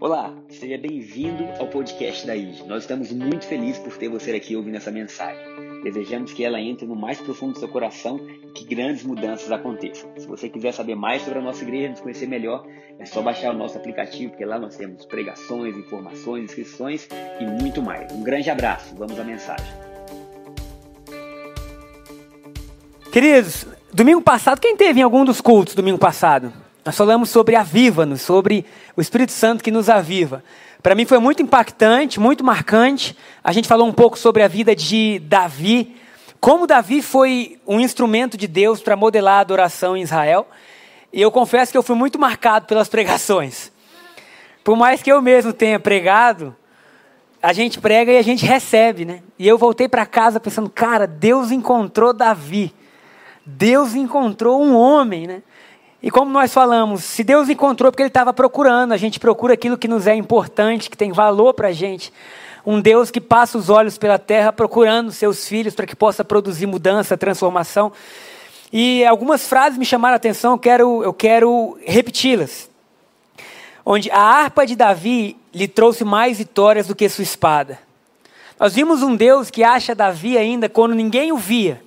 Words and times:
Olá, 0.00 0.32
seja 0.48 0.78
bem-vindo 0.78 1.44
ao 1.58 1.66
podcast 1.66 2.24
da 2.24 2.36
IG. 2.36 2.62
Nós 2.68 2.84
estamos 2.84 3.10
muito 3.12 3.46
felizes 3.46 3.78
por 3.78 3.96
ter 3.96 4.08
você 4.08 4.30
aqui 4.30 4.54
ouvindo 4.54 4.76
essa 4.76 4.92
mensagem. 4.92 5.44
Desejamos 5.82 6.32
que 6.32 6.44
ela 6.44 6.60
entre 6.60 6.86
no 6.86 6.94
mais 6.94 7.20
profundo 7.20 7.54
do 7.54 7.58
seu 7.58 7.68
coração 7.68 8.18
e 8.44 8.52
que 8.52 8.64
grandes 8.64 9.02
mudanças 9.02 9.50
aconteçam. 9.50 10.08
Se 10.16 10.26
você 10.26 10.48
quiser 10.48 10.72
saber 10.72 10.94
mais 10.94 11.22
sobre 11.22 11.40
a 11.40 11.42
nossa 11.42 11.64
igreja, 11.64 11.90
nos 11.90 12.00
conhecer 12.00 12.28
melhor, 12.28 12.64
é 12.96 13.04
só 13.04 13.20
baixar 13.20 13.52
o 13.52 13.58
nosso 13.58 13.76
aplicativo, 13.76 14.30
porque 14.30 14.44
lá 14.44 14.58
nós 14.58 14.76
temos 14.76 15.04
pregações, 15.04 15.76
informações, 15.76 16.44
inscrições 16.44 17.08
e 17.40 17.44
muito 17.44 17.82
mais. 17.82 18.12
Um 18.12 18.22
grande 18.22 18.48
abraço, 18.50 18.94
vamos 18.94 19.18
à 19.18 19.24
mensagem. 19.24 19.66
Queridos, 23.10 23.66
domingo 23.92 24.22
passado, 24.22 24.60
quem 24.60 24.76
teve 24.76 25.00
em 25.00 25.02
algum 25.02 25.24
dos 25.24 25.40
cultos 25.40 25.74
domingo 25.74 25.98
passado? 25.98 26.67
Nós 26.88 26.96
falamos 26.96 27.28
sobre 27.28 27.54
aviva-nos, 27.54 28.22
sobre 28.22 28.64
o 28.96 29.02
Espírito 29.02 29.30
Santo 29.30 29.62
que 29.62 29.70
nos 29.70 29.90
aviva. 29.90 30.42
Para 30.82 30.94
mim 30.94 31.04
foi 31.04 31.18
muito 31.18 31.42
impactante, 31.42 32.18
muito 32.18 32.42
marcante. 32.42 33.14
A 33.44 33.52
gente 33.52 33.68
falou 33.68 33.86
um 33.86 33.92
pouco 33.92 34.18
sobre 34.18 34.42
a 34.42 34.48
vida 34.48 34.74
de 34.74 35.18
Davi, 35.18 35.94
como 36.40 36.66
Davi 36.66 37.02
foi 37.02 37.60
um 37.66 37.78
instrumento 37.78 38.38
de 38.38 38.48
Deus 38.48 38.80
para 38.80 38.96
modelar 38.96 39.34
a 39.34 39.40
adoração 39.40 39.98
em 39.98 40.00
Israel. 40.00 40.48
E 41.12 41.20
eu 41.20 41.30
confesso 41.30 41.70
que 41.70 41.76
eu 41.76 41.82
fui 41.82 41.94
muito 41.94 42.18
marcado 42.18 42.64
pelas 42.64 42.88
pregações. 42.88 43.70
Por 44.64 44.74
mais 44.74 45.02
que 45.02 45.12
eu 45.12 45.20
mesmo 45.20 45.52
tenha 45.52 45.78
pregado, 45.78 46.56
a 47.42 47.52
gente 47.52 47.78
prega 47.78 48.12
e 48.12 48.16
a 48.16 48.22
gente 48.22 48.46
recebe, 48.46 49.04
né? 49.04 49.22
E 49.38 49.46
eu 49.46 49.58
voltei 49.58 49.90
para 49.90 50.06
casa 50.06 50.40
pensando, 50.40 50.70
cara, 50.70 51.06
Deus 51.06 51.50
encontrou 51.50 52.14
Davi. 52.14 52.74
Deus 53.44 53.94
encontrou 53.94 54.62
um 54.62 54.74
homem, 54.74 55.26
né? 55.26 55.42
E 56.02 56.10
como 56.10 56.30
nós 56.30 56.52
falamos, 56.54 57.02
se 57.02 57.24
Deus 57.24 57.48
encontrou 57.48 57.90
porque 57.90 58.02
Ele 58.02 58.08
estava 58.08 58.32
procurando, 58.32 58.92
a 58.92 58.96
gente 58.96 59.18
procura 59.18 59.54
aquilo 59.54 59.76
que 59.76 59.88
nos 59.88 60.06
é 60.06 60.14
importante, 60.14 60.88
que 60.88 60.96
tem 60.96 61.10
valor 61.10 61.54
para 61.54 61.68
a 61.68 61.72
gente. 61.72 62.12
Um 62.64 62.80
Deus 62.80 63.10
que 63.10 63.20
passa 63.20 63.58
os 63.58 63.68
olhos 63.68 63.98
pela 63.98 64.18
terra 64.18 64.52
procurando 64.52 65.10
seus 65.10 65.48
filhos 65.48 65.74
para 65.74 65.86
que 65.86 65.96
possa 65.96 66.24
produzir 66.24 66.66
mudança, 66.66 67.16
transformação. 67.16 67.90
E 68.72 69.04
algumas 69.06 69.48
frases 69.48 69.78
me 69.78 69.84
chamaram 69.84 70.12
a 70.12 70.16
atenção, 70.16 70.52
eu 70.52 70.58
quero, 70.58 71.02
eu 71.02 71.12
quero 71.12 71.78
repeti-las. 71.84 72.70
Onde 73.84 74.10
a 74.10 74.20
harpa 74.20 74.66
de 74.66 74.76
Davi 74.76 75.36
lhe 75.52 75.66
trouxe 75.66 76.04
mais 76.04 76.38
vitórias 76.38 76.86
do 76.86 76.94
que 76.94 77.08
sua 77.08 77.22
espada. 77.22 77.78
Nós 78.60 78.74
vimos 78.74 79.02
um 79.02 79.16
Deus 79.16 79.50
que 79.50 79.64
acha 79.64 79.94
Davi 79.94 80.36
ainda 80.36 80.68
quando 80.68 80.94
ninguém 80.94 81.32
o 81.32 81.36
via. 81.36 81.82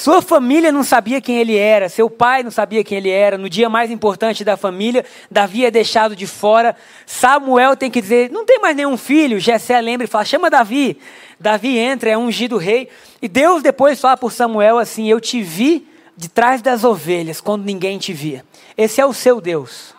Sua 0.00 0.22
família 0.22 0.72
não 0.72 0.82
sabia 0.82 1.20
quem 1.20 1.36
ele 1.36 1.58
era, 1.58 1.90
seu 1.90 2.08
pai 2.08 2.42
não 2.42 2.50
sabia 2.50 2.82
quem 2.82 2.96
ele 2.96 3.10
era. 3.10 3.36
No 3.36 3.50
dia 3.50 3.68
mais 3.68 3.90
importante 3.90 4.42
da 4.42 4.56
família, 4.56 5.04
Davi 5.30 5.66
é 5.66 5.70
deixado 5.70 6.16
de 6.16 6.26
fora. 6.26 6.74
Samuel 7.04 7.76
tem 7.76 7.90
que 7.90 8.00
dizer: 8.00 8.30
não 8.30 8.46
tem 8.46 8.58
mais 8.60 8.74
nenhum 8.74 8.96
filho. 8.96 9.38
Jessé 9.38 9.78
lembra 9.78 10.06
e 10.06 10.08
fala: 10.08 10.24
chama 10.24 10.48
Davi. 10.48 10.98
Davi 11.38 11.76
entra, 11.76 12.08
é 12.08 12.16
ungido 12.16 12.56
rei. 12.56 12.88
E 13.20 13.28
Deus 13.28 13.62
depois 13.62 14.00
fala 14.00 14.16
por 14.16 14.32
Samuel 14.32 14.78
assim: 14.78 15.06
eu 15.06 15.20
te 15.20 15.42
vi 15.42 15.86
de 16.16 16.30
trás 16.30 16.62
das 16.62 16.82
ovelhas, 16.82 17.38
quando 17.38 17.66
ninguém 17.66 17.98
te 17.98 18.14
via. 18.14 18.42
Esse 18.78 19.02
é 19.02 19.04
o 19.04 19.12
seu 19.12 19.38
Deus. 19.38 19.94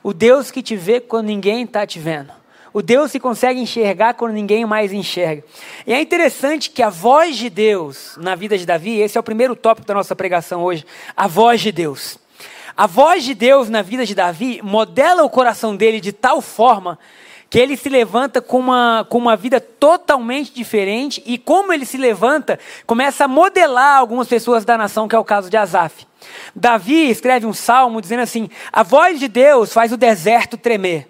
O 0.00 0.14
Deus 0.14 0.52
que 0.52 0.62
te 0.62 0.76
vê 0.76 1.00
quando 1.00 1.26
ninguém 1.26 1.64
está 1.64 1.84
te 1.84 1.98
vendo. 1.98 2.39
O 2.72 2.82
Deus 2.82 3.12
que 3.12 3.18
consegue 3.18 3.60
enxergar 3.60 4.14
quando 4.14 4.32
ninguém 4.32 4.64
mais 4.64 4.92
enxerga. 4.92 5.44
E 5.86 5.92
é 5.92 6.00
interessante 6.00 6.70
que 6.70 6.82
a 6.82 6.90
voz 6.90 7.36
de 7.36 7.50
Deus 7.50 8.16
na 8.16 8.34
vida 8.34 8.56
de 8.56 8.64
Davi, 8.64 9.00
esse 9.00 9.18
é 9.18 9.20
o 9.20 9.24
primeiro 9.24 9.56
tópico 9.56 9.86
da 9.86 9.94
nossa 9.94 10.14
pregação 10.14 10.62
hoje, 10.62 10.84
a 11.16 11.26
voz 11.26 11.60
de 11.60 11.72
Deus. 11.72 12.18
A 12.76 12.86
voz 12.86 13.24
de 13.24 13.34
Deus 13.34 13.68
na 13.68 13.82
vida 13.82 14.06
de 14.06 14.14
Davi 14.14 14.60
modela 14.62 15.24
o 15.24 15.30
coração 15.30 15.74
dele 15.74 16.00
de 16.00 16.12
tal 16.12 16.40
forma 16.40 16.98
que 17.50 17.58
ele 17.58 17.76
se 17.76 17.88
levanta 17.88 18.40
com 18.40 18.60
uma, 18.60 19.04
com 19.10 19.18
uma 19.18 19.36
vida 19.36 19.60
totalmente 19.60 20.54
diferente 20.54 21.20
e 21.26 21.36
como 21.36 21.72
ele 21.72 21.84
se 21.84 21.96
levanta, 21.96 22.60
começa 22.86 23.24
a 23.24 23.28
modelar 23.28 23.98
algumas 23.98 24.28
pessoas 24.28 24.64
da 24.64 24.78
nação, 24.78 25.08
que 25.08 25.16
é 25.16 25.18
o 25.18 25.24
caso 25.24 25.50
de 25.50 25.56
Asaf. 25.56 26.06
Davi 26.54 27.10
escreve 27.10 27.46
um 27.46 27.52
salmo 27.52 28.00
dizendo 28.00 28.20
assim: 28.20 28.48
A 28.72 28.84
voz 28.84 29.18
de 29.18 29.26
Deus 29.26 29.72
faz 29.72 29.92
o 29.92 29.96
deserto 29.96 30.56
tremer. 30.56 31.08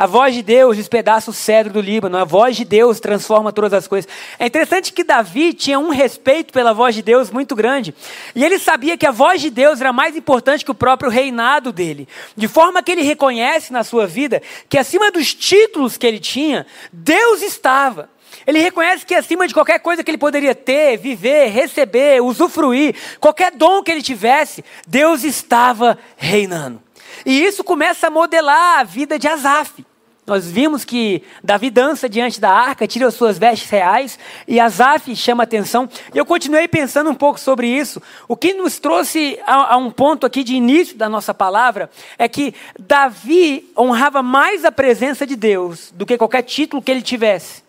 A 0.00 0.06
voz 0.06 0.34
de 0.34 0.40
Deus 0.40 0.78
despedaça 0.78 1.30
o 1.30 1.34
cedro 1.34 1.74
do 1.74 1.80
Líbano, 1.82 2.16
a 2.16 2.24
voz 2.24 2.56
de 2.56 2.64
Deus 2.64 3.00
transforma 3.00 3.52
todas 3.52 3.74
as 3.74 3.86
coisas. 3.86 4.10
É 4.38 4.46
interessante 4.46 4.94
que 4.94 5.04
Davi 5.04 5.52
tinha 5.52 5.78
um 5.78 5.90
respeito 5.90 6.54
pela 6.54 6.72
voz 6.72 6.94
de 6.94 7.02
Deus 7.02 7.30
muito 7.30 7.54
grande. 7.54 7.94
E 8.34 8.42
ele 8.42 8.58
sabia 8.58 8.96
que 8.96 9.04
a 9.04 9.10
voz 9.10 9.42
de 9.42 9.50
Deus 9.50 9.78
era 9.78 9.92
mais 9.92 10.16
importante 10.16 10.64
que 10.64 10.70
o 10.70 10.74
próprio 10.74 11.10
reinado 11.10 11.70
dele. 11.70 12.08
De 12.34 12.48
forma 12.48 12.82
que 12.82 12.90
ele 12.90 13.02
reconhece 13.02 13.74
na 13.74 13.84
sua 13.84 14.06
vida 14.06 14.40
que 14.70 14.78
acima 14.78 15.10
dos 15.10 15.34
títulos 15.34 15.98
que 15.98 16.06
ele 16.06 16.18
tinha, 16.18 16.66
Deus 16.90 17.42
estava. 17.42 18.08
Ele 18.46 18.58
reconhece 18.58 19.04
que 19.04 19.14
acima 19.14 19.46
de 19.46 19.52
qualquer 19.52 19.80
coisa 19.80 20.02
que 20.02 20.10
ele 20.10 20.16
poderia 20.16 20.54
ter, 20.54 20.96
viver, 20.96 21.50
receber, 21.50 22.22
usufruir, 22.22 22.94
qualquer 23.20 23.52
dom 23.52 23.82
que 23.82 23.90
ele 23.90 24.00
tivesse, 24.00 24.64
Deus 24.86 25.24
estava 25.24 25.98
reinando. 26.16 26.80
E 27.26 27.44
isso 27.44 27.62
começa 27.62 28.06
a 28.06 28.10
modelar 28.10 28.78
a 28.78 28.82
vida 28.82 29.18
de 29.18 29.28
Asaf. 29.28 29.89
Nós 30.30 30.48
vimos 30.48 30.84
que 30.84 31.24
Davi 31.42 31.70
dança 31.70 32.08
diante 32.08 32.40
da 32.40 32.52
arca, 32.52 32.86
tira 32.86 33.08
as 33.08 33.14
suas 33.14 33.36
vestes 33.36 33.68
reais, 33.68 34.16
e 34.46 34.60
Asaf 34.60 35.16
chama 35.16 35.42
atenção. 35.42 35.88
E 36.14 36.18
eu 36.18 36.24
continuei 36.24 36.68
pensando 36.68 37.10
um 37.10 37.16
pouco 37.16 37.40
sobre 37.40 37.66
isso. 37.66 38.00
O 38.28 38.36
que 38.36 38.54
nos 38.54 38.78
trouxe 38.78 39.40
a, 39.44 39.74
a, 39.74 39.76
um 39.76 39.90
ponto 39.90 40.24
aqui 40.24 40.44
de 40.44 40.54
início 40.54 40.96
da 40.96 41.08
nossa 41.08 41.34
palavra 41.34 41.90
é 42.16 42.28
que 42.28 42.54
Davi 42.78 43.68
honrava 43.76 44.22
mais 44.22 44.64
a 44.64 44.70
presença 44.70 45.26
de 45.26 45.34
Deus 45.34 45.90
do 45.96 46.06
que 46.06 46.16
qualquer 46.16 46.42
título 46.42 46.80
que 46.80 46.92
ele 46.92 47.02
tivesse. 47.02 47.64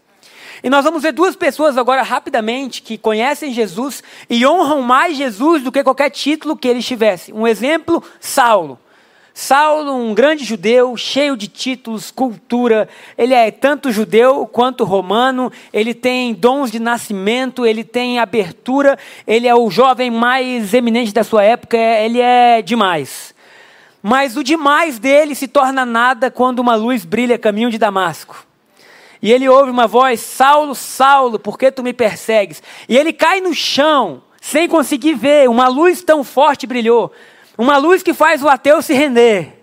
E 0.63 0.69
nós 0.69 0.85
vamos 0.85 1.01
ver 1.01 1.13
duas 1.13 1.35
pessoas 1.35 1.79
agora 1.79 2.03
rapidamente 2.03 2.83
que 2.83 2.95
conhecem 2.95 3.51
Jesus 3.51 4.03
e 4.29 4.45
honram 4.45 4.83
mais 4.83 5.17
Jesus 5.17 5.63
do 5.63 5.71
que 5.71 5.83
qualquer 5.83 6.11
título 6.11 6.55
que 6.55 6.67
ele 6.67 6.83
tivesse. 6.83 7.33
Um 7.33 7.47
exemplo, 7.47 8.03
Saulo. 8.19 8.77
Saulo, 9.33 9.95
um 9.95 10.13
grande 10.13 10.43
judeu, 10.43 10.95
cheio 10.97 11.37
de 11.37 11.47
títulos, 11.47 12.11
cultura, 12.11 12.89
ele 13.17 13.33
é 13.33 13.49
tanto 13.49 13.91
judeu 13.91 14.45
quanto 14.45 14.83
romano, 14.83 15.51
ele 15.71 15.93
tem 15.93 16.33
dons 16.33 16.69
de 16.69 16.79
nascimento, 16.79 17.65
ele 17.65 17.83
tem 17.83 18.19
abertura, 18.19 18.99
ele 19.25 19.47
é 19.47 19.55
o 19.55 19.69
jovem 19.71 20.11
mais 20.11 20.73
eminente 20.73 21.13
da 21.13 21.23
sua 21.23 21.43
época, 21.43 21.77
ele 21.77 22.19
é 22.19 22.61
demais. 22.61 23.33
Mas 24.03 24.35
o 24.35 24.43
demais 24.43 24.99
dele 24.99 25.33
se 25.33 25.47
torna 25.47 25.85
nada 25.85 26.29
quando 26.29 26.59
uma 26.59 26.75
luz 26.75 27.05
brilha 27.05 27.37
caminho 27.37 27.69
de 27.69 27.77
Damasco. 27.77 28.45
E 29.21 29.31
ele 29.31 29.47
ouve 29.47 29.69
uma 29.69 29.87
voz: 29.87 30.19
Saulo, 30.19 30.75
Saulo, 30.75 31.39
por 31.39 31.57
que 31.57 31.71
tu 31.71 31.83
me 31.83 31.93
persegues? 31.93 32.61
E 32.89 32.97
ele 32.97 33.13
cai 33.13 33.39
no 33.39 33.53
chão, 33.53 34.23
sem 34.41 34.67
conseguir 34.67 35.13
ver, 35.13 35.47
uma 35.47 35.67
luz 35.67 36.01
tão 36.01 36.23
forte 36.23 36.65
brilhou. 36.65 37.13
Uma 37.61 37.77
luz 37.77 38.01
que 38.01 38.11
faz 38.11 38.41
o 38.41 38.49
ateu 38.49 38.81
se 38.81 38.91
render. 38.91 39.53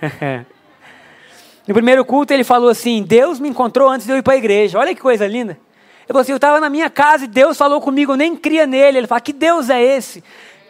no 1.68 1.74
primeiro 1.74 2.02
culto 2.02 2.32
ele 2.32 2.42
falou 2.42 2.70
assim: 2.70 3.02
Deus 3.02 3.38
me 3.38 3.50
encontrou 3.50 3.90
antes 3.90 4.06
de 4.06 4.14
eu 4.14 4.16
ir 4.16 4.22
para 4.22 4.32
a 4.32 4.38
igreja. 4.38 4.78
Olha 4.78 4.94
que 4.94 5.00
coisa 5.02 5.26
linda. 5.26 5.58
Falou 6.06 6.22
assim: 6.22 6.32
Eu 6.32 6.36
estava 6.36 6.58
na 6.58 6.70
minha 6.70 6.88
casa 6.88 7.26
e 7.26 7.28
Deus 7.28 7.58
falou 7.58 7.82
comigo, 7.82 8.12
eu 8.12 8.16
nem 8.16 8.34
cria 8.34 8.66
nele. 8.66 8.96
Ele 8.96 9.06
fala: 9.06 9.20
Que 9.20 9.34
Deus 9.34 9.68
é 9.68 9.78
esse? 9.82 10.24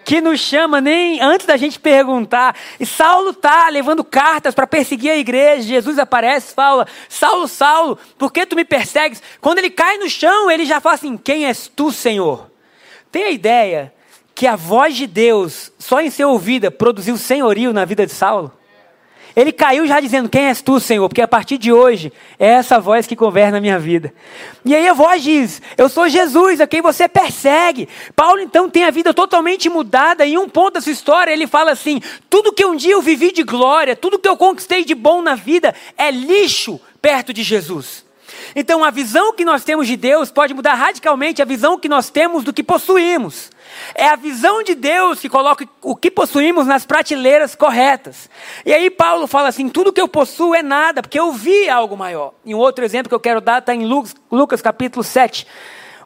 Que 0.05 0.21
nos 0.21 0.41
chama 0.41 0.81
nem 0.81 1.21
antes 1.21 1.47
da 1.47 1.57
gente 1.57 1.79
perguntar. 1.79 2.57
E 2.81 2.85
Saulo 2.85 3.31
está 3.31 3.69
levando 3.69 4.03
cartas 4.03 4.53
para 4.53 4.67
perseguir 4.67 5.13
a 5.13 5.17
igreja. 5.17 5.63
Jesus 5.63 5.97
aparece 5.97 6.55
fala: 6.55 6.89
Saulo, 7.09 7.47
Saulo, 7.47 7.97
por 8.19 8.33
que 8.33 8.45
tu 8.45 8.57
me 8.57 8.65
persegues? 8.65 9.23
Quando 9.41 9.59
ele 9.59 9.71
cai 9.71 9.97
no 9.99 10.11
chão, 10.11 10.51
ele 10.51 10.65
já 10.65 10.81
fala 10.81 10.97
assim: 10.97 11.17
Quem 11.17 11.47
és 11.47 11.69
tu, 11.69 11.93
Senhor? 11.93 12.51
Tem 13.13 13.23
a 13.23 13.31
ideia 13.31 13.95
que 14.35 14.47
a 14.47 14.57
voz 14.57 14.97
de 14.97 15.07
Deus, 15.07 15.73
só 15.79 16.01
em 16.01 16.11
ser 16.11 16.25
ouvida, 16.25 16.71
produziu 16.71 17.17
senhorio 17.17 17.73
na 17.73 17.85
vida 17.85 18.07
de 18.07 18.13
Saulo? 18.13 18.53
Ele 19.37 19.51
caiu 19.51 19.87
já 19.87 19.99
dizendo: 20.01 20.29
Quem 20.29 20.45
és 20.45 20.63
tu, 20.63 20.79
Senhor? 20.79 21.09
Porque 21.09 21.21
a 21.21 21.27
partir 21.27 21.59
de 21.59 21.73
hoje 21.73 22.13
é 22.39 22.47
essa 22.47 22.79
voz 22.79 23.07
que 23.07 23.17
governa 23.17 23.59
a 23.59 23.61
minha 23.61 23.79
vida. 23.79 24.15
E 24.65 24.75
aí 24.75 24.87
a 24.89 24.93
voz 24.93 25.23
diz: 25.23 25.61
Eu 25.77 25.89
sou 25.89 26.09
Jesus, 26.09 26.61
a 26.61 26.67
quem 26.67 26.81
você 26.81 27.09
persegue. 27.09 27.89
Paulo 28.15 28.41
então 28.41 28.71
tem 28.71 28.85
a 28.85 28.91
vida 28.91 29.13
totalmente 29.13 29.69
mudada. 29.69 30.25
Em 30.25 30.39
um 30.39 30.49
ponto 30.49 30.75
da 30.75 30.81
sua 30.81 30.93
história 30.93 31.33
ele 31.33 31.49
fala 31.49 31.73
assim: 31.73 32.01
Tudo 32.31 32.53
que 32.53 32.65
um 32.65 32.77
dia 32.77 32.93
eu 32.93 33.03
vivi 33.03 33.33
de 33.33 33.43
glória, 33.43 33.97
tudo 33.97 34.21
que 34.21 34.29
eu 34.29 34.37
conquistei 34.37 34.85
de 34.85 34.95
bom 34.95 35.21
na 35.21 35.35
vida 35.35 35.75
é 35.99 36.13
lixo 36.13 36.81
perto 37.03 37.33
de 37.33 37.43
Jesus. 37.43 38.05
Então 38.55 38.85
a 38.85 38.91
visão 38.91 39.35
que 39.35 39.45
nós 39.45 39.65
temos 39.65 39.89
de 39.89 39.97
Deus 39.97 40.31
pode 40.31 40.55
mudar 40.55 40.75
radicalmente 40.75 41.43
a 41.43 41.45
visão 41.45 41.79
que 41.79 41.89
nós 41.89 42.09
temos 42.09 42.45
do 42.45 42.53
que 42.53 42.63
possuímos. 42.63 43.51
É 43.95 44.09
a 44.09 44.17
visão 44.17 44.63
de 44.63 44.75
Deus 44.75 45.21
que 45.21 45.29
coloca 45.29 45.67
o 45.83 45.95
que 45.95 46.11
possuímos 46.11 46.67
nas 46.67 46.85
prateleiras 46.85 47.55
corretas. 47.55 48.29
E 48.65 48.73
aí 48.73 48.91
Paulo 48.91 49.27
fala 49.27 49.49
assim: 49.49 49.69
tudo 49.69 49.93
que 49.93 50.01
eu 50.01 50.09
possuo 50.09 50.55
é 50.55 50.63
nada, 50.63 51.03
porque 51.03 51.19
eu 51.19 51.33
vi 51.33 51.69
algo 51.69 51.97
maior. 51.97 52.33
E 52.45 52.55
um 52.55 52.59
outro 52.59 52.85
exemplo 52.85 53.09
que 53.09 53.15
eu 53.15 53.21
quero 53.21 53.41
dar 53.41 53.59
está 53.59 53.75
em 53.75 53.85
Lucas, 53.85 54.15
Lucas 54.31 54.63
capítulo 54.63 55.05
7, 55.05 55.47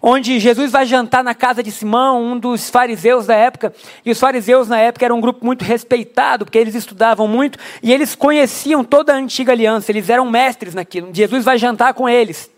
onde 0.03 0.39
Jesus 0.39 0.71
vai 0.71 0.87
jantar 0.87 1.25
na 1.25 1.35
casa 1.35 1.63
de 1.63 1.71
Simão, 1.71 2.23
um 2.23 2.39
dos 2.39 2.71
fariseus 2.71 3.27
da 3.27 3.35
época. 3.35 3.73
E 4.05 4.11
os 4.11 4.19
fariseus 4.19 4.69
na 4.69 4.79
época 4.79 5.05
eram 5.05 5.19
um 5.19 5.21
grupo 5.21 5.45
muito 5.45 5.65
respeitado, 5.65 6.45
porque 6.45 6.59
eles 6.59 6.75
estudavam 6.75 7.27
muito 7.27 7.59
e 7.83 7.93
eles 7.93 8.15
conheciam 8.15 8.85
toda 8.85 9.13
a 9.13 9.17
antiga 9.17 9.53
aliança, 9.53 9.91
eles 9.91 10.09
eram 10.09 10.31
mestres 10.31 10.75
naquilo. 10.75 11.11
Jesus 11.13 11.45
vai 11.45 11.59
jantar 11.59 11.95
com 11.95 12.09
eles. 12.09 12.51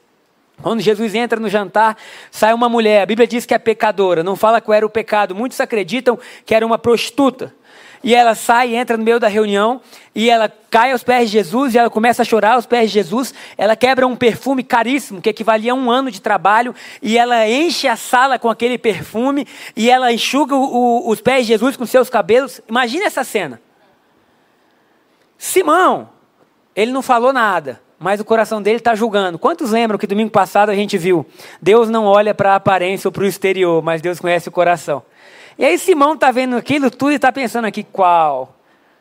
Quando 0.62 0.81
Jesus 0.81 1.15
entra 1.15 1.41
no 1.41 1.49
jantar, 1.49 1.97
sai 2.31 2.53
uma 2.53 2.69
mulher. 2.69 3.03
A 3.03 3.07
Bíblia 3.07 3.27
diz 3.27 3.47
que 3.47 3.55
é 3.55 3.59
pecadora, 3.59 4.23
não 4.23 4.37
fala 4.37 4.61
qual 4.61 4.75
era 4.75 4.87
o 4.87 4.91
pecado. 4.91 5.35
Muitos 5.35 5.61
acreditam 5.61 6.19
que 6.45 6.55
era 6.55 6.65
uma 6.67 6.79
prostituta. 6.79 7.55
E 8.03 8.15
ela 8.15 8.35
sai, 8.35 8.75
entra 8.75 8.97
no 8.97 9.05
meio 9.05 9.21
da 9.21 9.29
reunião, 9.29 9.81
e 10.15 10.31
ela 10.31 10.51
cai 10.71 10.93
aos 10.93 11.03
pés 11.03 11.31
de 11.31 11.37
Jesus, 11.37 11.75
e 11.75 11.79
ela 11.79 11.91
começa 11.91 12.23
a 12.23 12.25
chorar 12.25 12.55
aos 12.55 12.65
pés 12.65 12.91
de 12.91 12.95
Jesus. 12.95 13.35
Ela 13.59 13.77
quebra 13.77 14.07
um 14.07 14.17
perfume 14.17 14.62
caríssimo, 14.62 15.21
que 15.21 15.29
equivalia 15.29 15.73
a 15.73 15.75
um 15.75 15.91
ano 15.91 16.11
de 16.11 16.21
trabalho, 16.21 16.75
e 17.03 17.19
ela 17.19 17.47
enche 17.47 17.87
a 17.87 17.97
sala 17.97 18.39
com 18.39 18.49
aquele 18.49 18.79
perfume, 18.79 19.47
e 19.77 19.91
ela 19.91 20.11
enxuga 20.11 20.56
o, 20.56 20.63
o, 20.63 21.11
os 21.11 21.21
pés 21.21 21.45
de 21.47 21.53
Jesus 21.53 21.77
com 21.77 21.85
seus 21.85 22.09
cabelos. 22.09 22.63
Imagine 22.67 23.05
essa 23.05 23.23
cena. 23.23 23.61
Simão, 25.37 26.09
ele 26.75 26.93
não 26.93 27.03
falou 27.03 27.35
nada, 27.35 27.83
mas 28.00 28.19
o 28.19 28.25
coração 28.25 28.62
dele 28.62 28.79
está 28.79 28.94
julgando. 28.94 29.38
Quantos 29.38 29.73
lembram 29.73 29.99
que 29.99 30.06
domingo 30.06 30.31
passado 30.31 30.70
a 30.70 30.75
gente 30.75 30.97
viu? 30.97 31.26
Deus 31.61 31.91
não 31.91 32.06
olha 32.06 32.35
para 32.35 32.52
a 32.52 32.56
aparência 32.56 33.06
ou 33.06 33.12
para 33.12 33.23
o 33.23 33.26
exterior, 33.26 33.82
mas 33.82 34.00
Deus 34.00 34.19
conhece 34.19 34.49
o 34.49 34.52
coração. 34.52 35.02
E 35.58 35.64
aí 35.67 35.79
Simão 35.79 36.14
está 36.14 36.31
vendo 36.31 36.56
aquilo 36.56 36.91
tudo 36.91 37.12
e 37.12 37.17
está 37.17 37.31
pensando 37.31 37.67
aqui, 37.67 37.85
qual? 37.85 38.56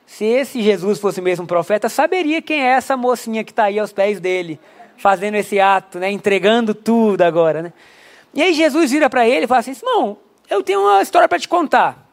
Se 0.06 0.26
esse 0.26 0.62
Jesus 0.62 1.00
fosse 1.00 1.22
mesmo 1.22 1.48
profeta, 1.48 1.88
saberia 1.88 2.42
quem 2.42 2.62
é 2.62 2.72
essa 2.72 2.98
mocinha 2.98 3.42
que 3.42 3.54
está 3.54 3.66
aí 3.66 3.80
aos 3.80 3.94
pés 3.94 4.20
dele, 4.20 4.60
fazendo 4.98 5.36
esse 5.36 5.62
ato, 5.62 5.98
né, 5.98 6.12
entregando 6.12 6.76
tudo 6.76 7.22
agora. 7.22 7.62
Né? 7.62 7.74
E 8.34 8.42
aí 8.42 8.54
Jesus 8.54 8.92
vira 8.92 9.10
para 9.10 9.26
ele 9.26 9.46
e 9.46 9.48
fala 9.48 9.62
assim, 9.62 9.74
Simão, 9.74 10.18
eu 10.50 10.62
tenho 10.62 10.82
uma 10.82 11.02
história 11.02 11.30
para 11.30 11.40
te 11.40 11.48
contar. 11.48 12.06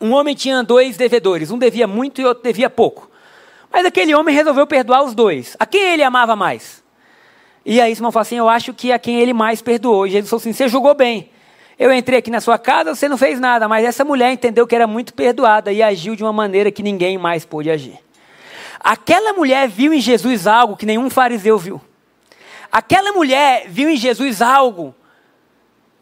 Um 0.00 0.14
homem 0.14 0.34
tinha 0.34 0.62
dois 0.62 0.96
devedores, 0.96 1.50
um 1.50 1.58
devia 1.58 1.86
muito 1.86 2.22
e 2.22 2.24
outro 2.24 2.42
devia 2.42 2.70
pouco. 2.70 3.10
Mas 3.72 3.84
aquele 3.84 4.14
homem 4.14 4.34
resolveu 4.34 4.66
perdoar 4.66 5.02
os 5.02 5.14
dois. 5.14 5.56
A 5.58 5.66
quem 5.66 5.82
ele 5.92 6.02
amava 6.02 6.34
mais? 6.34 6.82
E 7.64 7.80
aí 7.80 7.94
Simão 7.94 8.12
fala 8.12 8.22
assim, 8.22 8.36
eu 8.36 8.48
acho 8.48 8.72
que 8.72 8.92
a 8.92 8.98
quem 8.98 9.18
ele 9.18 9.32
mais 9.32 9.60
perdoou. 9.60 10.06
E 10.06 10.10
Jesus 10.10 10.30
falou 10.30 10.40
assim, 10.40 10.52
você 10.52 10.68
julgou 10.68 10.94
bem. 10.94 11.30
Eu 11.78 11.92
entrei 11.92 12.20
aqui 12.20 12.30
na 12.30 12.40
sua 12.40 12.58
casa, 12.58 12.94
você 12.94 13.08
não 13.08 13.18
fez 13.18 13.38
nada, 13.38 13.68
mas 13.68 13.84
essa 13.84 14.04
mulher 14.04 14.32
entendeu 14.32 14.66
que 14.66 14.74
era 14.74 14.86
muito 14.86 15.12
perdoada 15.12 15.70
e 15.70 15.82
agiu 15.82 16.16
de 16.16 16.22
uma 16.22 16.32
maneira 16.32 16.70
que 16.70 16.82
ninguém 16.82 17.18
mais 17.18 17.44
pôde 17.44 17.70
agir. 17.70 17.98
Aquela 18.80 19.32
mulher 19.32 19.68
viu 19.68 19.92
em 19.92 20.00
Jesus 20.00 20.46
algo 20.46 20.76
que 20.76 20.86
nenhum 20.86 21.10
fariseu 21.10 21.58
viu. 21.58 21.80
Aquela 22.70 23.12
mulher 23.12 23.66
viu 23.68 23.90
em 23.90 23.96
Jesus 23.96 24.40
algo. 24.40 24.94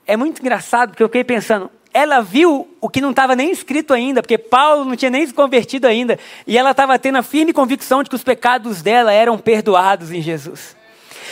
É 0.06 0.16
muito 0.16 0.40
engraçado, 0.40 0.90
porque 0.90 1.02
eu 1.02 1.08
fiquei 1.08 1.24
pensando, 1.24 1.70
ela 1.94 2.20
viu 2.20 2.68
o 2.80 2.88
que 2.88 3.00
não 3.00 3.10
estava 3.10 3.36
nem 3.36 3.52
escrito 3.52 3.94
ainda, 3.94 4.20
porque 4.20 4.36
Paulo 4.36 4.84
não 4.84 4.96
tinha 4.96 5.10
nem 5.10 5.24
se 5.24 5.32
convertido 5.32 5.86
ainda, 5.86 6.18
e 6.44 6.58
ela 6.58 6.72
estava 6.72 6.98
tendo 6.98 7.18
a 7.18 7.22
firme 7.22 7.52
convicção 7.52 8.02
de 8.02 8.10
que 8.10 8.16
os 8.16 8.24
pecados 8.24 8.82
dela 8.82 9.12
eram 9.12 9.38
perdoados 9.38 10.10
em 10.10 10.20
Jesus. 10.20 10.76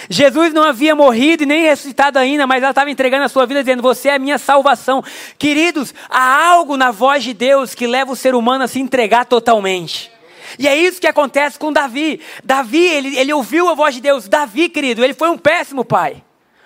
Jesus 0.08 0.54
não 0.54 0.62
havia 0.62 0.94
morrido 0.94 1.42
e 1.42 1.46
nem 1.46 1.62
ressuscitado 1.62 2.18
ainda, 2.18 2.46
mas 2.46 2.62
ela 2.62 2.70
estava 2.70 2.90
entregando 2.90 3.24
a 3.24 3.28
sua 3.28 3.44
vida, 3.44 3.62
dizendo: 3.62 3.82
Você 3.82 4.08
é 4.08 4.14
a 4.14 4.18
minha 4.18 4.38
salvação. 4.38 5.02
Queridos, 5.38 5.94
há 6.08 6.46
algo 6.48 6.76
na 6.76 6.90
voz 6.90 7.22
de 7.22 7.34
Deus 7.34 7.74
que 7.74 7.86
leva 7.86 8.12
o 8.12 8.16
ser 8.16 8.34
humano 8.34 8.64
a 8.64 8.68
se 8.68 8.80
entregar 8.80 9.26
totalmente. 9.26 10.10
E 10.58 10.66
é 10.66 10.76
isso 10.76 11.00
que 11.00 11.06
acontece 11.06 11.58
com 11.58 11.72
Davi. 11.72 12.20
Davi, 12.42 12.84
ele, 12.84 13.16
ele 13.16 13.32
ouviu 13.32 13.68
a 13.68 13.74
voz 13.74 13.94
de 13.94 14.00
Deus. 14.00 14.28
Davi, 14.28 14.68
querido, 14.68 15.04
ele 15.04 15.14
foi 15.14 15.28
um 15.28 15.38
péssimo 15.38 15.84
pai. 15.84 16.22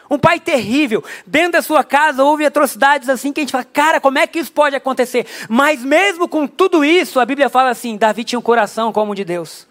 Um 0.08 0.18
pai 0.18 0.38
terrível. 0.38 1.02
Dentro 1.26 1.52
da 1.52 1.62
sua 1.62 1.82
casa 1.82 2.22
houve 2.22 2.46
atrocidades 2.46 3.08
assim 3.08 3.32
que 3.32 3.40
a 3.40 3.42
gente 3.42 3.52
fala, 3.52 3.64
cara, 3.64 4.00
como 4.00 4.18
é 4.18 4.26
que 4.26 4.38
isso 4.38 4.52
pode 4.52 4.76
acontecer? 4.76 5.26
Mas 5.48 5.82
mesmo 5.82 6.28
com 6.28 6.46
tudo 6.46 6.84
isso, 6.84 7.18
a 7.18 7.26
Bíblia 7.26 7.48
fala 7.48 7.70
assim: 7.70 7.96
Davi 7.96 8.24
tinha 8.24 8.38
um 8.38 8.42
coração 8.42 8.92
como 8.92 9.12
o 9.12 9.14
de 9.14 9.24
Deus. 9.24 9.66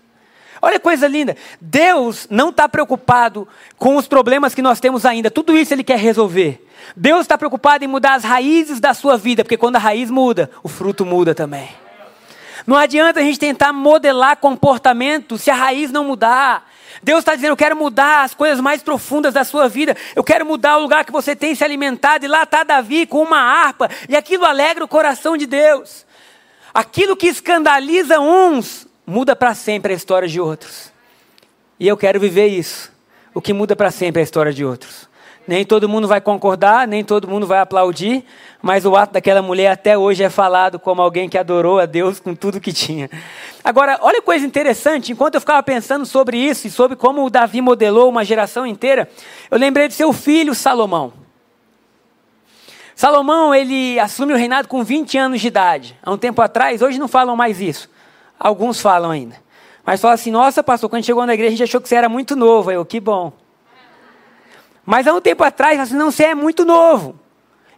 Olha 0.61 0.79
que 0.79 0.83
coisa 0.83 1.07
linda. 1.07 1.35
Deus 1.59 2.27
não 2.29 2.49
está 2.49 2.67
preocupado 2.67 3.47
com 3.77 3.97
os 3.97 4.07
problemas 4.07 4.55
que 4.55 4.61
nós 4.61 4.79
temos 4.79 5.05
ainda. 5.05 5.29
Tudo 5.29 5.55
isso 5.55 5.73
Ele 5.73 5.83
quer 5.83 5.99
resolver. 5.99 6.65
Deus 6.95 7.21
está 7.21 7.37
preocupado 7.37 7.83
em 7.83 7.87
mudar 7.87 8.15
as 8.15 8.23
raízes 8.23 8.79
da 8.79 8.93
sua 8.93 9.17
vida, 9.17 9.43
porque 9.43 9.57
quando 9.57 9.75
a 9.75 9.79
raiz 9.79 10.09
muda, 10.09 10.49
o 10.63 10.67
fruto 10.67 11.05
muda 11.05 11.35
também. 11.35 11.69
Não 12.65 12.75
adianta 12.75 13.19
a 13.19 13.23
gente 13.23 13.37
tentar 13.37 13.71
modelar 13.73 14.37
comportamento 14.37 15.37
se 15.37 15.51
a 15.51 15.55
raiz 15.55 15.91
não 15.91 16.03
mudar. 16.03 16.67
Deus 17.01 17.19
está 17.19 17.35
dizendo: 17.35 17.51
Eu 17.51 17.57
quero 17.57 17.75
mudar 17.75 18.23
as 18.23 18.33
coisas 18.33 18.59
mais 18.59 18.81
profundas 18.81 19.33
da 19.33 19.43
sua 19.43 19.67
vida. 19.67 19.95
Eu 20.15 20.23
quero 20.23 20.45
mudar 20.45 20.77
o 20.77 20.81
lugar 20.81 21.05
que 21.05 21.11
você 21.11 21.35
tem 21.35 21.55
se 21.55 21.63
alimentado. 21.63 22.25
E 22.25 22.27
lá 22.27 22.43
está 22.43 22.63
Davi 22.63 23.05
com 23.05 23.21
uma 23.21 23.39
harpa. 23.39 23.89
E 24.07 24.15
aquilo 24.15 24.45
alegra 24.45 24.83
o 24.83 24.87
coração 24.87 25.37
de 25.37 25.45
Deus. 25.45 26.05
Aquilo 26.73 27.15
que 27.15 27.27
escandaliza 27.27 28.19
uns 28.19 28.87
muda 29.05 29.35
para 29.35 29.53
sempre 29.53 29.93
a 29.93 29.95
história 29.95 30.27
de 30.27 30.39
outros. 30.39 30.91
E 31.79 31.87
eu 31.87 31.97
quero 31.97 32.19
viver 32.19 32.47
isso. 32.47 32.91
O 33.33 33.41
que 33.41 33.53
muda 33.53 33.75
para 33.75 33.91
sempre 33.91 34.21
é 34.21 34.23
a 34.23 34.25
história 34.25 34.53
de 34.53 34.63
outros. 34.63 35.09
Nem 35.47 35.63
todo 35.63 35.87
mundo 35.87 36.07
vai 36.07 36.19
concordar, 36.19 36.87
nem 36.87 37.03
todo 37.03 37.27
mundo 37.27 37.45
vai 37.45 37.59
aplaudir, 37.59 38.23
mas 38.61 38.85
o 38.85 38.95
ato 38.95 39.13
daquela 39.13 39.41
mulher 39.41 39.71
até 39.71 39.95
hoje 39.95 40.23
é 40.23 40.29
falado 40.29 40.79
como 40.79 41.01
alguém 41.01 41.29
que 41.29 41.37
adorou 41.37 41.79
a 41.79 41.85
Deus 41.85 42.19
com 42.19 42.33
tudo 42.33 42.59
que 42.59 42.73
tinha. 42.73 43.09
Agora, 43.63 43.99
olha 44.01 44.21
coisa 44.21 44.45
interessante, 44.45 45.11
enquanto 45.11 45.35
eu 45.35 45.39
ficava 45.39 45.61
pensando 45.61 46.05
sobre 46.05 46.37
isso 46.37 46.65
e 46.65 46.71
sobre 46.71 46.95
como 46.95 47.23
o 47.23 47.29
Davi 47.29 47.61
modelou 47.61 48.09
uma 48.09 48.25
geração 48.25 48.65
inteira, 48.65 49.07
eu 49.51 49.57
lembrei 49.57 49.87
de 49.87 49.93
seu 49.93 50.11
filho 50.11 50.55
Salomão. 50.55 51.13
Salomão, 52.95 53.53
ele 53.53 53.99
assume 53.99 54.33
o 54.33 54.37
reinado 54.37 54.67
com 54.67 54.83
20 54.83 55.17
anos 55.17 55.41
de 55.41 55.47
idade. 55.47 55.99
Há 56.01 56.11
um 56.11 56.17
tempo 56.17 56.41
atrás, 56.41 56.81
hoje 56.81 56.97
não 56.97 57.07
falam 57.07 57.35
mais 57.35 57.61
isso. 57.61 57.89
Alguns 58.39 58.81
falam 58.81 59.11
ainda. 59.11 59.35
Mas 59.85 60.01
falam 60.01 60.15
assim, 60.15 60.31
nossa, 60.31 60.63
pastor, 60.63 60.89
quando 60.89 61.03
chegou 61.03 61.25
na 61.25 61.33
igreja 61.33 61.49
a 61.49 61.57
gente 61.57 61.63
achou 61.63 61.79
que 61.79 61.87
você 61.87 61.95
era 61.95 62.09
muito 62.09 62.35
novo. 62.35 62.71
Eu, 62.71 62.83
que 62.83 62.99
bom. 62.99 63.31
Mas 64.85 65.07
há 65.07 65.13
um 65.13 65.21
tempo 65.21 65.43
atrás, 65.43 65.79
assim, 65.79 65.95
não, 65.95 66.11
você 66.11 66.25
é 66.25 66.35
muito 66.35 66.63
novo. 66.63 67.19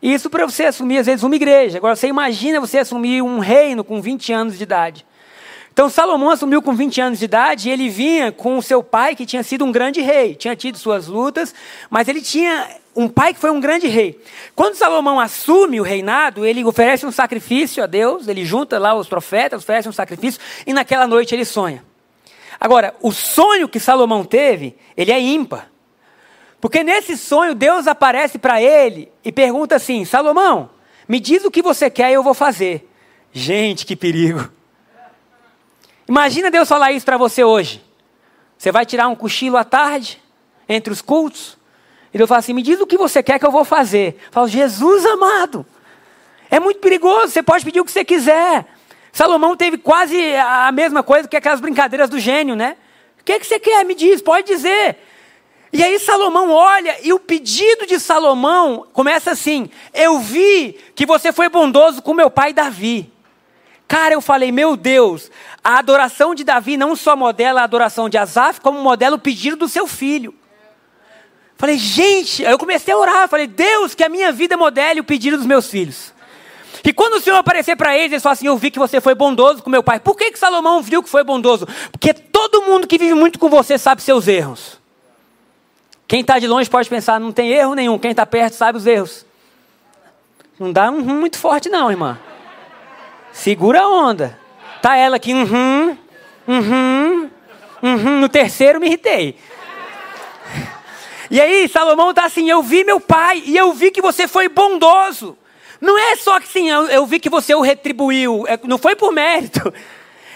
Isso 0.02 0.30
para 0.30 0.46
você 0.46 0.66
assumir, 0.66 1.00
às 1.00 1.06
vezes, 1.06 1.24
uma 1.24 1.36
igreja. 1.36 1.78
Agora, 1.78 1.96
você 1.96 2.08
imagina 2.08 2.60
você 2.60 2.80
assumir 2.80 3.22
um 3.22 3.40
reino 3.40 3.84
com 3.84 4.02
20 4.02 4.34
anos 4.34 4.58
de 4.58 4.64
idade. 4.64 5.06
Então, 5.72 5.90
Salomão 5.90 6.32
assumiu 6.32 6.62
com 6.62 6.74
20 6.74 7.02
anos 7.02 7.20
de 7.20 7.26
idade 7.26 7.70
e 7.70 7.72
ele 7.72 7.88
vinha 7.88 8.32
com 8.32 8.58
o 8.58 8.64
seu 8.64 8.84
pai, 8.84 9.16
que 9.16 9.26
tinha 9.26 9.44
sido 9.44 9.64
um 9.64 9.72
grande 9.72 10.02
rei. 10.02 10.36
Tinha 10.36 10.56
tido 10.56 10.78
suas 10.78 11.08
lutas, 11.08 11.54
mas 11.90 12.08
ele 12.08 12.22
tinha 12.22 12.68
um 12.96 13.08
pai 13.08 13.32
que 13.32 13.40
foi 13.40 13.52
um 13.52 13.60
grande 13.60 13.88
rei. 13.88 14.20
Quando 14.56 14.74
Salomão 14.74 15.20
assume 15.20 15.80
o 15.80 15.84
reinado, 15.84 16.44
ele 16.44 16.66
oferece 16.66 17.06
um 17.06 17.12
sacrifício 17.12 17.84
a 17.84 17.86
Deus, 17.86 18.28
ele 18.28 18.44
junta 18.44 18.80
lá 18.80 18.96
os 18.96 19.08
profetas, 19.08 19.62
oferece 19.62 19.88
um 19.88 19.92
sacrifício, 19.92 20.42
e 20.66 20.74
naquela 20.74 21.06
noite 21.06 21.36
ele 21.36 21.46
sonha. 21.46 21.86
Agora, 22.60 22.96
o 23.00 23.12
sonho 23.12 23.70
que 23.70 23.80
Salomão 23.80 24.26
teve, 24.26 24.76
ele 24.96 25.12
é 25.12 25.20
ímpar. 25.20 25.70
Porque 26.60 26.84
nesse 26.84 27.16
sonho, 27.18 27.54
Deus 27.54 27.88
aparece 27.88 28.38
para 28.38 28.62
ele 28.62 29.12
e 29.24 29.32
pergunta 29.32 29.76
assim: 29.76 30.06
Salomão, 30.06 30.70
me 31.08 31.20
diz 31.20 31.46
o 31.46 31.52
que 31.52 31.62
você 31.62 31.90
quer 31.90 32.12
e 32.12 32.14
eu 32.14 32.24
vou 32.24 32.34
fazer. 32.34 32.90
Gente, 33.32 33.86
que 33.86 33.96
perigo. 33.96 34.50
Imagina 36.08 36.50
Deus 36.50 36.68
falar 36.68 36.92
isso 36.92 37.06
para 37.06 37.18
você 37.18 37.44
hoje. 37.44 37.84
Você 38.58 38.72
vai 38.72 38.86
tirar 38.86 39.08
um 39.08 39.16
cochilo 39.16 39.58
à 39.58 39.64
tarde, 39.64 40.22
entre 40.68 40.92
os 40.92 41.02
cultos, 41.02 41.58
e 42.14 42.18
Deus 42.18 42.28
fala 42.28 42.40
assim: 42.40 42.54
me 42.54 42.64
diz 42.64 42.80
o 42.80 42.88
que 42.88 42.98
você 42.98 43.22
quer 43.22 43.38
que 43.38 43.46
eu 43.46 43.52
vou 43.52 43.64
fazer. 43.64 44.20
Eu 44.26 44.32
falo, 44.32 44.48
Jesus 44.48 45.06
amado, 45.06 45.66
é 46.50 46.60
muito 46.60 46.80
perigoso, 46.80 47.32
você 47.32 47.44
pode 47.44 47.64
pedir 47.64 47.80
o 47.80 47.86
que 47.86 47.92
você 47.92 48.04
quiser. 48.04 48.66
Salomão 49.12 49.56
teve 49.56 49.78
quase 49.78 50.36
a 50.36 50.72
mesma 50.72 51.04
coisa 51.04 51.28
que 51.28 51.36
aquelas 51.36 51.60
brincadeiras 51.60 52.10
do 52.10 52.20
gênio, 52.20 52.56
né? 52.56 52.78
O 53.20 53.24
que, 53.24 53.34
é 53.34 53.40
que 53.40 53.46
você 53.46 53.60
quer? 53.60 53.84
Me 53.84 53.94
diz, 53.94 54.22
pode 54.22 54.48
dizer. 54.48 54.98
E 55.72 55.84
aí 55.84 56.00
Salomão 56.00 56.52
olha 56.52 56.96
e 57.04 57.12
o 57.12 57.20
pedido 57.20 57.86
de 57.86 58.00
Salomão 58.00 58.86
começa 58.94 59.32
assim: 59.32 59.70
Eu 59.94 60.20
vi 60.20 60.78
que 60.96 61.06
você 61.06 61.32
foi 61.32 61.50
bondoso 61.50 62.02
com 62.02 62.14
meu 62.14 62.30
pai 62.30 62.54
Davi. 62.54 63.12
Cara, 63.88 64.14
eu 64.14 64.22
falei, 64.22 64.52
meu 64.52 64.76
Deus, 64.76 65.32
a 65.64 65.78
adoração 65.78 66.36
de 66.36 66.44
Davi 66.44 66.76
não 66.76 66.94
só 66.94 67.16
modela 67.16 67.62
a 67.62 67.64
adoração 67.64 68.10
de 68.10 68.18
Asaf, 68.18 68.60
como 68.60 68.82
modela 68.82 69.16
o 69.16 69.20
pedido 69.20 69.56
do 69.56 69.70
seu 69.70 69.88
filho. 69.88 70.36
Falei, 71.58 71.78
gente, 71.78 72.46
aí 72.46 72.52
eu 72.52 72.58
comecei 72.58 72.94
a 72.94 72.98
orar. 72.98 73.30
Falei, 73.30 73.48
Deus, 73.48 73.96
que 73.96 74.04
a 74.04 74.10
minha 74.10 74.32
vida 74.32 74.58
modele 74.58 75.00
o 75.00 75.06
pedido 75.06 75.38
dos 75.38 75.46
meus 75.46 75.68
filhos. 75.68 76.14
E 76.84 76.94
quando 76.94 77.16
o 77.16 77.20
Senhor 77.20 77.38
aparecer 77.38 77.76
para 77.76 77.98
eles, 77.98 78.12
eles 78.12 78.24
falam 78.24 78.34
assim: 78.34 78.48
Eu 78.48 78.58
vi 78.58 78.72
que 78.72 78.80
você 78.80 79.02
foi 79.02 79.16
bondoso 79.16 79.64
com 79.64 79.70
meu 79.70 79.84
pai. 79.84 80.00
Por 80.00 80.16
que, 80.16 80.32
que 80.32 80.40
Salomão 80.40 80.82
viu 80.82 81.02
que 81.02 81.10
foi 81.10 81.24
bondoso? 81.24 81.68
Porque 81.92 82.14
todo 82.14 82.62
mundo 82.62 82.88
que 82.88 82.98
vive 82.98 83.14
muito 83.14 83.40
com 83.40 83.50
você 83.50 83.78
sabe 83.78 84.02
seus 84.02 84.28
erros. 84.28 84.77
Quem 86.08 86.22
está 86.22 86.40
de 86.40 86.48
longe 86.48 86.70
pode 86.70 86.90
pensar: 86.90 87.20
Não 87.20 87.32
tem 87.32 87.52
erro 87.52 87.76
nenhum. 87.76 88.00
Quem 88.00 88.12
está 88.12 88.26
perto 88.26 88.54
sabe 88.54 88.78
os 88.78 88.88
erros. 88.88 89.26
Não 90.60 90.72
dá 90.72 90.90
um 90.90 91.00
hum 91.00 91.20
muito 91.20 91.38
forte, 91.38 91.70
não, 91.70 91.92
irmã. 91.92 92.18
Segura 93.32 93.82
a 93.82 93.90
onda. 93.90 94.40
Tá 94.82 94.96
ela 94.96 95.18
aqui, 95.18 95.34
uhum, 95.34 95.98
uhum, 96.48 97.30
uhum. 97.84 98.20
No 98.20 98.30
terceiro 98.30 98.80
me 98.80 98.88
irritei. 98.88 99.38
E 101.30 101.42
aí, 101.42 101.68
Salomão 101.68 102.12
está 102.12 102.26
assim: 102.26 102.50
Eu 102.50 102.64
vi 102.64 102.84
meu 102.84 103.00
pai 103.00 103.44
e 103.46 103.58
eu 103.58 103.74
vi 103.74 103.92
que 103.92 104.02
você 104.02 104.28
foi 104.28 104.48
bondoso. 104.48 105.38
Não 105.80 105.98
é 105.98 106.16
só 106.16 106.40
que 106.40 106.48
sim, 106.48 106.70
eu, 106.70 106.86
eu 106.86 107.06
vi 107.06 107.20
que 107.20 107.30
você 107.30 107.54
o 107.54 107.62
retribuiu, 107.62 108.46
é, 108.48 108.60
não 108.64 108.78
foi 108.78 108.96
por 108.96 109.12
mérito. 109.12 109.72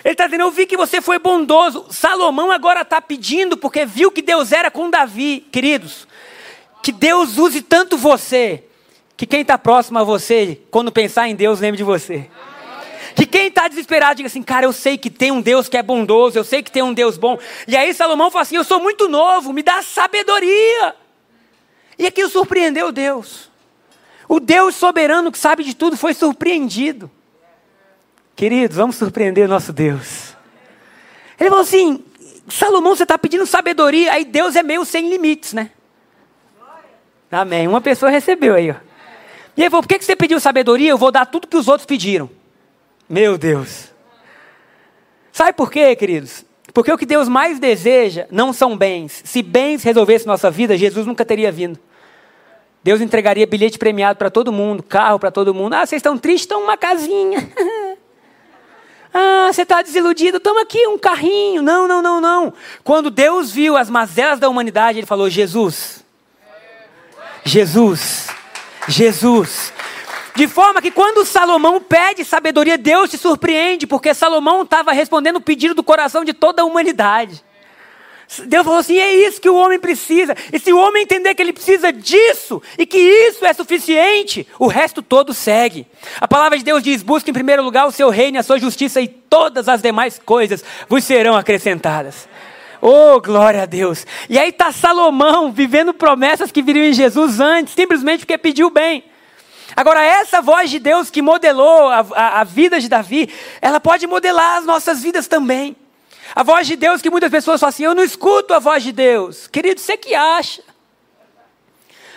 Ele 0.03 0.13
está 0.13 0.25
dizendo: 0.25 0.43
Eu 0.43 0.51
vi 0.51 0.65
que 0.65 0.77
você 0.77 1.01
foi 1.01 1.19
bondoso. 1.19 1.85
Salomão 1.89 2.51
agora 2.51 2.81
está 2.81 3.01
pedindo, 3.01 3.55
porque 3.57 3.85
viu 3.85 4.11
que 4.11 4.21
Deus 4.21 4.51
era 4.51 4.71
com 4.71 4.89
Davi. 4.89 5.45
Queridos, 5.51 6.07
que 6.81 6.91
Deus 6.91 7.37
use 7.37 7.61
tanto 7.61 7.97
você, 7.97 8.63
que 9.15 9.25
quem 9.25 9.41
está 9.41 9.57
próximo 9.57 9.99
a 9.99 10.03
você, 10.03 10.59
quando 10.71 10.91
pensar 10.91 11.27
em 11.27 11.35
Deus, 11.35 11.59
lembre 11.59 11.77
de 11.77 11.83
você. 11.83 12.27
Que 13.15 13.25
quem 13.25 13.47
está 13.47 13.67
desesperado 13.67 14.15
diga 14.15 14.27
assim, 14.27 14.41
cara, 14.41 14.65
eu 14.65 14.71
sei 14.71 14.97
que 14.97 15.09
tem 15.09 15.31
um 15.31 15.41
Deus 15.41 15.67
que 15.67 15.75
é 15.75 15.83
bondoso, 15.83 16.37
eu 16.37 16.43
sei 16.43 16.63
que 16.63 16.71
tem 16.71 16.81
um 16.81 16.93
Deus 16.93 17.17
bom. 17.17 17.37
E 17.67 17.75
aí 17.75 17.93
Salomão 17.93 18.31
fala 18.31 18.43
assim: 18.43 18.55
eu 18.55 18.63
sou 18.63 18.79
muito 18.79 19.07
novo, 19.07 19.53
me 19.53 19.61
dá 19.61 19.81
sabedoria. 19.81 20.95
E 21.99 22.07
aquilo 22.07 22.29
surpreendeu 22.29 22.91
Deus. 22.91 23.49
O 24.27 24.39
Deus 24.39 24.75
soberano 24.75 25.31
que 25.31 25.37
sabe 25.37 25.63
de 25.63 25.75
tudo 25.75 25.97
foi 25.97 26.13
surpreendido. 26.13 27.11
Queridos, 28.41 28.75
vamos 28.75 28.95
surpreender 28.95 29.47
nosso 29.47 29.71
Deus. 29.71 30.35
Ele 31.39 31.47
falou 31.47 31.61
assim: 31.61 32.03
Salomão, 32.49 32.95
você 32.95 33.03
está 33.03 33.15
pedindo 33.15 33.45
sabedoria, 33.45 34.13
aí 34.13 34.25
Deus 34.25 34.55
é 34.55 34.63
meio 34.63 34.83
sem 34.83 35.11
limites, 35.11 35.53
né? 35.53 35.69
Amém. 37.31 37.67
Uma 37.67 37.81
pessoa 37.81 38.09
recebeu 38.09 38.55
aí, 38.55 38.71
ó. 38.71 38.75
E 39.55 39.61
ele 39.61 39.69
falou: 39.69 39.83
por 39.83 39.89
que 39.89 40.03
você 40.03 40.15
pediu 40.15 40.39
sabedoria? 40.39 40.89
Eu 40.89 40.97
vou 40.97 41.11
dar 41.11 41.27
tudo 41.27 41.47
que 41.47 41.55
os 41.55 41.67
outros 41.67 41.85
pediram. 41.85 42.31
Meu 43.07 43.37
Deus. 43.37 43.91
Sabe 45.31 45.53
por 45.53 45.71
quê, 45.71 45.95
queridos? 45.95 46.43
Porque 46.73 46.91
o 46.91 46.97
que 46.97 47.05
Deus 47.05 47.29
mais 47.29 47.59
deseja 47.59 48.25
não 48.31 48.51
são 48.51 48.75
bens. 48.75 49.21
Se 49.23 49.43
bens 49.43 49.83
resolvessem 49.83 50.25
nossa 50.25 50.49
vida, 50.49 50.75
Jesus 50.75 51.05
nunca 51.05 51.23
teria 51.23 51.51
vindo. 51.51 51.79
Deus 52.83 53.01
entregaria 53.01 53.45
bilhete 53.45 53.77
premiado 53.77 54.17
para 54.17 54.31
todo 54.31 54.51
mundo, 54.51 54.81
carro 54.81 55.19
para 55.19 55.29
todo 55.29 55.53
mundo. 55.53 55.75
Ah, 55.75 55.85
vocês 55.85 55.99
estão 55.99 56.17
tristes? 56.17 56.45
Estão 56.45 56.63
uma 56.63 56.75
casinha. 56.75 57.47
ah, 59.13 59.49
você 59.51 59.63
está 59.63 59.81
desiludido? 59.81 60.39
Toma 60.39 60.61
aqui 60.61 60.87
um 60.87 60.97
carrinho. 60.97 61.61
Não, 61.61 61.87
não, 61.87 62.01
não, 62.01 62.21
não. 62.21 62.53
Quando 62.83 63.09
Deus 63.09 63.51
viu 63.51 63.75
as 63.75 63.89
mazelas 63.89 64.39
da 64.39 64.47
humanidade, 64.47 64.99
Ele 64.99 65.07
falou: 65.07 65.29
Jesus, 65.29 66.03
Jesus, 67.43 68.27
Jesus, 68.87 69.73
de 70.35 70.47
forma 70.47 70.81
que 70.81 70.91
quando 70.91 71.25
Salomão 71.25 71.81
pede 71.81 72.23
sabedoria, 72.23 72.77
Deus 72.77 73.11
se 73.11 73.17
surpreende, 73.17 73.85
porque 73.85 74.13
Salomão 74.13 74.63
estava 74.63 74.93
respondendo 74.93 75.37
o 75.37 75.41
pedido 75.41 75.75
do 75.75 75.83
coração 75.83 76.23
de 76.23 76.33
toda 76.33 76.61
a 76.61 76.65
humanidade. 76.65 77.43
Deus 78.45 78.63
falou 78.63 78.79
assim: 78.79 78.97
é 78.97 79.13
isso 79.13 79.41
que 79.41 79.49
o 79.49 79.55
homem 79.55 79.79
precisa. 79.79 80.35
E 80.53 80.59
se 80.59 80.71
o 80.71 80.77
homem 80.77 81.03
entender 81.03 81.35
que 81.35 81.41
ele 81.41 81.51
precisa 81.51 81.91
disso 81.91 82.61
e 82.77 82.85
que 82.85 82.97
isso 82.97 83.45
é 83.45 83.53
suficiente, 83.53 84.47
o 84.57 84.67
resto 84.67 85.01
todo 85.01 85.33
segue. 85.33 85.85
A 86.19 86.27
palavra 86.27 86.57
de 86.57 86.63
Deus 86.63 86.81
diz: 86.81 87.03
busque 87.03 87.29
em 87.29 87.33
primeiro 87.33 87.63
lugar 87.63 87.85
o 87.85 87.91
seu 87.91 88.09
reino, 88.09 88.39
a 88.39 88.43
sua 88.43 88.57
justiça 88.59 89.01
e 89.01 89.07
todas 89.07 89.67
as 89.67 89.81
demais 89.81 90.17
coisas 90.17 90.63
vos 90.87 91.03
serão 91.03 91.35
acrescentadas. 91.35 92.27
Oh, 92.81 93.21
glória 93.21 93.63
a 93.63 93.65
Deus. 93.65 94.07
E 94.27 94.39
aí 94.39 94.49
está 94.49 94.71
Salomão 94.71 95.51
vivendo 95.51 95.93
promessas 95.93 96.51
que 96.51 96.63
viriam 96.63 96.85
em 96.85 96.93
Jesus 96.93 97.39
antes, 97.39 97.73
simplesmente 97.73 98.19
porque 98.19 98.37
pediu 98.37 98.69
bem. 98.69 99.03
Agora, 99.75 100.03
essa 100.03 100.41
voz 100.41 100.69
de 100.69 100.79
Deus 100.79 101.09
que 101.09 101.21
modelou 101.21 101.89
a, 101.89 102.05
a, 102.13 102.41
a, 102.41 102.43
vida 102.43 102.79
de 102.79 102.89
Davi, 102.89 103.29
ela 103.61 103.79
pode 103.79 104.05
modelar 104.07 104.57
as 104.57 104.65
nossas 104.65 105.01
vidas 105.01 105.27
também. 105.27 105.75
A 106.35 106.43
voz 106.43 106.67
de 106.67 106.75
Deus 106.75 107.01
que 107.01 107.09
muitas 107.09 107.29
pessoas 107.29 107.59
falam 107.59 107.69
assim: 107.69 107.83
eu 107.83 107.95
não 107.95 108.03
escuto 108.03 108.53
a 108.53 108.59
voz 108.59 108.83
de 108.83 108.91
Deus. 108.91 109.47
Querido, 109.47 109.79
você 109.79 109.97
que 109.97 110.15
acha. 110.15 110.61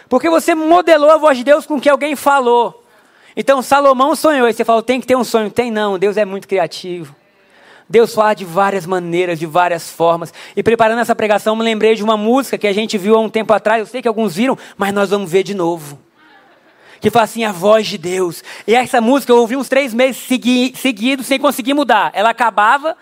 Porque 0.09 0.29
você 0.31 0.55
modelou 0.55 1.11
a 1.11 1.17
voz 1.17 1.37
de 1.39 1.45
Deus 1.45 1.67
com 1.67 1.77
o 1.77 1.81
que 1.81 1.89
alguém 1.89 2.15
falou. 2.15 2.85
Então, 3.37 3.61
Salomão 3.63 4.15
sonhou, 4.15 4.49
e 4.49 4.53
você 4.53 4.65
falou: 4.65 4.83
tem 4.83 5.01
que 5.01 5.07
ter 5.07 5.17
um 5.17 5.25
sonho. 5.25 5.51
Tem 5.51 5.71
não, 5.71 5.99
Deus 5.99 6.17
é 6.17 6.25
muito 6.25 6.47
criativo. 6.47 7.15
Deus 7.89 8.15
fala 8.15 8.33
de 8.33 8.45
várias 8.45 8.87
maneiras, 8.87 9.39
de 9.39 9.47
várias 9.47 9.91
formas. 9.91 10.33
E 10.57 10.63
preparando 10.63 11.01
essa 11.01 11.15
pregação, 11.15 11.55
me 11.55 11.63
lembrei 11.63 11.95
de 11.95 12.03
uma 12.03 12.17
música 12.17 12.57
que 12.57 12.67
a 12.67 12.73
gente 12.73 12.97
viu 12.97 13.15
há 13.15 13.21
um 13.21 13.29
tempo 13.29 13.53
atrás. 13.53 13.81
Eu 13.81 13.87
sei 13.87 14.01
que 14.01 14.09
alguns 14.09 14.35
viram, 14.35 14.57
mas 14.77 14.93
nós 14.93 15.11
vamos 15.11 15.31
ver 15.31 15.43
de 15.43 15.55
novo 15.55 15.99
que 17.05 17.11
fala 17.11 17.25
assim, 17.25 17.45
a 17.45 17.53
voz 17.53 17.87
de 17.87 17.99
Deus. 17.99 18.43
E 18.67 18.75
essa 18.75 18.99
música 18.99 19.31
eu 19.31 19.37
ouvi 19.37 19.57
uns 19.57 19.69
três 19.69 19.93
meses 19.93 20.17
segui, 20.17 20.73
seguidos 20.75 21.27
sem 21.27 21.39
conseguir 21.39 21.75
mudar. 21.75 22.11
Ela 22.15 22.31
acabava 22.31 22.97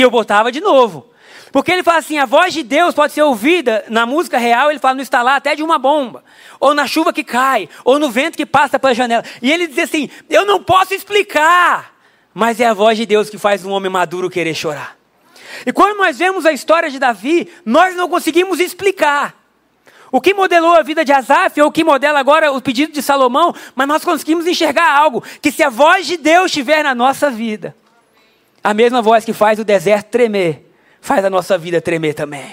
e 0.00 0.02
eu 0.02 0.10
botava 0.10 0.50
de 0.50 0.60
novo. 0.60 1.06
Porque 1.52 1.70
ele 1.70 1.82
fala 1.82 1.98
assim, 1.98 2.16
a 2.16 2.24
voz 2.24 2.54
de 2.54 2.62
Deus 2.62 2.94
pode 2.94 3.12
ser 3.12 3.22
ouvida 3.22 3.84
na 3.88 4.06
música 4.06 4.38
real, 4.38 4.70
ele 4.70 4.78
fala 4.78 4.94
no 4.94 5.02
estalar 5.02 5.36
até 5.36 5.54
de 5.54 5.62
uma 5.62 5.78
bomba, 5.78 6.24
ou 6.58 6.72
na 6.74 6.86
chuva 6.86 7.12
que 7.12 7.24
cai, 7.24 7.68
ou 7.84 7.98
no 7.98 8.08
vento 8.08 8.36
que 8.36 8.46
passa 8.46 8.78
pela 8.78 8.94
janela. 8.94 9.24
E 9.42 9.52
ele 9.52 9.66
diz 9.66 9.78
assim: 9.78 10.08
Eu 10.28 10.46
não 10.46 10.62
posso 10.62 10.94
explicar, 10.94 11.92
mas 12.32 12.60
é 12.60 12.66
a 12.66 12.74
voz 12.74 12.96
de 12.96 13.04
Deus 13.04 13.28
que 13.28 13.36
faz 13.36 13.64
um 13.64 13.72
homem 13.72 13.90
maduro 13.90 14.30
querer 14.30 14.54
chorar. 14.54 14.96
E 15.66 15.72
quando 15.72 15.98
nós 15.98 16.16
vemos 16.16 16.46
a 16.46 16.52
história 16.52 16.88
de 16.88 16.98
Davi, 16.98 17.52
nós 17.66 17.94
não 17.96 18.08
conseguimos 18.08 18.60
explicar. 18.60 19.34
O 20.12 20.20
que 20.20 20.32
modelou 20.32 20.74
a 20.74 20.82
vida 20.82 21.04
de 21.04 21.12
Asaf, 21.12 21.60
ou 21.60 21.68
o 21.68 21.72
que 21.72 21.84
modela 21.84 22.18
agora 22.18 22.52
o 22.52 22.60
pedido 22.60 22.92
de 22.92 23.02
Salomão, 23.02 23.54
mas 23.74 23.88
nós 23.88 24.04
conseguimos 24.04 24.46
enxergar 24.46 24.96
algo: 24.96 25.22
que 25.42 25.52
se 25.52 25.62
a 25.62 25.68
voz 25.68 26.06
de 26.06 26.16
Deus 26.16 26.46
estiver 26.46 26.82
na 26.84 26.94
nossa 26.94 27.28
vida, 27.28 27.74
a 28.62 28.74
mesma 28.74 29.00
voz 29.00 29.24
que 29.24 29.32
faz 29.32 29.58
o 29.58 29.64
deserto 29.64 30.08
tremer, 30.08 30.70
faz 31.00 31.24
a 31.24 31.30
nossa 31.30 31.56
vida 31.56 31.80
tremer 31.80 32.14
também. 32.14 32.44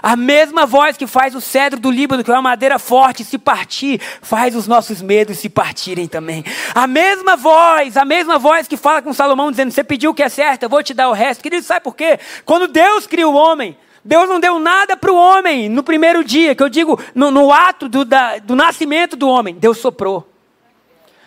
A 0.00 0.14
mesma 0.14 0.64
voz 0.64 0.96
que 0.96 1.06
faz 1.06 1.34
o 1.34 1.40
cedro 1.40 1.80
do 1.80 1.90
Líbano, 1.90 2.22
que 2.22 2.30
é 2.30 2.34
uma 2.34 2.42
madeira 2.42 2.78
forte, 2.78 3.24
se 3.24 3.36
partir, 3.36 4.00
faz 4.22 4.54
os 4.54 4.66
nossos 4.66 5.02
medos 5.02 5.38
se 5.38 5.48
partirem 5.48 6.06
também. 6.06 6.44
A 6.74 6.86
mesma 6.86 7.36
voz, 7.36 7.96
a 7.96 8.04
mesma 8.04 8.38
voz 8.38 8.68
que 8.68 8.76
fala 8.76 9.02
com 9.02 9.12
Salomão, 9.12 9.50
dizendo: 9.50 9.72
Você 9.72 9.82
pediu 9.82 10.12
o 10.12 10.14
que 10.14 10.22
é 10.22 10.28
certo, 10.28 10.62
eu 10.62 10.68
vou 10.68 10.82
te 10.82 10.94
dar 10.94 11.08
o 11.08 11.12
resto. 11.12 11.42
Querido, 11.42 11.64
sabe 11.64 11.82
por 11.82 11.96
quê? 11.96 12.18
Quando 12.44 12.68
Deus 12.68 13.06
cria 13.06 13.28
o 13.28 13.34
homem, 13.34 13.76
Deus 14.04 14.28
não 14.28 14.38
deu 14.38 14.58
nada 14.58 14.96
para 14.96 15.12
o 15.12 15.16
homem 15.16 15.68
no 15.68 15.82
primeiro 15.82 16.22
dia, 16.22 16.54
que 16.54 16.62
eu 16.62 16.68
digo, 16.68 16.98
no, 17.14 17.30
no 17.30 17.52
ato 17.52 17.88
do, 17.88 18.04
da, 18.04 18.38
do 18.38 18.54
nascimento 18.54 19.16
do 19.16 19.28
homem. 19.28 19.54
Deus 19.54 19.78
soprou. 19.78 20.28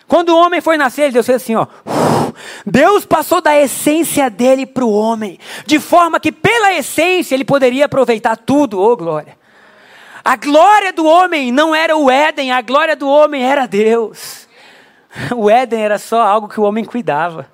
Quando 0.08 0.30
o 0.30 0.36
homem 0.36 0.60
foi 0.60 0.76
nascer, 0.76 1.12
Deus 1.12 1.26
fez 1.26 1.42
assim, 1.42 1.54
ó. 1.54 1.66
Deus 2.66 3.04
passou 3.04 3.40
da 3.40 3.58
essência 3.58 4.28
dele 4.28 4.66
para 4.66 4.84
o 4.84 4.92
homem, 4.92 5.38
de 5.66 5.78
forma 5.78 6.20
que 6.20 6.32
pela 6.32 6.72
essência 6.72 7.34
ele 7.34 7.44
poderia 7.44 7.86
aproveitar 7.86 8.36
tudo, 8.36 8.80
ô 8.80 8.92
oh, 8.92 8.96
glória. 8.96 9.38
A 10.24 10.36
glória 10.36 10.92
do 10.92 11.04
homem 11.04 11.50
não 11.50 11.74
era 11.74 11.96
o 11.96 12.10
Éden, 12.10 12.52
a 12.52 12.62
glória 12.62 12.94
do 12.94 13.08
homem 13.08 13.44
era 13.44 13.66
Deus. 13.66 14.48
O 15.36 15.50
Éden 15.50 15.82
era 15.82 15.98
só 15.98 16.22
algo 16.22 16.48
que 16.48 16.60
o 16.60 16.62
homem 16.62 16.84
cuidava. 16.84 17.50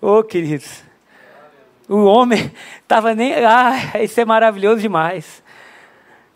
Ô 0.00 0.18
oh, 0.18 0.24
queridos. 0.24 0.82
O 1.88 2.04
homem 2.04 2.50
estava 2.80 3.14
nem. 3.14 3.34
Ah, 3.44 4.00
isso 4.00 4.20
é 4.20 4.24
maravilhoso 4.24 4.80
demais. 4.80 5.42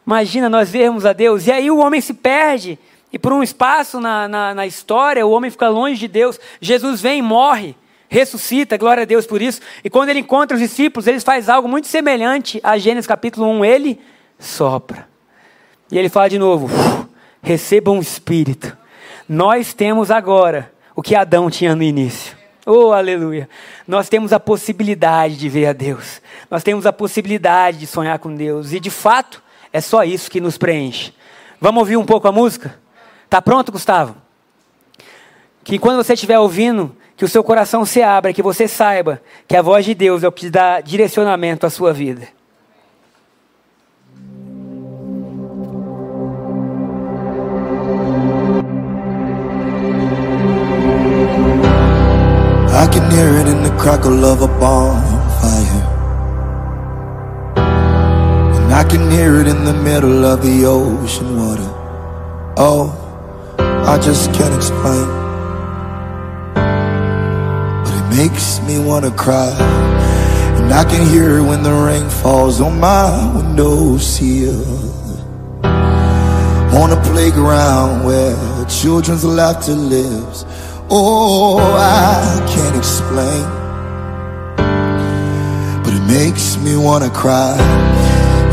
Imagina 0.07 0.49
nós 0.49 0.71
vermos 0.71 1.07
a 1.07 1.13
Deus. 1.13 1.47
E 1.47 1.53
aí 1.53 1.71
o 1.71 1.79
homem 1.79 2.01
se 2.01 2.13
perde. 2.13 2.79
E 3.13 3.19
por 3.19 3.33
um 3.33 3.43
espaço 3.43 4.01
na, 4.01 4.29
na, 4.29 4.55
na 4.55 4.67
história, 4.67 5.27
o 5.27 5.31
homem 5.31 5.51
fica 5.51 5.69
longe 5.69 5.99
de 5.99 6.09
Deus. 6.09 6.39
Jesus 6.61 7.01
vem, 7.01 7.23
morre, 7.23 7.75
ressuscita, 8.09 8.77
glória 8.77 9.03
a 9.03 9.07
Deus 9.07 9.27
por 9.27 9.41
isso. 9.41 9.61
E 9.85 9.91
quando 9.91 10.11
ele 10.11 10.21
encontra 10.21 10.55
os 10.57 10.61
discípulos, 10.61 11.07
ele 11.07 11.21
faz 11.21 11.49
algo 11.49 11.69
muito 11.69 11.87
semelhante 11.87 12.61
a 12.63 12.77
Gênesis 12.79 13.07
capítulo 13.07 13.47
1. 13.47 13.65
Ele 13.65 14.01
sopra. 14.39 15.09
E 15.91 15.99
ele 15.99 16.09
fala 16.09 16.29
de 16.29 16.39
novo: 16.39 16.69
recebam 17.43 17.99
o 17.99 18.03
Espírito. 18.03 18.77
Nós 19.29 19.73
temos 19.73 20.11
agora 20.11 20.73
o 20.95 21.03
que 21.03 21.15
Adão 21.15 21.51
tinha 21.51 21.75
no 21.75 21.83
início. 21.83 22.37
Oh, 22.65 22.91
aleluia. 22.93 23.49
Nós 23.87 24.09
temos 24.09 24.33
a 24.33 24.41
possibilidade 24.41 25.37
de 25.37 25.49
ver 25.49 25.67
a 25.67 25.73
Deus. 25.73 26.21
Nós 26.51 26.65
temos 26.65 26.85
a 26.85 26.93
possibilidade 26.93 27.79
de 27.79 27.87
sonhar 27.87 28.19
com 28.19 28.35
Deus. 28.35 28.73
E 28.73 28.81
de 28.81 28.91
fato, 28.91 29.41
é 29.73 29.81
só 29.81 30.03
isso 30.03 30.29
que 30.29 30.41
nos 30.41 30.59
preenche. 30.59 31.13
Vamos 31.61 31.81
ouvir 31.81 31.97
um 31.97 32.05
pouco 32.05 32.27
a 32.27 32.33
música? 32.33 32.77
Tá 33.29 33.43
pronto, 33.43 33.73
Gustavo? 33.73 34.17
Que 35.65 35.79
quando 35.79 36.03
você 36.03 36.15
estiver 36.15 36.39
ouvindo, 36.39 36.95
que 37.17 37.25
o 37.25 37.29
seu 37.29 37.43
coração 37.43 37.85
se 37.85 38.03
abra, 38.03 38.33
que 38.33 38.43
você 38.43 38.69
saiba 38.69 39.21
que 39.49 39.57
a 39.57 39.63
voz 39.63 39.85
de 39.85 39.95
Deus 39.95 40.23
é 40.23 40.29
o 40.29 40.33
que 40.33 40.51
dá 40.51 40.81
direcionamento 40.81 41.67
à 41.67 41.71
sua 41.71 41.93
vida. 41.93 42.29
I 52.69 52.89
can 52.89 53.11
hear 53.11 53.41
it 53.41 53.49
in 53.49 53.63
the 53.63 53.75
crackle 53.79 54.25
of 54.25 54.43
a 54.43 54.49
bonfire. 54.61 55.83
And 57.57 58.73
I 58.73 58.85
can 58.85 59.11
hear 59.11 59.41
it 59.41 59.49
in 59.49 59.65
the 59.65 59.73
middle 59.73 60.25
of 60.25 60.43
the 60.43 60.67
ocean 60.67 61.39
water. 61.39 61.69
Oh, 62.59 63.06
I 63.89 63.99
just 63.99 64.33
can't 64.35 64.55
explain. 64.55 65.07
But 67.85 67.95
it 68.01 68.17
makes 68.17 68.61
me 68.63 68.79
wanna 68.79 69.13
cry. 69.13 69.53
And 70.59 70.73
I 70.73 70.83
can 70.85 71.07
hear 71.09 71.39
it 71.39 71.43
when 71.43 71.63
the 71.63 71.73
rain 71.73 72.09
falls 72.11 72.61
on 72.61 72.81
my 72.81 73.09
window 73.37 73.97
sill. 73.99 74.65
on 76.83 76.93
a 76.93 77.01
playground 77.11 78.05
where 78.05 78.37
children's 78.67 79.25
laughter 79.25 79.75
lives. 79.75 80.45
Oh, 80.91 81.59
I 81.59 82.45
can't 82.53 82.77
explain, 82.77 83.45
but 85.83 85.93
it 85.99 86.05
makes 86.19 86.59
me 86.65 86.77
wanna 86.77 87.11
cry. 87.11 87.57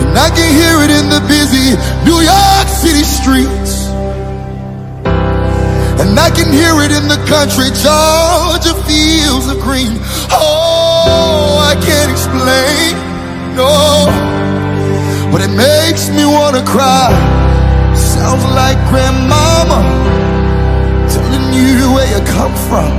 And 0.01 0.17
I 0.17 0.29
can 0.37 0.49
hear 0.59 0.75
it 0.85 0.91
in 0.99 1.05
the 1.15 1.21
busy 1.27 1.67
New 2.07 2.21
York 2.21 2.67
City 2.83 3.03
streets. 3.17 3.62
I 6.23 6.29
can 6.31 6.53
hear 6.53 6.79
it 6.79 6.91
in 6.95 7.09
the 7.11 7.19
country, 7.27 7.67
Georgia 7.83 8.71
fields 8.87 9.51
of 9.51 9.59
green. 9.59 9.99
Oh, 10.31 11.59
I 11.59 11.75
can't 11.83 12.09
explain, 12.15 12.95
no, 13.59 14.07
but 15.31 15.41
it 15.43 15.51
makes 15.51 16.07
me 16.15 16.23
wanna 16.23 16.63
cry. 16.63 17.11
Sounds 17.93 18.45
like 18.55 18.79
grandmama 18.87 19.83
telling 21.11 21.51
you 21.51 21.91
where 21.91 22.07
you 22.07 22.23
come 22.31 22.55
from. 22.71 22.91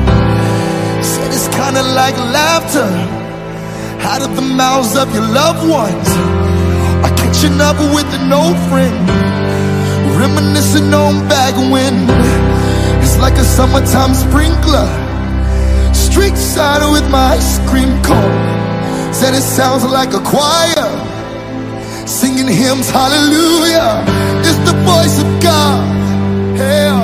Said 1.00 1.32
it's 1.32 1.48
kinda 1.48 1.82
like 1.96 2.16
laughter 2.28 2.90
out 4.04 4.20
of 4.20 4.36
the 4.36 4.42
mouths 4.42 4.96
of 5.00 5.08
your 5.14 5.24
loved 5.40 5.64
ones. 5.66 6.08
Or 7.02 7.10
catching 7.16 7.58
up 7.58 7.78
with 7.96 8.08
an 8.20 8.30
old 8.30 8.58
friend, 8.68 9.00
reminiscing 10.20 10.92
on 10.92 11.26
back 11.26 11.54
when. 11.72 12.43
Like 13.20 13.38
a 13.38 13.44
summertime 13.44 14.14
sprinkler. 14.14 14.88
Street 15.94 16.36
side 16.36 16.82
with 16.92 17.10
my 17.10 17.36
ice 17.38 17.58
cream 17.68 17.90
cone. 18.02 19.14
Said 19.14 19.34
it 19.34 19.42
sounds 19.42 19.84
like 19.84 20.12
a 20.12 20.20
choir 20.20 21.04
singing 22.06 22.48
hymns, 22.48 22.88
hallelujah. 22.90 24.04
It's 24.48 24.58
the 24.70 24.76
voice 24.90 25.16
of 25.20 25.28
God. 25.42 25.84
Hell, 26.56 27.02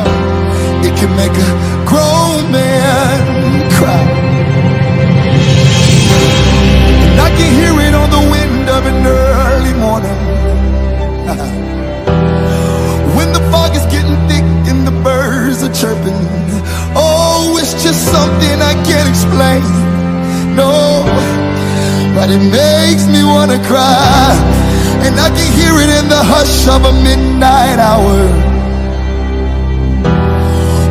it 0.87 0.95
can 0.99 1.15
make 1.17 1.37
a 1.49 1.53
grown 1.91 2.51
man 2.53 3.71
cry. 3.77 4.05
And 7.11 7.21
I 7.21 7.31
can 7.37 7.51
hear 7.61 7.75
it 7.87 7.95
on 7.95 8.09
the 8.17 8.23
wind 8.35 8.69
of 8.77 8.87
an 8.87 9.07
early 9.07 9.75
morning. 9.85 10.19
birds 15.61 15.63
are 15.63 15.81
chirping. 15.81 16.15
Oh, 16.95 17.59
it's 17.61 17.83
just 17.83 18.05
something 18.07 18.61
I 18.61 18.75
can't 18.85 19.09
explain. 19.09 19.63
No, 20.57 21.05
but 22.15 22.31
it 22.31 22.43
makes 22.51 23.07
me 23.07 23.25
wanna 23.25 23.59
cry. 23.67 24.35
And 25.05 25.19
I 25.19 25.29
can 25.29 25.53
hear 25.53 25.75
it 25.81 25.91
in 25.99 26.09
the 26.09 26.23
hush 26.23 26.69
of 26.69 26.85
a 26.85 26.93
midnight 26.93 27.79
hour. 27.79 28.19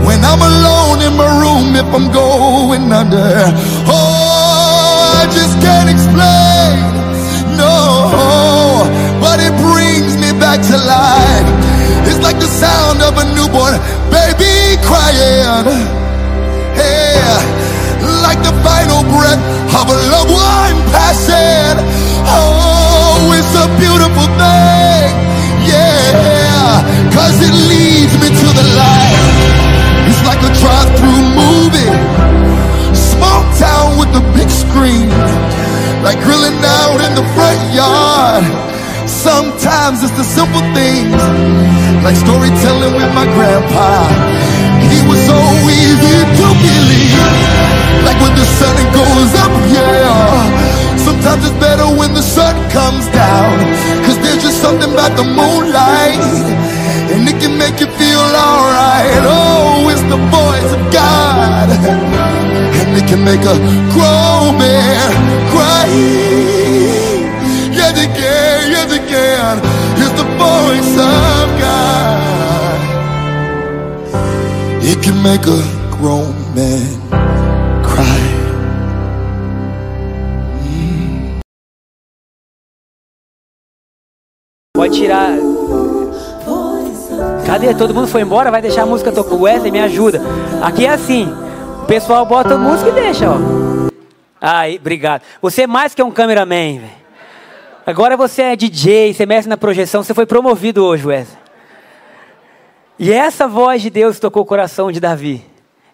When 0.05 0.19
I'm 0.23 0.41
alone 0.41 1.01
in 1.07 1.15
my 1.17 1.29
room, 1.41 1.75
if 1.75 1.85
I'm 1.93 2.11
going 2.11 2.91
under. 2.91 3.31
Oh, 3.87 5.21
I 5.21 5.25
just 5.31 5.59
can't 5.61 5.89
explain. 5.89 6.48
Of 19.79 19.87
a 19.87 19.97
loved 20.11 20.31
one 20.31 20.77
passing. 20.91 21.79
Oh, 22.27 23.31
it's 23.31 23.53
a 23.55 23.67
beautiful 23.79 24.27
thing. 24.35 25.07
Yeah, 25.63 26.83
cause 27.15 27.39
it 27.39 27.55
leads 27.71 28.13
me 28.19 28.27
to 28.27 28.47
the 28.59 28.65
light. 28.75 29.23
It's 30.09 30.23
like 30.27 30.41
a 30.43 30.51
drive-through 30.59 31.23
movie. 31.31 31.95
Small 32.91 33.41
town 33.55 33.95
with 33.99 34.11
the 34.11 34.23
big 34.35 34.49
screen. 34.51 35.07
Like 36.03 36.19
grilling 36.27 36.59
out 36.83 36.99
in 36.99 37.15
the 37.15 37.25
front 37.35 37.61
yard. 37.71 38.43
Sometimes 39.07 40.03
it's 40.03 40.15
the 40.19 40.27
simple 40.27 40.63
things. 40.75 41.15
Like 42.03 42.17
storytelling 42.19 42.93
with 42.99 43.11
my 43.15 43.27
grandpa. 43.31 44.58
Was 45.09 45.21
so 45.25 45.39
easy 45.65 46.21
to 46.37 46.47
believe. 46.61 47.17
Like 48.05 48.19
when 48.21 48.35
the 48.37 48.45
sun 48.61 48.77
goes 48.93 49.31
up, 49.41 49.53
yeah. 49.73 50.69
Sometimes 51.01 51.41
it's 51.49 51.57
better 51.57 51.89
when 51.97 52.13
the 52.13 52.21
sun 52.21 52.53
comes 52.69 53.09
down. 53.09 53.57
Cause 54.05 54.17
there's 54.21 54.43
just 54.45 54.61
something 54.61 54.93
about 54.93 55.17
the 55.17 55.25
moonlight. 55.25 56.21
And 57.09 57.27
it 57.27 57.41
can 57.41 57.57
make 57.57 57.81
you 57.81 57.89
feel 57.97 58.21
alright. 58.21 59.25
Oh, 59.25 59.89
it's 59.89 60.05
the 60.13 60.21
voice 60.29 60.71
of 60.77 60.81
God. 60.93 61.67
And 61.73 62.93
it 62.93 63.09
can 63.09 63.25
make 63.25 63.41
a 63.41 63.57
grown 63.97 64.61
man 64.61 65.09
cry. 65.49 65.89
Yet 67.73 67.97
again, 67.97 68.61
yet 68.77 68.91
again, 68.93 69.57
it's 69.97 70.13
the 70.21 70.27
voice 70.37 70.93
of 71.01 71.38
Can 75.01 75.23
make 75.23 75.45
a 75.47 75.61
grown 75.95 76.33
man 76.53 76.99
cry. 77.83 78.19
Pode 84.75 84.97
tirar. 84.97 85.31
Cadê? 87.45 87.73
Todo 87.73 87.93
mundo 87.93 88.07
foi 88.07 88.21
embora? 88.21 88.51
Vai 88.51 88.61
deixar 88.61 88.83
a 88.83 88.85
música 88.85 89.11
tocar. 89.11 89.35
Wesley, 89.35 89.71
me 89.71 89.79
ajuda. 89.79 90.21
Aqui 90.61 90.85
é 90.85 90.89
assim. 90.89 91.27
O 91.83 91.85
pessoal 91.85 92.25
bota 92.25 92.53
a 92.53 92.57
música 92.57 92.89
e 92.89 92.93
deixa, 92.93 93.25
ó. 93.29 93.37
Aí, 94.39 94.77
obrigado. 94.77 95.23
Você 95.41 95.63
é 95.63 95.67
mais 95.67 95.95
que 95.95 96.03
um 96.03 96.11
cameraman, 96.11 96.79
velho. 96.79 96.99
Agora 97.85 98.15
você 98.15 98.41
é 98.43 98.55
DJ, 98.55 99.13
você 99.13 99.25
mexe 99.25 99.49
na 99.49 99.57
projeção. 99.57 100.03
Você 100.03 100.13
foi 100.13 100.25
promovido 100.25 100.85
hoje, 100.85 101.07
Wesley. 101.07 101.48
E 103.01 103.13
essa 103.13 103.47
voz 103.47 103.81
de 103.81 103.89
Deus 103.89 104.19
tocou 104.19 104.43
o 104.43 104.45
coração 104.45 104.91
de 104.91 104.99
Davi. 104.99 105.41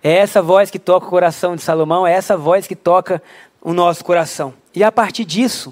É 0.03 0.11
essa 0.11 0.41
voz 0.41 0.71
que 0.71 0.79
toca 0.79 1.05
o 1.05 1.09
coração 1.09 1.55
de 1.55 1.61
Salomão. 1.61 2.07
É 2.07 2.11
essa 2.11 2.35
voz 2.35 2.65
que 2.65 2.75
toca 2.75 3.21
o 3.61 3.73
nosso 3.73 4.03
coração. 4.03 4.55
E 4.73 4.83
a 4.83 4.91
partir 4.91 5.23
disso, 5.23 5.71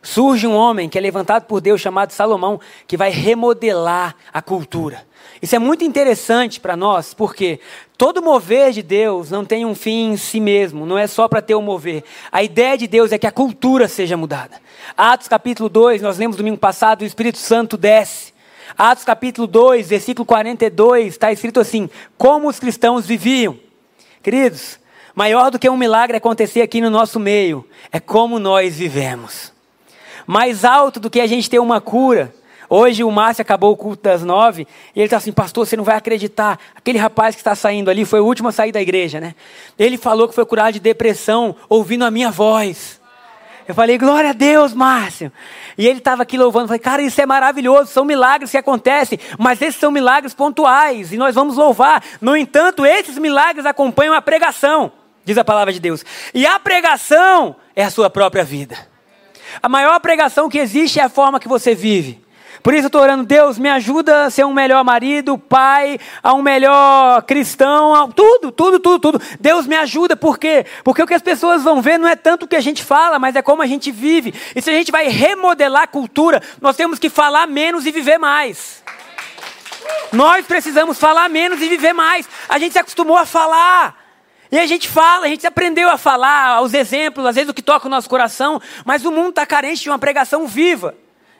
surge 0.00 0.46
um 0.46 0.54
homem 0.54 0.88
que 0.88 0.96
é 0.96 1.00
levantado 1.00 1.44
por 1.44 1.60
Deus 1.60 1.78
chamado 1.78 2.12
Salomão, 2.12 2.58
que 2.86 2.96
vai 2.96 3.10
remodelar 3.10 4.16
a 4.32 4.40
cultura. 4.40 5.06
Isso 5.42 5.54
é 5.54 5.58
muito 5.58 5.84
interessante 5.84 6.58
para 6.58 6.74
nós, 6.74 7.12
porque 7.12 7.60
todo 7.98 8.22
mover 8.22 8.72
de 8.72 8.82
Deus 8.82 9.30
não 9.30 9.44
tem 9.44 9.66
um 9.66 9.74
fim 9.74 10.12
em 10.12 10.16
si 10.16 10.40
mesmo, 10.40 10.86
não 10.86 10.96
é 10.96 11.06
só 11.06 11.28
para 11.28 11.42
ter 11.42 11.54
um 11.54 11.60
mover. 11.60 12.02
A 12.30 12.42
ideia 12.42 12.78
de 12.78 12.86
Deus 12.86 13.12
é 13.12 13.18
que 13.18 13.26
a 13.26 13.32
cultura 13.32 13.88
seja 13.88 14.16
mudada. 14.16 14.58
Atos 14.96 15.28
capítulo 15.28 15.68
2, 15.68 16.00
nós 16.00 16.16
lemos 16.16 16.38
domingo 16.38 16.56
passado, 16.56 17.02
o 17.02 17.06
Espírito 17.06 17.36
Santo 17.36 17.76
desce. 17.76 18.31
Atos 18.76 19.04
capítulo 19.04 19.46
2, 19.46 19.88
versículo 19.88 20.24
42, 20.24 21.08
está 21.08 21.32
escrito 21.32 21.60
assim: 21.60 21.88
Como 22.16 22.48
os 22.48 22.58
cristãos 22.58 23.06
viviam. 23.06 23.58
Queridos, 24.22 24.78
maior 25.14 25.50
do 25.50 25.58
que 25.58 25.68
um 25.68 25.76
milagre 25.76 26.16
acontecer 26.16 26.62
aqui 26.62 26.80
no 26.80 26.90
nosso 26.90 27.18
meio, 27.18 27.66
é 27.90 28.00
como 28.00 28.38
nós 28.38 28.76
vivemos. 28.76 29.52
Mais 30.26 30.64
alto 30.64 31.00
do 31.00 31.10
que 31.10 31.20
a 31.20 31.26
gente 31.26 31.50
ter 31.50 31.58
uma 31.58 31.80
cura. 31.80 32.34
Hoje 32.74 33.04
o 33.04 33.10
Márcio 33.10 33.42
acabou 33.42 33.72
o 33.72 33.76
culto 33.76 34.02
das 34.02 34.22
nove 34.22 34.66
e 34.96 35.00
ele 35.00 35.04
está 35.04 35.18
assim, 35.18 35.30
pastor, 35.30 35.66
você 35.66 35.76
não 35.76 35.84
vai 35.84 35.94
acreditar. 35.94 36.58
Aquele 36.74 36.96
rapaz 36.96 37.34
que 37.34 37.42
está 37.42 37.54
saindo 37.54 37.90
ali 37.90 38.06
foi 38.06 38.20
o 38.20 38.24
último 38.24 38.48
a 38.48 38.52
sair 38.52 38.72
da 38.72 38.80
igreja, 38.80 39.20
né? 39.20 39.34
Ele 39.78 39.98
falou 39.98 40.26
que 40.26 40.34
foi 40.34 40.46
curado 40.46 40.72
de 40.72 40.80
depressão 40.80 41.54
ouvindo 41.68 42.02
a 42.02 42.10
minha 42.10 42.30
voz. 42.30 43.01
Eu 43.66 43.74
falei, 43.74 43.96
glória 43.96 44.30
a 44.30 44.32
Deus, 44.32 44.72
Márcio. 44.74 45.32
E 45.78 45.86
ele 45.86 45.98
estava 45.98 46.22
aqui 46.22 46.36
louvando. 46.36 46.64
Eu 46.64 46.68
falei, 46.68 46.80
cara, 46.80 47.02
isso 47.02 47.20
é 47.20 47.26
maravilhoso. 47.26 47.90
São 47.90 48.04
milagres 48.04 48.50
que 48.50 48.56
acontecem, 48.56 49.18
mas 49.38 49.60
esses 49.62 49.80
são 49.80 49.90
milagres 49.90 50.34
pontuais 50.34 51.12
e 51.12 51.16
nós 51.16 51.34
vamos 51.34 51.56
louvar. 51.56 52.02
No 52.20 52.36
entanto, 52.36 52.84
esses 52.84 53.18
milagres 53.18 53.66
acompanham 53.66 54.14
a 54.14 54.22
pregação, 54.22 54.92
diz 55.24 55.38
a 55.38 55.44
palavra 55.44 55.72
de 55.72 55.80
Deus. 55.80 56.04
E 56.32 56.46
a 56.46 56.58
pregação 56.58 57.56
é 57.74 57.84
a 57.84 57.90
sua 57.90 58.10
própria 58.10 58.44
vida. 58.44 58.76
A 59.62 59.68
maior 59.68 59.98
pregação 60.00 60.48
que 60.48 60.58
existe 60.58 60.98
é 60.98 61.02
a 61.02 61.08
forma 61.08 61.40
que 61.40 61.48
você 61.48 61.74
vive. 61.74 62.21
Por 62.62 62.74
isso 62.74 62.84
eu 62.84 62.88
estou 62.88 63.00
orando, 63.00 63.24
Deus, 63.24 63.58
me 63.58 63.68
ajuda 63.68 64.24
a 64.24 64.30
ser 64.30 64.44
um 64.44 64.52
melhor 64.52 64.84
marido, 64.84 65.36
pai, 65.36 65.98
a 66.22 66.32
um 66.32 66.42
melhor 66.42 67.22
cristão, 67.22 67.92
a 67.92 68.06
tudo, 68.06 68.52
tudo, 68.52 68.78
tudo, 68.78 68.98
tudo. 69.00 69.22
Deus 69.40 69.66
me 69.66 69.74
ajuda, 69.74 70.16
por 70.16 70.38
quê? 70.38 70.64
Porque 70.84 71.02
o 71.02 71.06
que 71.06 71.14
as 71.14 71.22
pessoas 71.22 71.64
vão 71.64 71.82
ver 71.82 71.98
não 71.98 72.06
é 72.06 72.14
tanto 72.14 72.44
o 72.44 72.48
que 72.48 72.54
a 72.54 72.60
gente 72.60 72.84
fala, 72.84 73.18
mas 73.18 73.34
é 73.34 73.42
como 73.42 73.62
a 73.62 73.66
gente 73.66 73.90
vive. 73.90 74.32
E 74.54 74.62
se 74.62 74.70
a 74.70 74.72
gente 74.72 74.92
vai 74.92 75.08
remodelar 75.08 75.82
a 75.82 75.86
cultura, 75.88 76.40
nós 76.60 76.76
temos 76.76 77.00
que 77.00 77.10
falar 77.10 77.48
menos 77.48 77.84
e 77.84 77.90
viver 77.90 78.18
mais. 78.18 78.80
Nós 80.12 80.46
precisamos 80.46 80.98
falar 80.98 81.28
menos 81.28 81.60
e 81.60 81.68
viver 81.68 81.92
mais. 81.92 82.28
A 82.48 82.58
gente 82.58 82.74
se 82.74 82.78
acostumou 82.78 83.16
a 83.16 83.26
falar. 83.26 84.00
E 84.52 84.58
a 84.58 84.66
gente 84.66 84.86
fala, 84.86 85.26
a 85.26 85.28
gente 85.28 85.46
aprendeu 85.46 85.88
a 85.90 85.96
falar, 85.96 86.60
os 86.60 86.74
exemplos, 86.74 87.24
às 87.24 87.34
vezes 87.34 87.50
o 87.50 87.54
que 87.54 87.62
toca 87.62 87.88
o 87.88 87.90
nosso 87.90 88.08
coração, 88.08 88.60
mas 88.84 89.02
o 89.04 89.10
mundo 89.10 89.30
está 89.30 89.46
carente 89.46 89.82
de 89.82 89.88
uma 89.88 89.98
pregação 89.98 90.46
viva. 90.46 90.94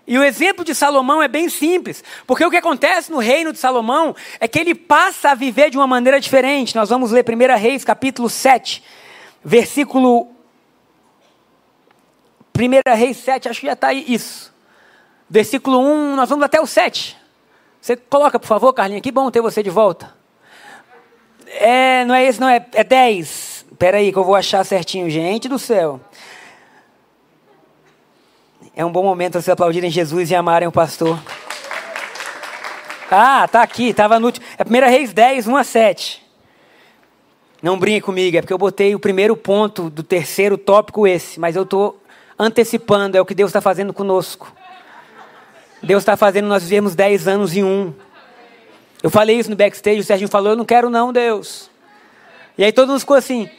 E 0.06 0.18
o 0.18 0.24
exemplo 0.24 0.64
de 0.64 0.74
Salomão 0.74 1.22
é 1.22 1.28
bem 1.28 1.48
simples, 1.48 2.02
porque 2.26 2.44
o 2.44 2.50
que 2.50 2.56
acontece 2.56 3.10
no 3.10 3.18
reino 3.18 3.52
de 3.52 3.58
Salomão 3.58 4.14
é 4.40 4.48
que 4.48 4.58
ele 4.58 4.74
passa 4.74 5.30
a 5.30 5.34
viver 5.34 5.70
de 5.70 5.76
uma 5.76 5.86
maneira 5.86 6.20
diferente. 6.20 6.74
Nós 6.74 6.88
vamos 6.88 7.12
ler 7.12 7.24
1 7.24 7.58
Reis, 7.58 7.84
capítulo 7.84 8.28
7, 8.28 8.82
versículo. 9.44 10.28
1 12.54 12.96
Reis 12.96 13.16
7, 13.18 13.48
acho 13.48 13.60
que 13.60 13.66
já 13.66 13.72
está 13.74 13.88
aí 13.88 14.04
isso. 14.08 14.52
Versículo 15.30 15.78
1, 15.78 16.16
nós 16.16 16.28
vamos 16.28 16.44
até 16.44 16.60
o 16.60 16.66
7. 16.66 17.16
Você 17.80 17.96
coloca, 17.96 18.38
por 18.38 18.46
favor, 18.46 18.72
Carlinha, 18.72 19.00
que 19.00 19.10
bom 19.10 19.30
ter 19.30 19.40
você 19.40 19.62
de 19.62 19.70
volta. 19.70 20.14
É, 21.46 22.04
não 22.04 22.14
é 22.14 22.24
esse, 22.24 22.40
não, 22.40 22.48
é, 22.48 22.64
é 22.74 22.84
10. 22.84 23.66
Espera 23.72 23.98
aí 23.98 24.12
que 24.12 24.18
eu 24.18 24.24
vou 24.24 24.34
achar 24.34 24.64
certinho, 24.64 25.08
gente 25.08 25.48
do 25.48 25.58
céu. 25.58 26.00
É 28.74 28.82
um 28.82 28.90
bom 28.90 29.02
momento 29.02 29.34
vocês 29.34 29.50
aplaudirem 29.50 29.90
Jesus 29.90 30.30
e 30.30 30.34
amarem 30.34 30.66
o 30.66 30.72
pastor. 30.72 31.18
Ah, 33.10 33.46
tá 33.46 33.60
aqui, 33.60 33.90
estava 33.90 34.18
no 34.18 34.26
último. 34.26 34.46
É 34.56 34.64
1 34.64 34.90
Reis 34.90 35.12
10, 35.12 35.46
1 35.46 35.56
a 35.56 35.64
7. 35.64 36.22
Não 37.62 37.78
brinque 37.78 38.00
comigo, 38.00 38.34
é 38.34 38.40
porque 38.40 38.52
eu 38.52 38.58
botei 38.58 38.94
o 38.94 38.98
primeiro 38.98 39.36
ponto 39.36 39.90
do 39.90 40.02
terceiro 40.02 40.56
tópico 40.56 41.06
esse, 41.06 41.38
mas 41.38 41.54
eu 41.54 41.64
estou 41.64 42.02
antecipando, 42.38 43.16
é 43.16 43.20
o 43.20 43.26
que 43.26 43.34
Deus 43.34 43.50
está 43.50 43.60
fazendo 43.60 43.92
conosco. 43.92 44.50
Deus 45.82 46.00
está 46.00 46.16
fazendo 46.16 46.48
nós 46.48 46.62
vivemos 46.62 46.94
10 46.94 47.28
anos 47.28 47.54
em 47.54 47.62
um. 47.62 47.92
Eu 49.02 49.10
falei 49.10 49.38
isso 49.38 49.50
no 49.50 49.56
backstage, 49.56 50.00
o 50.00 50.04
Serginho 50.04 50.30
falou, 50.30 50.52
eu 50.52 50.56
não 50.56 50.64
quero 50.64 50.88
não, 50.88 51.12
Deus. 51.12 51.70
E 52.56 52.64
aí 52.64 52.72
todo 52.72 52.88
mundo 52.88 53.00
ficou 53.00 53.16
assim, 53.16 53.50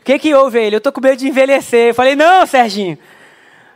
o 0.00 0.04
que 0.04 0.18
que 0.18 0.34
houve 0.34 0.58
ele? 0.58 0.74
Eu 0.74 0.78
estou 0.78 0.92
com 0.92 1.00
medo 1.00 1.16
de 1.16 1.28
envelhecer. 1.28 1.90
Eu 1.90 1.94
falei, 1.94 2.16
não, 2.16 2.44
Serginho, 2.46 2.98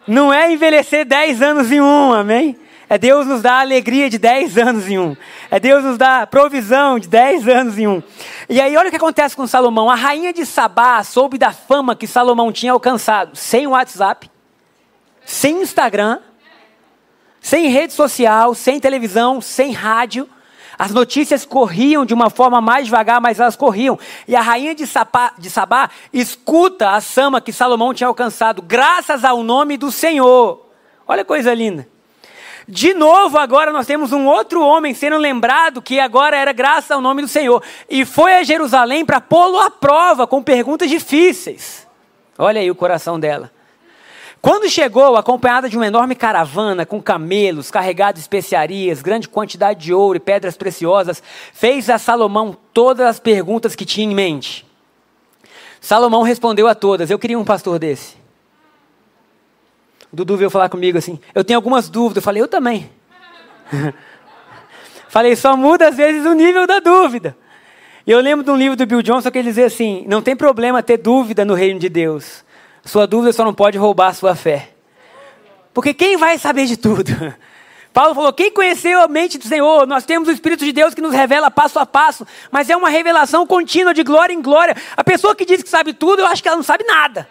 não 0.06 0.32
é 0.32 0.52
envelhecer 0.52 1.04
10 1.04 1.42
anos 1.42 1.72
em 1.72 1.80
um, 1.80 2.12
amém? 2.12 2.56
É 2.88 2.98
Deus 2.98 3.26
nos 3.26 3.40
dar 3.40 3.60
alegria 3.60 4.10
de 4.10 4.18
10 4.18 4.58
anos 4.58 4.88
em 4.88 4.98
um. 4.98 5.16
É 5.50 5.58
Deus 5.58 5.82
nos 5.82 5.96
dar 5.96 6.26
provisão 6.26 6.98
de 6.98 7.08
10 7.08 7.48
anos 7.48 7.78
em 7.78 7.86
um. 7.86 8.02
E 8.48 8.60
aí, 8.60 8.76
olha 8.76 8.88
o 8.88 8.90
que 8.90 8.96
acontece 8.96 9.34
com 9.34 9.46
Salomão. 9.46 9.88
A 9.88 9.94
rainha 9.94 10.32
de 10.32 10.44
Sabá 10.44 11.02
soube 11.02 11.38
da 11.38 11.50
fama 11.50 11.96
que 11.96 12.06
Salomão 12.06 12.52
tinha 12.52 12.72
alcançado. 12.72 13.34
Sem 13.34 13.66
WhatsApp, 13.66 14.30
sem 15.24 15.62
Instagram, 15.62 16.18
sem 17.40 17.68
rede 17.68 17.92
social, 17.92 18.54
sem 18.54 18.78
televisão, 18.78 19.40
sem 19.40 19.72
rádio. 19.72 20.28
As 20.78 20.90
notícias 20.90 21.44
corriam 21.44 22.04
de 22.04 22.14
uma 22.14 22.30
forma 22.30 22.60
mais 22.60 22.86
devagar, 22.86 23.20
mas 23.20 23.40
elas 23.40 23.56
corriam. 23.56 23.98
E 24.26 24.34
a 24.34 24.40
rainha 24.40 24.74
de, 24.74 24.84
de 25.38 25.50
Sabá 25.50 25.90
escuta 26.12 26.90
a 26.90 27.00
sama 27.00 27.40
que 27.40 27.52
Salomão 27.52 27.94
tinha 27.94 28.08
alcançado, 28.08 28.62
graças 28.62 29.24
ao 29.24 29.42
nome 29.42 29.76
do 29.76 29.90
Senhor. 29.90 30.66
Olha 31.06 31.24
coisa 31.24 31.52
linda. 31.54 31.86
De 32.66 32.94
novo, 32.94 33.36
agora 33.36 33.70
nós 33.72 33.86
temos 33.86 34.10
um 34.10 34.26
outro 34.26 34.62
homem 34.62 34.94
sendo 34.94 35.18
lembrado 35.18 35.82
que 35.82 36.00
agora 36.00 36.36
era 36.36 36.52
graças 36.52 36.90
ao 36.90 37.00
nome 37.00 37.20
do 37.20 37.28
Senhor. 37.28 37.62
E 37.88 38.06
foi 38.06 38.36
a 38.36 38.42
Jerusalém 38.42 39.04
para 39.04 39.20
pô-lo 39.20 39.58
à 39.58 39.70
prova 39.70 40.26
com 40.26 40.42
perguntas 40.42 40.88
difíceis. 40.88 41.86
Olha 42.38 42.60
aí 42.60 42.70
o 42.70 42.74
coração 42.74 43.20
dela. 43.20 43.52
Quando 44.44 44.68
chegou, 44.68 45.16
acompanhada 45.16 45.70
de 45.70 45.76
uma 45.78 45.86
enorme 45.86 46.14
caravana 46.14 46.84
com 46.84 47.00
camelos 47.00 47.70
carregados 47.70 48.20
de 48.20 48.24
especiarias, 48.24 49.00
grande 49.00 49.26
quantidade 49.26 49.80
de 49.80 49.94
ouro 49.94 50.18
e 50.18 50.20
pedras 50.20 50.54
preciosas, 50.54 51.22
fez 51.54 51.88
a 51.88 51.96
Salomão 51.96 52.54
todas 52.70 53.06
as 53.06 53.18
perguntas 53.18 53.74
que 53.74 53.86
tinha 53.86 54.06
em 54.06 54.14
mente. 54.14 54.66
Salomão 55.80 56.20
respondeu 56.20 56.68
a 56.68 56.74
todas. 56.74 57.08
Eu 57.10 57.18
queria 57.18 57.38
um 57.38 57.44
pastor 57.44 57.78
desse. 57.78 58.16
O 60.12 60.16
Dudu 60.16 60.36
veio 60.36 60.50
falar 60.50 60.68
comigo 60.68 60.98
assim: 60.98 61.18
Eu 61.34 61.42
tenho 61.42 61.56
algumas 61.56 61.88
dúvidas. 61.88 62.16
Eu 62.16 62.22
falei: 62.22 62.42
Eu 62.42 62.48
também. 62.48 62.90
falei: 65.08 65.36
Só 65.36 65.56
muda 65.56 65.88
às 65.88 65.96
vezes 65.96 66.26
o 66.26 66.34
nível 66.34 66.66
da 66.66 66.80
dúvida. 66.80 67.34
E 68.06 68.10
eu 68.10 68.20
lembro 68.20 68.44
de 68.44 68.50
um 68.50 68.58
livro 68.58 68.76
do 68.76 68.84
Bill 68.84 69.00
Johnson 69.00 69.30
que 69.30 69.38
ele 69.38 69.48
dizia 69.48 69.64
assim: 69.64 70.04
Não 70.06 70.20
tem 70.20 70.36
problema 70.36 70.82
ter 70.82 70.98
dúvida 70.98 71.46
no 71.46 71.54
reino 71.54 71.80
de 71.80 71.88
Deus. 71.88 72.44
Sua 72.84 73.06
dúvida 73.06 73.32
só 73.32 73.44
não 73.44 73.54
pode 73.54 73.78
roubar 73.78 74.08
a 74.08 74.14
sua 74.14 74.34
fé. 74.34 74.70
Porque 75.72 75.94
quem 75.94 76.16
vai 76.16 76.38
saber 76.38 76.66
de 76.66 76.76
tudo? 76.76 77.10
Paulo 77.92 78.14
falou: 78.14 78.32
quem 78.32 78.50
conheceu 78.50 79.00
a 79.00 79.08
mente 79.08 79.38
do 79.38 79.46
Senhor? 79.46 79.86
Nós 79.86 80.04
temos 80.04 80.28
o 80.28 80.32
Espírito 80.32 80.64
de 80.64 80.72
Deus 80.72 80.94
que 80.94 81.00
nos 81.00 81.12
revela 81.12 81.50
passo 81.50 81.78
a 81.78 81.86
passo, 81.86 82.26
mas 82.50 82.68
é 82.68 82.76
uma 82.76 82.88
revelação 82.88 83.46
contínua 83.46 83.94
de 83.94 84.02
glória 84.02 84.34
em 84.34 84.42
glória. 84.42 84.76
A 84.96 85.02
pessoa 85.02 85.34
que 85.34 85.44
diz 85.44 85.62
que 85.62 85.68
sabe 85.68 85.92
tudo, 85.92 86.20
eu 86.20 86.26
acho 86.26 86.42
que 86.42 86.48
ela 86.48 86.56
não 86.56 86.64
sabe 86.64 86.84
nada. 86.84 87.28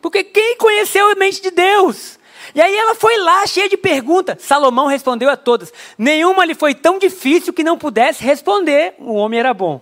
Porque 0.00 0.24
quem 0.24 0.56
conheceu 0.56 1.10
a 1.10 1.14
mente 1.14 1.42
de 1.42 1.50
Deus? 1.50 2.18
E 2.54 2.60
aí 2.60 2.74
ela 2.74 2.94
foi 2.94 3.18
lá, 3.18 3.46
cheia 3.46 3.68
de 3.68 3.76
perguntas. 3.76 4.42
Salomão 4.42 4.86
respondeu 4.86 5.28
a 5.28 5.36
todas. 5.36 5.72
Nenhuma 5.98 6.44
lhe 6.44 6.54
foi 6.54 6.74
tão 6.74 6.98
difícil 6.98 7.52
que 7.52 7.64
não 7.64 7.76
pudesse 7.76 8.22
responder. 8.22 8.94
O 8.98 9.14
homem 9.14 9.40
era 9.40 9.52
bom. 9.52 9.80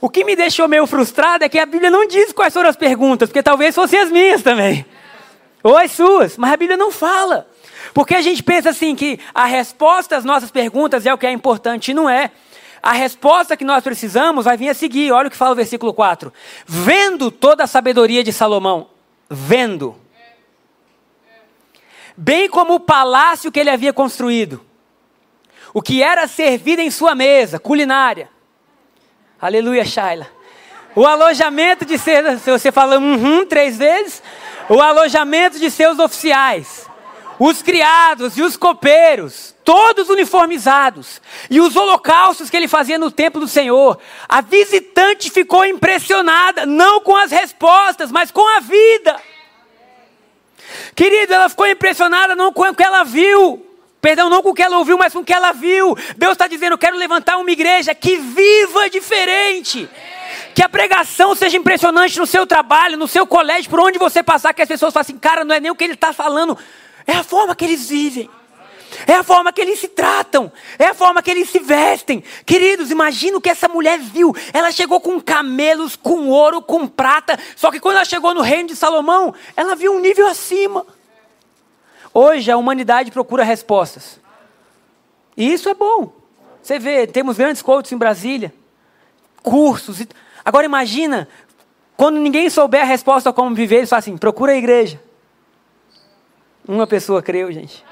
O 0.00 0.08
que 0.08 0.24
me 0.24 0.36
deixou 0.36 0.68
meio 0.68 0.86
frustrado 0.86 1.44
é 1.44 1.48
que 1.48 1.58
a 1.58 1.66
Bíblia 1.66 1.90
não 1.90 2.06
diz 2.06 2.32
quais 2.32 2.54
foram 2.54 2.70
as 2.70 2.76
perguntas, 2.76 3.28
porque 3.28 3.42
talvez 3.42 3.74
fossem 3.74 3.98
as 3.98 4.10
minhas 4.10 4.42
também. 4.42 4.86
Ou 5.62 5.76
as 5.76 5.90
suas, 5.90 6.36
mas 6.36 6.52
a 6.52 6.56
Bíblia 6.56 6.76
não 6.76 6.92
fala. 6.92 7.48
Porque 7.92 8.14
a 8.14 8.22
gente 8.22 8.42
pensa 8.42 8.70
assim 8.70 8.94
que 8.94 9.18
a 9.34 9.44
resposta 9.44 10.16
às 10.16 10.24
nossas 10.24 10.50
perguntas 10.50 11.04
é 11.04 11.12
o 11.12 11.18
que 11.18 11.26
é 11.26 11.32
importante, 11.32 11.90
e 11.90 11.94
não 11.94 12.08
é. 12.08 12.30
A 12.80 12.92
resposta 12.92 13.56
que 13.56 13.64
nós 13.64 13.82
precisamos 13.82 14.44
vai 14.44 14.56
vir 14.56 14.68
a 14.68 14.74
seguir. 14.74 15.10
Olha 15.10 15.26
o 15.26 15.30
que 15.30 15.36
fala 15.36 15.50
o 15.50 15.56
versículo 15.56 15.92
4. 15.92 16.32
Vendo 16.64 17.28
toda 17.30 17.64
a 17.64 17.66
sabedoria 17.66 18.22
de 18.22 18.32
Salomão, 18.32 18.88
vendo. 19.28 19.96
Bem 22.16 22.48
como 22.48 22.74
o 22.74 22.80
palácio 22.80 23.50
que 23.50 23.58
ele 23.58 23.70
havia 23.70 23.92
construído. 23.92 24.64
O 25.74 25.82
que 25.82 26.04
era 26.04 26.28
servido 26.28 26.80
em 26.80 26.90
sua 26.90 27.16
mesa, 27.16 27.58
culinária 27.58 28.28
Aleluia, 29.40 29.84
Shaila. 29.84 30.26
O 30.96 31.06
alojamento 31.06 31.84
de 31.84 31.96
seus, 31.96 32.40
você 32.42 32.72
fala 32.72 32.98
uhum 32.98 33.46
três 33.46 33.78
vezes, 33.78 34.20
o 34.68 34.80
alojamento 34.80 35.60
de 35.60 35.70
seus 35.70 36.00
oficiais, 36.00 36.90
os 37.38 37.62
criados 37.62 38.36
e 38.36 38.42
os 38.42 38.56
copeiros, 38.56 39.54
todos 39.62 40.10
uniformizados, 40.10 41.22
e 41.48 41.60
os 41.60 41.76
holocaustos 41.76 42.50
que 42.50 42.56
ele 42.56 42.66
fazia 42.66 42.98
no 42.98 43.12
templo 43.12 43.40
do 43.40 43.46
Senhor. 43.46 44.00
A 44.28 44.40
visitante 44.40 45.30
ficou 45.30 45.64
impressionada, 45.64 46.66
não 46.66 47.00
com 47.00 47.14
as 47.14 47.30
respostas, 47.30 48.10
mas 48.10 48.32
com 48.32 48.56
a 48.56 48.58
vida. 48.58 49.20
Querido, 50.96 51.32
ela 51.32 51.48
ficou 51.48 51.68
impressionada 51.68 52.34
não 52.34 52.52
com 52.52 52.62
o 52.62 52.74
que 52.74 52.82
ela 52.82 53.04
viu, 53.04 53.67
Perdão, 54.00 54.30
não 54.30 54.42
com 54.42 54.50
o 54.50 54.54
que 54.54 54.62
ela 54.62 54.78
ouviu, 54.78 54.96
mas 54.96 55.12
com 55.12 55.20
o 55.20 55.24
que 55.24 55.32
ela 55.32 55.52
viu. 55.52 55.96
Deus 56.16 56.32
está 56.32 56.46
dizendo: 56.46 56.72
eu 56.72 56.78
quero 56.78 56.96
levantar 56.96 57.36
uma 57.38 57.50
igreja 57.50 57.94
que 57.94 58.16
viva 58.16 58.88
diferente. 58.88 59.88
Que 60.54 60.62
a 60.62 60.68
pregação 60.68 61.34
seja 61.34 61.56
impressionante 61.56 62.18
no 62.18 62.26
seu 62.26 62.46
trabalho, 62.46 62.96
no 62.96 63.08
seu 63.08 63.26
colégio, 63.26 63.70
por 63.70 63.80
onde 63.80 63.98
você 63.98 64.22
passar, 64.22 64.54
que 64.54 64.62
as 64.62 64.68
pessoas 64.68 64.92
falem 64.92 65.02
assim, 65.02 65.18
cara, 65.18 65.44
não 65.44 65.54
é 65.54 65.60
nem 65.60 65.70
o 65.70 65.74
que 65.74 65.84
ele 65.84 65.94
está 65.94 66.12
falando, 66.12 66.56
é 67.06 67.12
a 67.12 67.24
forma 67.24 67.54
que 67.54 67.64
eles 67.64 67.88
vivem. 67.88 68.28
É 69.06 69.14
a 69.14 69.22
forma 69.22 69.52
que 69.52 69.60
eles 69.60 69.78
se 69.78 69.88
tratam, 69.88 70.50
é 70.78 70.86
a 70.86 70.94
forma 70.94 71.22
que 71.22 71.30
eles 71.30 71.50
se 71.50 71.58
vestem. 71.58 72.24
Queridos, 72.46 72.90
imagina 72.90 73.36
o 73.36 73.40
que 73.40 73.50
essa 73.50 73.68
mulher 73.68 73.98
viu. 73.98 74.34
Ela 74.52 74.72
chegou 74.72 74.98
com 74.98 75.20
camelos, 75.20 75.94
com 75.94 76.28
ouro, 76.28 76.62
com 76.62 76.86
prata. 76.86 77.38
Só 77.54 77.70
que 77.70 77.80
quando 77.80 77.96
ela 77.96 78.04
chegou 78.04 78.32
no 78.32 78.40
reino 78.40 78.68
de 78.68 78.76
Salomão, 78.76 79.34
ela 79.54 79.74
viu 79.74 79.92
um 79.92 80.00
nível 80.00 80.26
acima. 80.26 80.86
Hoje 82.20 82.50
a 82.50 82.56
humanidade 82.56 83.12
procura 83.12 83.44
respostas. 83.44 84.18
E 85.36 85.52
isso 85.52 85.68
é 85.68 85.74
bom. 85.74 86.10
Você 86.60 86.76
vê, 86.76 87.06
temos 87.06 87.38
grandes 87.38 87.62
coaches 87.62 87.92
em 87.92 87.96
Brasília, 87.96 88.52
cursos. 89.40 90.04
Agora 90.44 90.66
imagina, 90.66 91.28
quando 91.96 92.18
ninguém 92.18 92.50
souber 92.50 92.80
a 92.80 92.84
resposta 92.84 93.30
a 93.30 93.32
como 93.32 93.54
viver, 93.54 93.76
eles 93.76 93.88
falam 93.88 94.00
assim: 94.00 94.16
procura 94.16 94.50
a 94.50 94.56
igreja. 94.56 95.00
Uma 96.66 96.88
pessoa 96.88 97.22
creu, 97.22 97.52
gente. 97.52 97.84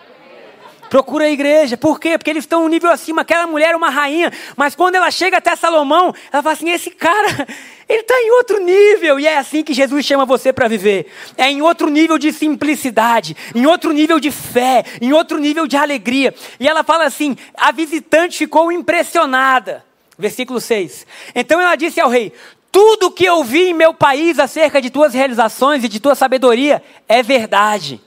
Procura 0.90 1.26
a 1.26 1.30
igreja. 1.30 1.76
Por 1.76 2.00
quê? 2.00 2.18
Porque 2.18 2.30
eles 2.30 2.42
estão 2.42 2.64
um 2.64 2.68
nível 2.68 2.90
acima. 2.90 3.22
Aquela 3.22 3.46
mulher 3.46 3.74
é 3.74 3.76
uma 3.76 3.90
rainha. 3.90 4.32
Mas 4.56 4.74
quando 4.74 4.96
ela 4.96 5.10
chega 5.12 5.38
até 5.38 5.54
Salomão, 5.54 6.12
ela 6.32 6.42
fala 6.42 6.52
assim: 6.52 6.68
esse 6.68 6.90
cara, 6.90 7.46
ele 7.88 8.00
está 8.00 8.14
em 8.14 8.30
outro 8.32 8.58
nível. 8.58 9.20
E 9.20 9.26
é 9.26 9.38
assim 9.38 9.62
que 9.62 9.72
Jesus 9.72 10.04
chama 10.04 10.24
você 10.24 10.52
para 10.52 10.68
viver. 10.68 11.06
É 11.36 11.50
em 11.50 11.62
outro 11.62 11.88
nível 11.88 12.18
de 12.18 12.32
simplicidade, 12.32 13.36
em 13.54 13.66
outro 13.66 13.92
nível 13.92 14.18
de 14.18 14.30
fé, 14.30 14.84
em 15.00 15.12
outro 15.12 15.38
nível 15.38 15.66
de 15.66 15.76
alegria. 15.76 16.34
E 16.58 16.68
ela 16.68 16.82
fala 16.82 17.04
assim: 17.04 17.36
a 17.56 17.70
visitante 17.70 18.38
ficou 18.38 18.72
impressionada. 18.72 19.84
Versículo 20.18 20.60
6. 20.60 21.06
Então 21.34 21.60
ela 21.60 21.76
disse 21.76 22.00
ao 22.00 22.10
rei: 22.10 22.32
Tudo 22.72 23.10
que 23.10 23.24
eu 23.24 23.44
vi 23.44 23.68
em 23.68 23.74
meu 23.74 23.94
país 23.94 24.38
acerca 24.38 24.80
de 24.82 24.90
tuas 24.90 25.14
realizações 25.14 25.84
e 25.84 25.88
de 25.88 26.00
tua 26.00 26.16
sabedoria 26.16 26.82
é 27.08 27.22
verdade. 27.22 28.00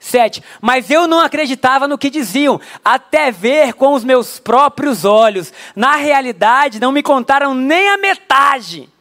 7. 0.00 0.42
Mas 0.60 0.90
eu 0.90 1.06
não 1.06 1.20
acreditava 1.20 1.86
no 1.86 1.96
que 1.96 2.10
diziam, 2.10 2.60
até 2.84 3.30
ver 3.30 3.74
com 3.74 3.94
os 3.94 4.02
meus 4.02 4.40
próprios 4.40 5.04
olhos. 5.04 5.52
Na 5.76 5.94
realidade, 5.94 6.80
não 6.80 6.90
me 6.90 7.04
contaram 7.04 7.54
nem 7.54 7.88
a 7.88 7.96
metade. 7.96 8.91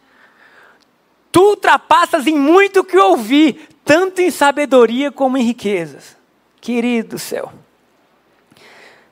Tu 1.31 1.41
ultrapassas 1.41 2.27
em 2.27 2.35
muito 2.35 2.81
o 2.81 2.83
que 2.83 2.97
ouvi, 2.97 3.59
tanto 3.85 4.21
em 4.21 4.29
sabedoria 4.29 5.11
como 5.11 5.37
em 5.37 5.43
riquezas. 5.43 6.17
Querido 6.59 7.09
do 7.09 7.19
céu. 7.19 7.51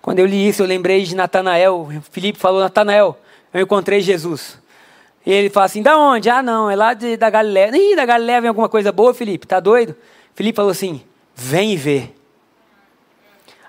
Quando 0.02 0.20
eu 0.20 0.26
li 0.26 0.48
isso, 0.48 0.62
eu 0.62 0.68
lembrei 0.68 1.04
de 1.04 1.16
Natanael. 1.16 1.90
Felipe 2.12 2.40
falou: 2.40 2.60
Natanael, 2.60 3.20
eu 3.54 3.62
encontrei 3.62 4.02
Jesus. 4.02 4.60
E 5.26 5.32
ele 5.32 5.50
fala 5.50 5.66
assim: 5.66 5.82
da 5.82 5.98
onde? 5.98 6.30
Ah, 6.30 6.42
não, 6.42 6.70
é 6.70 6.76
lá 6.76 6.94
de, 6.94 7.18
da 7.18 7.30
Galiléia. 7.30 7.76
Ih, 7.76 7.96
da 7.96 8.06
Galiléia 8.06 8.42
vem 8.42 8.48
alguma 8.50 8.70
coisa 8.70 8.92
boa, 8.92 9.14
Felipe? 9.14 9.48
Tá 9.48 9.60
doido? 9.60 9.96
Felipe 10.34 10.56
falou 10.56 10.72
assim: 10.72 11.02
vem 11.36 11.74
e 11.74 11.78
vê. 11.78 12.10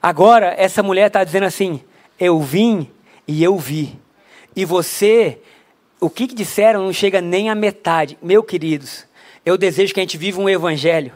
Agora, 0.03 0.55
essa 0.57 0.83
mulher 0.83 1.09
está 1.09 1.25
dizendo 1.25 1.45
assim: 1.45 1.83
eu 2.19 2.41
vim 2.41 2.91
e 3.27 3.43
eu 3.43 3.59
vi. 3.59 3.99
E 4.55 4.65
você, 4.65 5.41
o 6.01 6.09
que, 6.09 6.27
disseram 6.27 6.85
não 6.85 6.93
chega 6.93 7.21
nem 7.21 7.51
à 7.51 7.55
metade. 7.55 8.17
Meu 8.23 8.43
queridos, 8.43 9.05
eu 9.45 9.59
desejo 9.59 9.93
que 9.93 10.01
a 10.01 10.03
gente 10.03 10.17
viva 10.17 10.41
um 10.41 10.49
evangelho. 10.49 11.13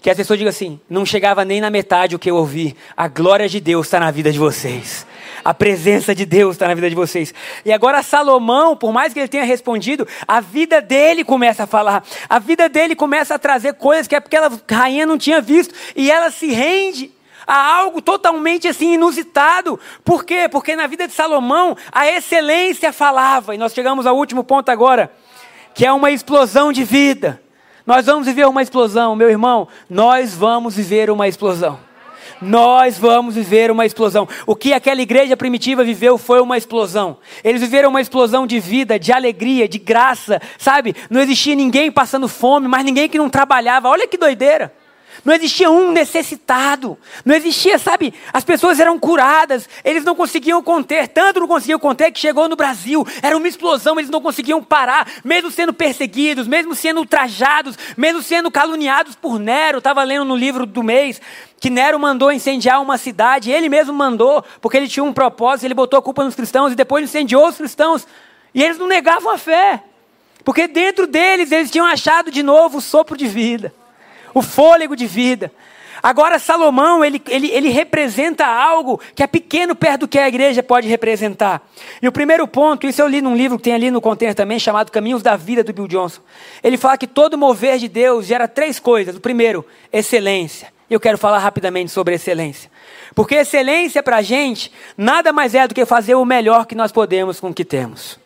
Que 0.00 0.10
as 0.10 0.16
pessoas 0.16 0.38
digam 0.38 0.50
assim: 0.50 0.80
não 0.88 1.04
chegava 1.04 1.44
nem 1.44 1.60
na 1.60 1.70
metade 1.70 2.14
o 2.14 2.18
que 2.18 2.30
eu 2.30 2.36
ouvi. 2.36 2.76
A 2.96 3.08
glória 3.08 3.48
de 3.48 3.60
Deus 3.60 3.86
está 3.86 4.00
na 4.00 4.10
vida 4.10 4.32
de 4.32 4.38
vocês. 4.38 5.06
A 5.44 5.52
presença 5.52 6.14
de 6.14 6.24
Deus 6.24 6.54
está 6.54 6.68
na 6.68 6.74
vida 6.74 6.88
de 6.88 6.94
vocês. 6.94 7.34
E 7.64 7.72
agora 7.72 8.02
Salomão, 8.02 8.76
por 8.76 8.92
mais 8.92 9.12
que 9.12 9.18
ele 9.18 9.28
tenha 9.28 9.44
respondido, 9.44 10.06
a 10.26 10.40
vida 10.40 10.80
dele 10.80 11.24
começa 11.24 11.64
a 11.64 11.66
falar. 11.66 12.04
A 12.28 12.38
vida 12.38 12.68
dele 12.68 12.94
começa 12.94 13.34
a 13.34 13.38
trazer 13.38 13.74
coisas 13.74 14.06
que 14.06 14.14
é 14.14 14.20
porque 14.20 14.36
a 14.36 14.50
rainha 14.70 15.06
não 15.06 15.18
tinha 15.18 15.40
visto. 15.40 15.74
E 15.96 16.10
ela 16.10 16.30
se 16.30 16.46
rende 16.52 17.10
a 17.46 17.76
algo 17.76 18.00
totalmente 18.00 18.68
assim 18.68 18.94
inusitado. 18.94 19.78
Por 20.04 20.24
quê? 20.24 20.48
Porque 20.50 20.76
na 20.76 20.86
vida 20.86 21.06
de 21.06 21.14
Salomão 21.14 21.76
a 21.90 22.06
excelência 22.08 22.92
falava. 22.92 23.54
E 23.54 23.58
nós 23.58 23.72
chegamos 23.72 24.06
ao 24.06 24.16
último 24.16 24.44
ponto 24.44 24.68
agora, 24.70 25.12
que 25.74 25.86
é 25.86 25.92
uma 25.92 26.10
explosão 26.10 26.72
de 26.72 26.84
vida. 26.84 27.40
Nós 27.86 28.06
vamos 28.06 28.26
viver 28.26 28.46
uma 28.46 28.62
explosão, 28.62 29.16
meu 29.16 29.28
irmão. 29.28 29.66
Nós 29.88 30.34
vamos 30.34 30.76
viver 30.76 31.10
uma 31.10 31.26
explosão. 31.26 31.78
Nós 32.40 32.98
vamos 32.98 33.36
viver 33.36 33.70
uma 33.70 33.86
explosão. 33.86 34.28
O 34.46 34.56
que 34.56 34.72
aquela 34.72 35.00
igreja 35.00 35.36
primitiva 35.36 35.84
viveu 35.84 36.18
foi 36.18 36.40
uma 36.40 36.58
explosão. 36.58 37.16
Eles 37.44 37.60
viveram 37.60 37.90
uma 37.90 38.00
explosão 38.00 38.46
de 38.46 38.58
vida, 38.58 38.98
de 38.98 39.12
alegria, 39.12 39.68
de 39.68 39.78
graça, 39.78 40.40
sabe? 40.58 40.94
Não 41.08 41.20
existia 41.20 41.54
ninguém 41.54 41.90
passando 41.90 42.28
fome, 42.28 42.66
mas 42.66 42.84
ninguém 42.84 43.08
que 43.08 43.18
não 43.18 43.30
trabalhava. 43.30 43.88
Olha 43.88 44.08
que 44.08 44.18
doideira. 44.18 44.72
Não 45.24 45.34
existia 45.34 45.70
um 45.70 45.92
necessitado. 45.92 46.98
Não 47.24 47.34
existia, 47.34 47.78
sabe? 47.78 48.12
As 48.32 48.42
pessoas 48.42 48.80
eram 48.80 48.98
curadas. 48.98 49.68
Eles 49.84 50.04
não 50.04 50.16
conseguiam 50.16 50.60
conter. 50.62 51.06
Tanto 51.06 51.38
não 51.38 51.46
conseguiam 51.46 51.78
conter 51.78 52.10
que 52.10 52.18
chegou 52.18 52.48
no 52.48 52.56
Brasil. 52.56 53.06
Era 53.22 53.36
uma 53.36 53.46
explosão. 53.46 53.98
Eles 53.98 54.10
não 54.10 54.20
conseguiam 54.20 54.62
parar. 54.62 55.06
Mesmo 55.22 55.50
sendo 55.50 55.72
perseguidos, 55.72 56.48
mesmo 56.48 56.74
sendo 56.74 56.98
ultrajados, 56.98 57.78
mesmo 57.96 58.20
sendo 58.20 58.50
caluniados 58.50 59.14
por 59.14 59.38
Nero. 59.38 59.78
Estava 59.78 60.02
lendo 60.02 60.24
no 60.24 60.34
livro 60.34 60.66
do 60.66 60.82
mês 60.82 61.20
que 61.60 61.70
Nero 61.70 62.00
mandou 62.00 62.32
incendiar 62.32 62.82
uma 62.82 62.98
cidade. 62.98 63.52
Ele 63.52 63.68
mesmo 63.68 63.92
mandou, 63.92 64.44
porque 64.60 64.76
ele 64.76 64.88
tinha 64.88 65.04
um 65.04 65.12
propósito. 65.12 65.66
Ele 65.66 65.74
botou 65.74 66.00
a 66.00 66.02
culpa 66.02 66.24
nos 66.24 66.34
cristãos 66.34 66.72
e 66.72 66.76
depois 66.76 67.04
incendiou 67.04 67.46
os 67.46 67.56
cristãos. 67.56 68.08
E 68.52 68.60
eles 68.60 68.76
não 68.76 68.88
negavam 68.88 69.32
a 69.32 69.38
fé. 69.38 69.84
Porque 70.44 70.66
dentro 70.66 71.06
deles 71.06 71.52
eles 71.52 71.70
tinham 71.70 71.86
achado 71.86 72.28
de 72.28 72.42
novo 72.42 72.78
o 72.78 72.80
sopro 72.80 73.16
de 73.16 73.28
vida 73.28 73.72
o 74.34 74.42
fôlego 74.42 74.96
de 74.96 75.06
vida. 75.06 75.52
Agora, 76.02 76.40
Salomão, 76.40 77.04
ele, 77.04 77.22
ele, 77.28 77.48
ele 77.52 77.68
representa 77.68 78.44
algo 78.44 79.00
que 79.14 79.22
é 79.22 79.26
pequeno 79.26 79.76
perto 79.76 80.00
do 80.00 80.08
que 80.08 80.18
a 80.18 80.26
igreja 80.26 80.60
pode 80.60 80.88
representar. 80.88 81.62
E 82.02 82.08
o 82.08 82.12
primeiro 82.12 82.48
ponto, 82.48 82.88
isso 82.88 83.00
eu 83.00 83.06
li 83.06 83.22
num 83.22 83.36
livro 83.36 83.56
que 83.56 83.64
tem 83.64 83.74
ali 83.74 83.88
no 83.88 84.00
container 84.00 84.34
também, 84.34 84.58
chamado 84.58 84.90
Caminhos 84.90 85.22
da 85.22 85.36
Vida, 85.36 85.62
do 85.62 85.72
Bill 85.72 85.86
Johnson. 85.86 86.20
Ele 86.60 86.76
fala 86.76 86.98
que 86.98 87.06
todo 87.06 87.38
mover 87.38 87.78
de 87.78 87.86
Deus 87.86 88.26
gera 88.26 88.48
três 88.48 88.80
coisas. 88.80 89.14
O 89.14 89.20
primeiro, 89.20 89.64
excelência. 89.92 90.72
Eu 90.90 90.98
quero 90.98 91.16
falar 91.16 91.38
rapidamente 91.38 91.92
sobre 91.92 92.16
excelência. 92.16 92.68
Porque 93.14 93.36
excelência 93.36 94.02
para 94.02 94.16
a 94.16 94.22
gente 94.22 94.72
nada 94.96 95.32
mais 95.32 95.54
é 95.54 95.68
do 95.68 95.74
que 95.74 95.86
fazer 95.86 96.16
o 96.16 96.24
melhor 96.24 96.66
que 96.66 96.74
nós 96.74 96.90
podemos 96.90 97.38
com 97.38 97.50
o 97.50 97.54
que 97.54 97.64
temos. 97.64 98.18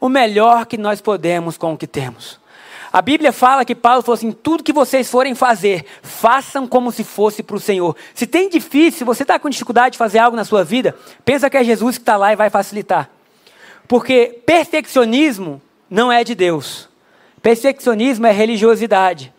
O 0.00 0.08
melhor 0.08 0.64
que 0.64 0.78
nós 0.78 1.00
podemos 1.00 1.58
com 1.58 1.72
o 1.72 1.76
que 1.76 1.88
temos. 1.88 2.38
A 2.92 3.00
Bíblia 3.00 3.32
fala 3.32 3.64
que 3.64 3.74
Paulo 3.74 4.02
falou 4.02 4.14
assim: 4.14 4.32
tudo 4.32 4.64
que 4.64 4.72
vocês 4.72 5.08
forem 5.08 5.34
fazer, 5.34 5.84
façam 6.02 6.66
como 6.66 6.90
se 6.90 7.04
fosse 7.04 7.42
para 7.42 7.56
o 7.56 7.60
Senhor. 7.60 7.96
Se 8.14 8.26
tem 8.26 8.48
difícil, 8.48 8.98
se 8.98 9.04
você 9.04 9.22
está 9.22 9.38
com 9.38 9.48
dificuldade 9.48 9.92
de 9.92 9.98
fazer 9.98 10.18
algo 10.18 10.36
na 10.36 10.44
sua 10.44 10.64
vida, 10.64 10.96
pensa 11.24 11.48
que 11.48 11.56
é 11.56 11.62
Jesus 11.62 11.98
que 11.98 12.02
está 12.02 12.16
lá 12.16 12.32
e 12.32 12.36
vai 12.36 12.50
facilitar. 12.50 13.08
Porque 13.86 14.40
perfeccionismo 14.44 15.62
não 15.88 16.10
é 16.10 16.24
de 16.24 16.34
Deus. 16.34 16.88
Perfeccionismo 17.40 18.26
é 18.26 18.32
religiosidade. 18.32 19.32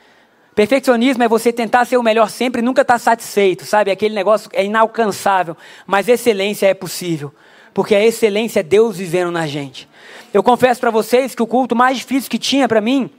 Perfeccionismo 0.56 1.24
é 1.24 1.28
você 1.28 1.52
tentar 1.52 1.86
ser 1.86 1.98
o 1.98 2.04
melhor 2.04 2.30
sempre 2.30 2.62
e 2.62 2.64
nunca 2.64 2.82
estar 2.82 2.96
tá 2.96 3.00
satisfeito, 3.00 3.66
sabe? 3.66 3.92
Aquele 3.92 4.16
negócio 4.16 4.50
é 4.54 4.66
inalcançável, 4.66 5.56
mas 5.86 6.10
excelência 6.10 6.68
é 6.68 6.74
possível, 6.74 7.34
porque 7.74 7.96
a 7.96 8.04
excelência 8.04 8.60
é 8.60 8.64
Deus 8.64 8.98
vivendo 8.98 9.32
na 9.32 9.48
gente. 9.48 9.88
Eu 10.34 10.44
confesso 10.44 10.82
para 10.82 10.92
vocês 10.92 11.34
que 11.34 11.42
o 11.42 11.48
culto 11.48 11.76
mais 11.76 11.98
difícil 12.00 12.30
que 12.30 12.38
tinha 12.38 12.68
para 12.68 12.82
mim 12.82 13.10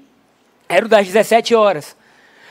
era 0.73 0.87
o 0.87 0.89
das 0.89 1.07
17 1.07 1.55
horas. 1.55 1.95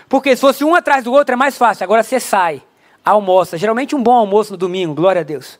Porque 0.08 0.36
se 0.36 0.42
fosse 0.42 0.64
um 0.64 0.76
atrás 0.76 1.04
do 1.04 1.12
outro 1.12 1.34
é 1.34 1.36
mais 1.36 1.58
fácil. 1.58 1.84
Agora 1.84 2.04
você 2.04 2.20
sai, 2.20 2.62
almoça. 3.04 3.58
Geralmente 3.58 3.96
um 3.96 4.04
bom 4.04 4.14
almoço 4.14 4.52
no 4.52 4.58
domingo, 4.58 4.94
glória 4.94 5.22
a 5.22 5.24
Deus. 5.24 5.60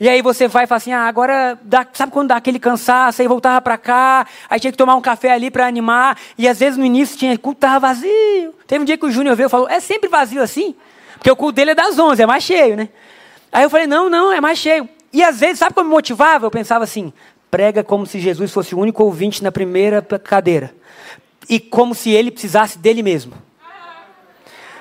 E 0.00 0.08
aí 0.08 0.20
você 0.20 0.48
vai 0.48 0.64
e 0.64 0.66
fala 0.66 0.76
assim, 0.76 0.92
ah, 0.92 1.06
agora, 1.06 1.58
dá, 1.62 1.86
sabe 1.92 2.12
quando 2.12 2.28
dá 2.28 2.36
aquele 2.36 2.58
cansaço, 2.58 3.20
aí 3.20 3.28
voltava 3.28 3.60
para 3.60 3.76
cá, 3.76 4.26
aí 4.48 4.58
tinha 4.60 4.70
que 4.70 4.78
tomar 4.78 4.94
um 4.94 5.00
café 5.00 5.32
ali 5.32 5.50
para 5.50 5.66
animar, 5.66 6.16
e 6.36 6.46
às 6.48 6.60
vezes 6.60 6.78
no 6.78 6.84
início 6.84 7.18
tinha, 7.18 7.34
o 7.34 7.38
culto 7.38 7.58
estava 7.58 7.80
vazio. 7.88 8.54
Teve 8.66 8.82
um 8.82 8.84
dia 8.84 8.96
que 8.96 9.04
o 9.04 9.10
Júnior 9.10 9.34
veio 9.34 9.48
e 9.48 9.50
falou, 9.50 9.68
é 9.68 9.80
sempre 9.80 10.08
vazio 10.08 10.40
assim? 10.40 10.76
Porque 11.14 11.30
o 11.30 11.34
culto 11.34 11.54
dele 11.54 11.72
é 11.72 11.74
das 11.74 11.98
11, 11.98 12.22
é 12.22 12.26
mais 12.26 12.44
cheio, 12.44 12.76
né? 12.76 12.88
Aí 13.52 13.64
eu 13.64 13.70
falei, 13.70 13.88
não, 13.88 14.08
não, 14.08 14.32
é 14.32 14.40
mais 14.40 14.58
cheio. 14.58 14.88
E 15.12 15.22
às 15.22 15.40
vezes, 15.40 15.58
sabe 15.58 15.74
como 15.74 15.88
me 15.88 15.94
motivava? 15.94 16.46
Eu 16.46 16.50
pensava 16.50 16.84
assim, 16.84 17.12
prega 17.50 17.82
como 17.82 18.06
se 18.06 18.20
Jesus 18.20 18.52
fosse 18.52 18.76
o 18.76 18.78
único 18.78 19.02
ouvinte 19.02 19.42
na 19.42 19.50
primeira 19.50 20.00
cadeira 20.00 20.72
e 21.48 21.58
como 21.58 21.94
se 21.94 22.10
ele 22.10 22.30
precisasse 22.30 22.78
dele 22.78 23.02
mesmo. 23.02 23.32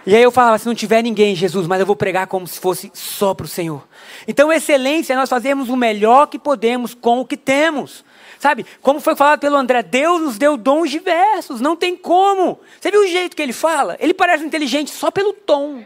E 0.06 0.16
aí 0.16 0.24
eu 0.24 0.32
falava, 0.32 0.58
se 0.58 0.66
não 0.66 0.74
tiver 0.74 1.02
ninguém, 1.02 1.36
Jesus, 1.36 1.68
mas 1.68 1.82
eu 1.82 1.86
vou 1.86 1.96
pregar 1.96 2.28
como 2.28 2.48
se 2.48 2.62
fosse 2.62 2.90
só 2.94 3.34
para 3.34 3.46
o 3.46 3.50
Senhor. 3.50 3.86
Então, 4.26 4.54
excelência 4.54 5.12
é 5.12 5.16
nós 5.18 5.30
fazemos 5.30 5.68
o 5.68 5.76
melhor 5.76 6.28
que 6.28 6.40
podemos 6.40 6.94
com 6.94 7.20
o 7.20 7.26
que 7.26 7.36
temos. 7.36 8.06
Sabe, 8.40 8.66
como 8.82 9.02
foi 9.02 9.18
falado 9.18 9.40
pelo 9.40 9.58
André, 9.58 9.84
Deus 9.84 10.22
nos 10.22 10.38
deu 10.38 10.56
dons 10.56 10.90
diversos, 10.90 11.60
não 11.60 11.76
tem 11.76 11.94
como. 11.98 12.58
Você 12.80 12.90
viu 12.90 13.02
o 13.02 13.08
jeito 13.08 13.36
que 13.36 13.42
ele 13.42 13.52
fala? 13.52 13.98
Ele 14.00 14.14
parece 14.14 14.46
inteligente 14.46 14.92
só 14.92 15.12
pelo 15.12 15.34
tom. 15.34 15.84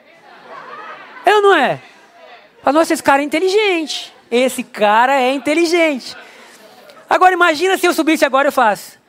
Eu 1.26 1.42
não 1.42 1.56
é? 1.56 1.82
Fala, 2.62 2.78
nossa, 2.78 2.94
esse 2.94 3.02
cara 3.02 3.24
é 3.24 3.26
inteligente. 3.26 4.14
Esse 4.30 4.64
cara 4.64 5.20
é 5.20 5.34
inteligente. 5.34 6.16
Agora 7.10 7.34
imagina 7.34 7.76
se 7.76 7.88
eu 7.88 7.94
subisse 7.94 8.24
agora 8.24 8.50
e 8.50 8.52
faço, 8.52 9.00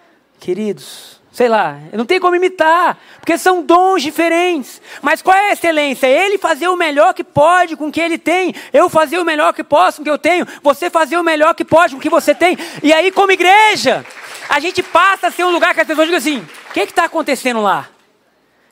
queridos, 0.40 1.11
Sei 1.32 1.48
lá, 1.48 1.78
não 1.94 2.04
tem 2.04 2.20
como 2.20 2.36
imitar, 2.36 2.98
porque 3.18 3.38
são 3.38 3.62
dons 3.62 4.02
diferentes. 4.02 4.82
Mas 5.00 5.22
qual 5.22 5.34
é 5.34 5.48
a 5.48 5.52
excelência? 5.54 6.06
Ele 6.06 6.36
fazer 6.36 6.68
o 6.68 6.76
melhor 6.76 7.14
que 7.14 7.24
pode 7.24 7.74
com 7.74 7.88
o 7.88 7.92
que 7.92 8.02
ele 8.02 8.18
tem, 8.18 8.54
eu 8.70 8.90
fazer 8.90 9.18
o 9.18 9.24
melhor 9.24 9.54
que 9.54 9.64
posso 9.64 9.96
com 9.96 10.02
o 10.02 10.04
que 10.04 10.10
eu 10.10 10.18
tenho, 10.18 10.46
você 10.62 10.90
fazer 10.90 11.16
o 11.16 11.22
melhor 11.22 11.54
que 11.54 11.64
pode 11.64 11.94
com 11.94 11.98
o 11.98 12.02
que 12.02 12.10
você 12.10 12.34
tem. 12.34 12.58
E 12.82 12.92
aí, 12.92 13.10
como 13.10 13.32
igreja, 13.32 14.04
a 14.46 14.60
gente 14.60 14.82
passa 14.82 15.28
a 15.28 15.30
ser 15.30 15.44
um 15.44 15.50
lugar 15.50 15.72
que 15.72 15.80
as 15.80 15.86
pessoas 15.86 16.06
digam 16.06 16.18
assim: 16.18 16.46
o 16.68 16.72
que 16.74 16.80
está 16.80 17.04
acontecendo 17.04 17.62
lá? 17.62 17.88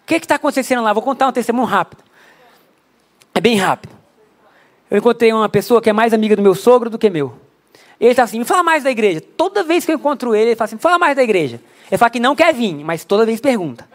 O 0.03 0.07
que 0.07 0.17
está 0.17 0.35
acontecendo 0.35 0.83
lá? 0.83 0.93
Vou 0.93 1.03
contar 1.03 1.29
um 1.29 1.33
testemunho 1.33 1.67
rápido. 1.67 2.05
É 3.35 3.41
bem 3.41 3.57
rápido. 3.57 3.97
Eu 4.91 4.99
encontrei 4.99 5.33
uma 5.33 5.49
pessoa 5.49 5.81
que 5.81 5.89
é 5.89 5.95
mais 5.95 6.13
amiga 6.13 6.37
do 6.37 6.43
meu 6.43 6.55
sogro 6.55 6.91
do 6.91 6.99
que 6.99 7.09
meu. 7.09 7.50
Ele 8.01 8.11
está 8.11 8.23
assim: 8.23 8.39
me 8.39 8.45
fala 8.45 8.63
mais 8.63 8.83
da 8.83 8.91
igreja. 8.91 9.21
Toda 9.21 9.63
vez 9.63 9.85
que 9.85 9.93
eu 9.93 9.97
encontro 9.97 10.35
ele, 10.35 10.51
ele 10.51 10.57
fala 10.57 10.67
assim: 10.67 10.77
me 10.77 10.81
fala 10.81 10.99
mais 10.99 11.15
da 11.15 11.23
igreja. 11.23 11.61
Ele 11.91 11.99
fala 11.99 12.11
que 12.11 12.21
não 12.21 12.35
quer 12.35 12.55
vir, 12.55 12.75
mas 12.83 13.05
toda 13.05 13.27
vez 13.27 13.41
pergunta. 13.41 13.87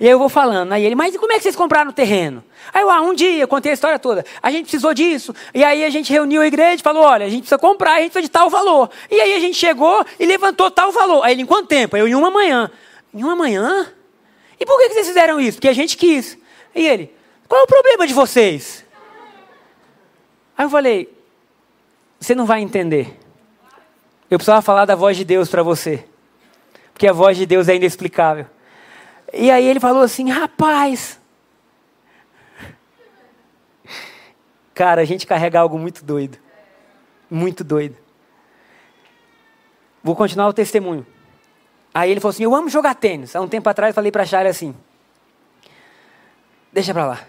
E 0.00 0.08
eu 0.08 0.18
vou 0.18 0.28
falando. 0.28 0.72
Aí 0.72 0.84
ele, 0.84 0.94
mas 0.94 1.14
e 1.14 1.18
como 1.18 1.32
é 1.32 1.36
que 1.36 1.42
vocês 1.42 1.54
compraram 1.54 1.90
o 1.90 1.92
terreno? 1.92 2.42
Aí 2.72 2.82
eu, 2.82 2.90
ah, 2.90 3.00
um 3.02 3.14
dia, 3.14 3.46
contei 3.46 3.70
a 3.70 3.74
história 3.74 3.98
toda. 3.98 4.24
A 4.42 4.50
gente 4.50 4.64
precisou 4.64 4.92
disso. 4.94 5.34
E 5.54 5.62
aí 5.62 5.84
a 5.84 5.90
gente 5.90 6.12
reuniu 6.12 6.42
a 6.42 6.46
igreja 6.46 6.76
e 6.76 6.82
falou: 6.82 7.04
olha, 7.04 7.26
a 7.26 7.28
gente 7.28 7.42
precisa 7.42 7.58
comprar, 7.58 7.94
a 7.94 8.00
gente 8.00 8.10
precisa 8.10 8.22
de 8.22 8.30
tal 8.30 8.48
valor. 8.48 8.90
E 9.10 9.20
aí 9.20 9.34
a 9.34 9.40
gente 9.40 9.56
chegou 9.56 10.04
e 10.18 10.24
levantou 10.24 10.70
tal 10.70 10.90
valor. 10.90 11.22
Aí 11.22 11.32
ele, 11.32 11.42
em 11.42 11.46
quanto 11.46 11.68
tempo? 11.68 11.96
Eu, 11.96 12.08
em 12.08 12.14
uma 12.14 12.30
manhã. 12.30 12.70
Em 13.12 13.22
uma 13.22 13.36
manhã? 13.36 13.92
E 14.58 14.64
por 14.64 14.78
que 14.78 14.88
vocês 14.90 15.06
fizeram 15.06 15.38
isso? 15.38 15.58
Porque 15.58 15.68
a 15.68 15.72
gente 15.72 15.96
quis. 15.96 16.38
E 16.74 16.86
ele, 16.86 17.14
qual 17.46 17.60
é 17.60 17.64
o 17.64 17.66
problema 17.66 18.06
de 18.06 18.14
vocês? 18.14 18.84
Aí 20.56 20.64
eu 20.64 20.70
falei: 20.70 21.08
você 22.22 22.34
não 22.34 22.46
vai 22.46 22.60
entender. 22.60 23.18
Eu 24.30 24.38
precisava 24.38 24.62
falar 24.62 24.84
da 24.84 24.94
voz 24.94 25.16
de 25.16 25.24
Deus 25.24 25.48
para 25.48 25.62
você 25.62 26.04
porque 27.02 27.06
a 27.08 27.12
voz 27.12 27.36
de 27.36 27.46
Deus 27.46 27.68
é 27.68 27.74
inexplicável. 27.74 28.46
E 29.32 29.50
aí 29.50 29.66
ele 29.66 29.80
falou 29.80 30.02
assim: 30.02 30.30
rapaz. 30.30 31.20
Cara, 34.74 35.02
a 35.02 35.04
gente 35.04 35.26
carrega 35.26 35.58
algo 35.58 35.78
muito 35.78 36.04
doido. 36.04 36.38
Muito 37.30 37.64
doido. 37.64 37.96
Vou 40.02 40.14
continuar 40.14 40.48
o 40.48 40.52
testemunho. 40.52 41.06
Aí 41.92 42.10
ele 42.10 42.20
falou 42.20 42.30
assim: 42.30 42.44
Eu 42.44 42.54
amo 42.54 42.68
jogar 42.68 42.94
tênis. 42.94 43.34
Há 43.34 43.40
um 43.40 43.48
tempo 43.48 43.68
atrás 43.68 43.90
eu 43.90 43.94
falei 43.94 44.12
para 44.12 44.22
a 44.22 44.26
Shari 44.26 44.48
assim: 44.48 44.74
Deixa 46.72 46.94
para 46.94 47.06
lá. 47.06 47.20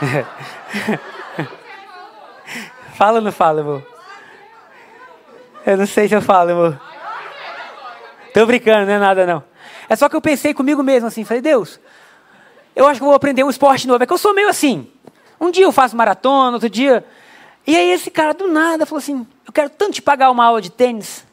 fala 2.98 3.18
ou 3.18 3.24
não 3.24 3.30
fala, 3.30 3.60
amor? 3.60 3.86
Eu 5.64 5.76
não 5.76 5.86
sei 5.86 6.08
se 6.08 6.16
eu 6.16 6.20
falo, 6.20 6.50
amor. 6.50 6.80
Tô 8.34 8.44
brincando, 8.44 8.86
não 8.86 8.94
é 8.94 8.98
nada 8.98 9.24
não. 9.24 9.44
É 9.88 9.94
só 9.94 10.08
que 10.08 10.16
eu 10.16 10.20
pensei 10.20 10.52
comigo 10.52 10.82
mesmo 10.82 11.06
assim, 11.06 11.24
falei, 11.24 11.40
Deus, 11.40 11.78
eu 12.74 12.88
acho 12.88 12.98
que 12.98 13.06
vou 13.06 13.14
aprender 13.14 13.44
um 13.44 13.50
esporte 13.50 13.86
novo. 13.86 14.02
É 14.02 14.06
que 14.06 14.12
eu 14.12 14.18
sou 14.18 14.34
meio 14.34 14.48
assim. 14.48 14.90
Um 15.40 15.48
dia 15.52 15.64
eu 15.64 15.70
faço 15.70 15.96
maratona, 15.96 16.54
outro 16.54 16.68
dia. 16.68 17.06
E 17.64 17.76
aí 17.76 17.88
esse 17.92 18.10
cara 18.10 18.34
do 18.34 18.48
nada 18.48 18.84
falou 18.84 18.98
assim: 18.98 19.24
Eu 19.46 19.52
quero 19.52 19.70
tanto 19.70 19.92
te 19.92 20.02
pagar 20.02 20.32
uma 20.32 20.44
aula 20.44 20.60
de 20.60 20.70
tênis. 20.70 21.24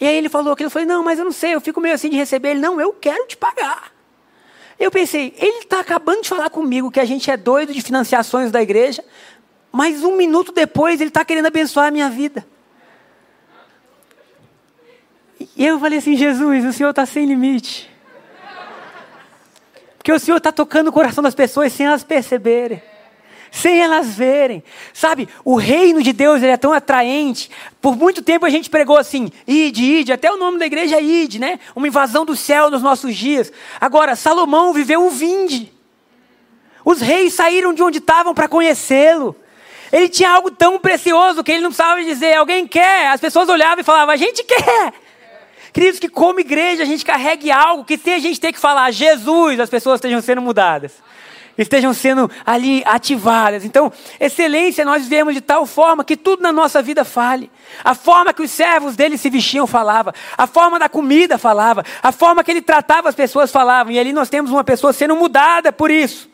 E 0.00 0.06
aí 0.06 0.16
ele 0.16 0.28
falou 0.28 0.52
aquilo, 0.52 0.66
eu 0.66 0.70
falei, 0.70 0.86
não, 0.86 1.04
mas 1.04 1.18
eu 1.18 1.24
não 1.24 1.32
sei, 1.32 1.54
eu 1.54 1.60
fico 1.60 1.80
meio 1.80 1.94
assim 1.94 2.10
de 2.10 2.16
receber. 2.16 2.50
Ele, 2.50 2.60
não, 2.60 2.80
eu 2.80 2.92
quero 2.92 3.24
te 3.26 3.36
pagar. 3.36 3.92
Eu 4.78 4.90
pensei, 4.90 5.34
ele 5.38 5.60
está 5.60 5.80
acabando 5.80 6.22
de 6.22 6.28
falar 6.28 6.50
comigo 6.50 6.90
que 6.90 7.00
a 7.00 7.04
gente 7.04 7.30
é 7.30 7.36
doido 7.36 7.72
de 7.72 7.80
financiações 7.80 8.50
da 8.50 8.60
igreja, 8.60 9.02
mas 9.76 10.02
um 10.02 10.16
minuto 10.16 10.52
depois 10.52 11.02
ele 11.02 11.10
está 11.10 11.22
querendo 11.22 11.44
abençoar 11.44 11.88
a 11.88 11.90
minha 11.90 12.08
vida. 12.08 12.46
E 15.54 15.66
eu 15.66 15.78
falei 15.78 15.98
assim, 15.98 16.16
Jesus, 16.16 16.64
o 16.64 16.72
Senhor 16.72 16.88
está 16.88 17.04
sem 17.04 17.26
limite. 17.26 17.90
Porque 19.98 20.10
o 20.10 20.18
Senhor 20.18 20.38
está 20.38 20.50
tocando 20.50 20.88
o 20.88 20.92
coração 20.92 21.22
das 21.22 21.34
pessoas 21.34 21.74
sem 21.74 21.84
elas 21.84 22.02
perceberem 22.02 22.82
sem 23.48 23.80
elas 23.80 24.08
verem. 24.08 24.62
Sabe, 24.92 25.28
o 25.42 25.56
reino 25.56 26.02
de 26.02 26.12
Deus 26.12 26.42
ele 26.42 26.52
é 26.52 26.56
tão 26.58 26.74
atraente. 26.74 27.50
Por 27.80 27.96
muito 27.96 28.20
tempo 28.20 28.44
a 28.44 28.50
gente 28.50 28.68
pregou 28.68 28.98
assim, 28.98 29.30
ide, 29.46 29.82
ide, 29.82 30.12
até 30.12 30.30
o 30.30 30.36
nome 30.36 30.58
da 30.58 30.66
igreja 30.66 30.96
é 30.96 31.02
ide, 31.02 31.38
né? 31.38 31.58
Uma 31.74 31.86
invasão 31.86 32.26
do 32.26 32.36
céu 32.36 32.70
nos 32.70 32.82
nossos 32.82 33.16
dias. 33.16 33.50
Agora, 33.80 34.14
Salomão 34.14 34.74
viveu 34.74 35.06
o 35.06 35.10
vinde. 35.10 35.72
Os 36.84 37.00
reis 37.00 37.32
saíram 37.32 37.72
de 37.72 37.82
onde 37.82 37.98
estavam 37.98 38.34
para 38.34 38.46
conhecê-lo. 38.46 39.34
Ele 39.92 40.08
tinha 40.08 40.30
algo 40.30 40.50
tão 40.50 40.78
precioso 40.78 41.42
que 41.44 41.52
ele 41.52 41.62
não 41.62 41.70
precisava 41.70 42.02
dizer, 42.02 42.34
alguém 42.34 42.66
quer. 42.66 43.08
As 43.08 43.20
pessoas 43.20 43.48
olhavam 43.48 43.80
e 43.80 43.84
falavam, 43.84 44.12
a 44.12 44.16
gente 44.16 44.42
quer. 44.44 44.92
Queridos, 45.72 46.00
que 46.00 46.08
como 46.08 46.40
igreja 46.40 46.82
a 46.82 46.86
gente 46.86 47.04
carregue 47.04 47.50
algo 47.50 47.84
que 47.84 47.98
sem 47.98 48.14
a 48.14 48.18
gente 48.18 48.40
ter 48.40 48.52
que 48.52 48.58
falar 48.58 48.90
Jesus, 48.90 49.60
as 49.60 49.68
pessoas 49.68 49.98
estejam 49.98 50.20
sendo 50.20 50.40
mudadas 50.40 50.92
estejam 51.58 51.94
sendo 51.94 52.30
ali 52.44 52.82
ativadas. 52.84 53.64
Então, 53.64 53.92
excelência 54.20 54.84
nós 54.84 55.04
vivemos 55.04 55.34
de 55.34 55.40
tal 55.40 55.66
forma 55.66 56.04
que 56.04 56.16
tudo 56.16 56.42
na 56.42 56.52
nossa 56.52 56.82
vida 56.82 57.04
fale. 57.04 57.50
A 57.82 57.94
forma 57.94 58.32
que 58.32 58.42
os 58.42 58.50
servos 58.50 58.96
dele 58.96 59.16
se 59.16 59.30
vestiam 59.30 59.66
falava, 59.66 60.14
a 60.36 60.46
forma 60.46 60.78
da 60.78 60.88
comida 60.88 61.38
falava, 61.38 61.84
a 62.02 62.12
forma 62.12 62.44
que 62.44 62.50
ele 62.50 62.62
tratava 62.62 63.08
as 63.08 63.14
pessoas 63.14 63.50
falava. 63.50 63.92
E 63.92 63.98
ali 63.98 64.12
nós 64.12 64.28
temos 64.28 64.50
uma 64.50 64.64
pessoa 64.64 64.92
sendo 64.92 65.16
mudada 65.16 65.72
por 65.72 65.90
isso. 65.90 66.28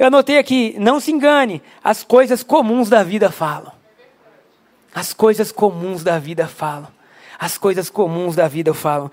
Eu 0.00 0.06
anotei 0.06 0.38
aqui, 0.38 0.74
não 0.78 0.98
se 0.98 1.12
engane, 1.12 1.62
as 1.84 2.02
coisas 2.02 2.42
comuns 2.42 2.88
da 2.88 3.02
vida 3.02 3.30
falam. 3.30 3.70
As 4.94 5.12
coisas 5.12 5.52
comuns 5.52 6.02
da 6.02 6.18
vida 6.18 6.48
falam. 6.48 6.88
As 7.38 7.58
coisas 7.58 7.90
comuns 7.90 8.34
da 8.34 8.48
vida 8.48 8.72
falam. 8.72 9.10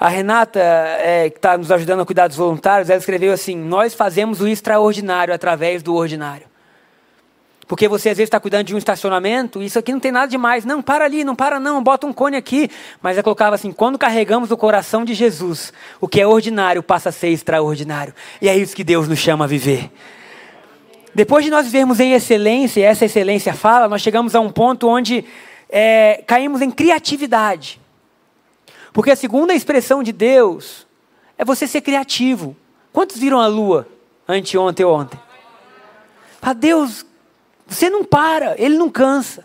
A 0.00 0.08
Renata, 0.08 0.58
é, 0.58 1.28
que 1.28 1.36
está 1.36 1.58
nos 1.58 1.70
ajudando 1.70 2.00
a 2.00 2.06
cuidar 2.06 2.28
dos 2.28 2.38
voluntários, 2.38 2.88
ela 2.88 2.98
escreveu 2.98 3.30
assim: 3.30 3.54
Nós 3.54 3.92
fazemos 3.92 4.40
o 4.40 4.48
extraordinário 4.48 5.34
através 5.34 5.82
do 5.82 5.94
ordinário. 5.94 6.46
Porque 7.68 7.86
você 7.86 8.08
às 8.08 8.16
vezes 8.16 8.28
está 8.28 8.40
cuidando 8.40 8.68
de 8.68 8.74
um 8.74 8.78
estacionamento, 8.78 9.62
isso 9.62 9.78
aqui 9.78 9.92
não 9.92 10.00
tem 10.00 10.12
nada 10.12 10.28
demais. 10.28 10.64
Não, 10.64 10.80
para 10.80 11.04
ali, 11.04 11.24
não 11.24 11.36
para 11.36 11.60
não, 11.60 11.82
bota 11.82 12.06
um 12.06 12.12
cone 12.12 12.38
aqui. 12.38 12.70
Mas 13.02 13.18
ela 13.18 13.22
colocava 13.22 13.54
assim: 13.54 13.70
quando 13.70 13.98
carregamos 13.98 14.50
o 14.50 14.56
coração 14.56 15.04
de 15.04 15.12
Jesus, 15.12 15.74
o 16.00 16.08
que 16.08 16.22
é 16.22 16.26
ordinário 16.26 16.82
passa 16.82 17.10
a 17.10 17.12
ser 17.12 17.28
extraordinário. 17.28 18.14
E 18.40 18.48
é 18.48 18.56
isso 18.56 18.74
que 18.74 18.82
Deus 18.82 19.06
nos 19.06 19.18
chama 19.18 19.44
a 19.44 19.48
viver. 19.48 19.90
Depois 21.14 21.44
de 21.44 21.50
nós 21.50 21.66
vivermos 21.66 22.00
em 22.00 22.12
excelência, 22.12 22.80
e 22.80 22.84
essa 22.84 23.04
excelência 23.04 23.52
fala, 23.52 23.88
nós 23.88 24.00
chegamos 24.00 24.34
a 24.34 24.40
um 24.40 24.50
ponto 24.50 24.88
onde 24.88 25.24
é, 25.68 26.24
caímos 26.26 26.62
em 26.62 26.70
criatividade. 26.70 27.80
Porque 28.92 29.10
a 29.10 29.16
segunda 29.16 29.54
expressão 29.54 30.02
de 30.02 30.12
Deus 30.12 30.86
é 31.36 31.44
você 31.44 31.66
ser 31.66 31.80
criativo. 31.80 32.56
Quantos 32.92 33.18
viram 33.18 33.40
a 33.40 33.46
lua 33.46 33.86
anteontem 34.28 34.84
ou 34.84 34.94
ontem? 34.94 35.18
Para 36.40 36.52
Deus, 36.52 37.06
você 37.66 37.88
não 37.88 38.04
para, 38.04 38.54
Ele 38.58 38.76
não 38.76 38.90
cansa. 38.90 39.44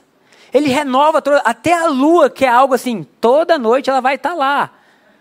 Ele 0.53 0.69
renova 0.69 1.21
até 1.43 1.73
a 1.73 1.88
lua, 1.88 2.30
que 2.30 2.45
é 2.45 2.49
algo 2.49 2.73
assim, 2.73 3.06
toda 3.19 3.58
noite 3.58 3.89
ela 3.89 4.01
vai 4.01 4.15
estar 4.15 4.30
tá 4.30 4.36
lá. 4.36 4.71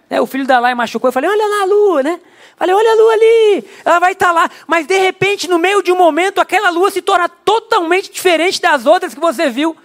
Né? 0.08 0.20
O 0.20 0.26
filho 0.26 0.46
da 0.46 0.58
Lai 0.58 0.74
machucou, 0.74 1.08
eu 1.08 1.12
falei, 1.12 1.28
olha 1.28 1.46
lá 1.46 1.62
a 1.62 1.64
lua, 1.64 2.02
né? 2.02 2.20
Falei, 2.56 2.74
olha 2.74 2.90
a 2.90 2.94
lua 2.94 3.12
ali, 3.12 3.64
ela 3.84 3.98
vai 3.98 4.12
estar 4.12 4.26
tá 4.26 4.32
lá. 4.32 4.50
Mas 4.66 4.86
de 4.86 4.98
repente, 4.98 5.48
no 5.48 5.58
meio 5.58 5.82
de 5.82 5.92
um 5.92 5.96
momento, 5.96 6.40
aquela 6.40 6.70
lua 6.70 6.90
se 6.90 7.02
torna 7.02 7.28
totalmente 7.28 8.10
diferente 8.10 8.60
das 8.60 8.86
outras 8.86 9.14
que 9.14 9.20
você 9.20 9.50
viu. 9.50 9.76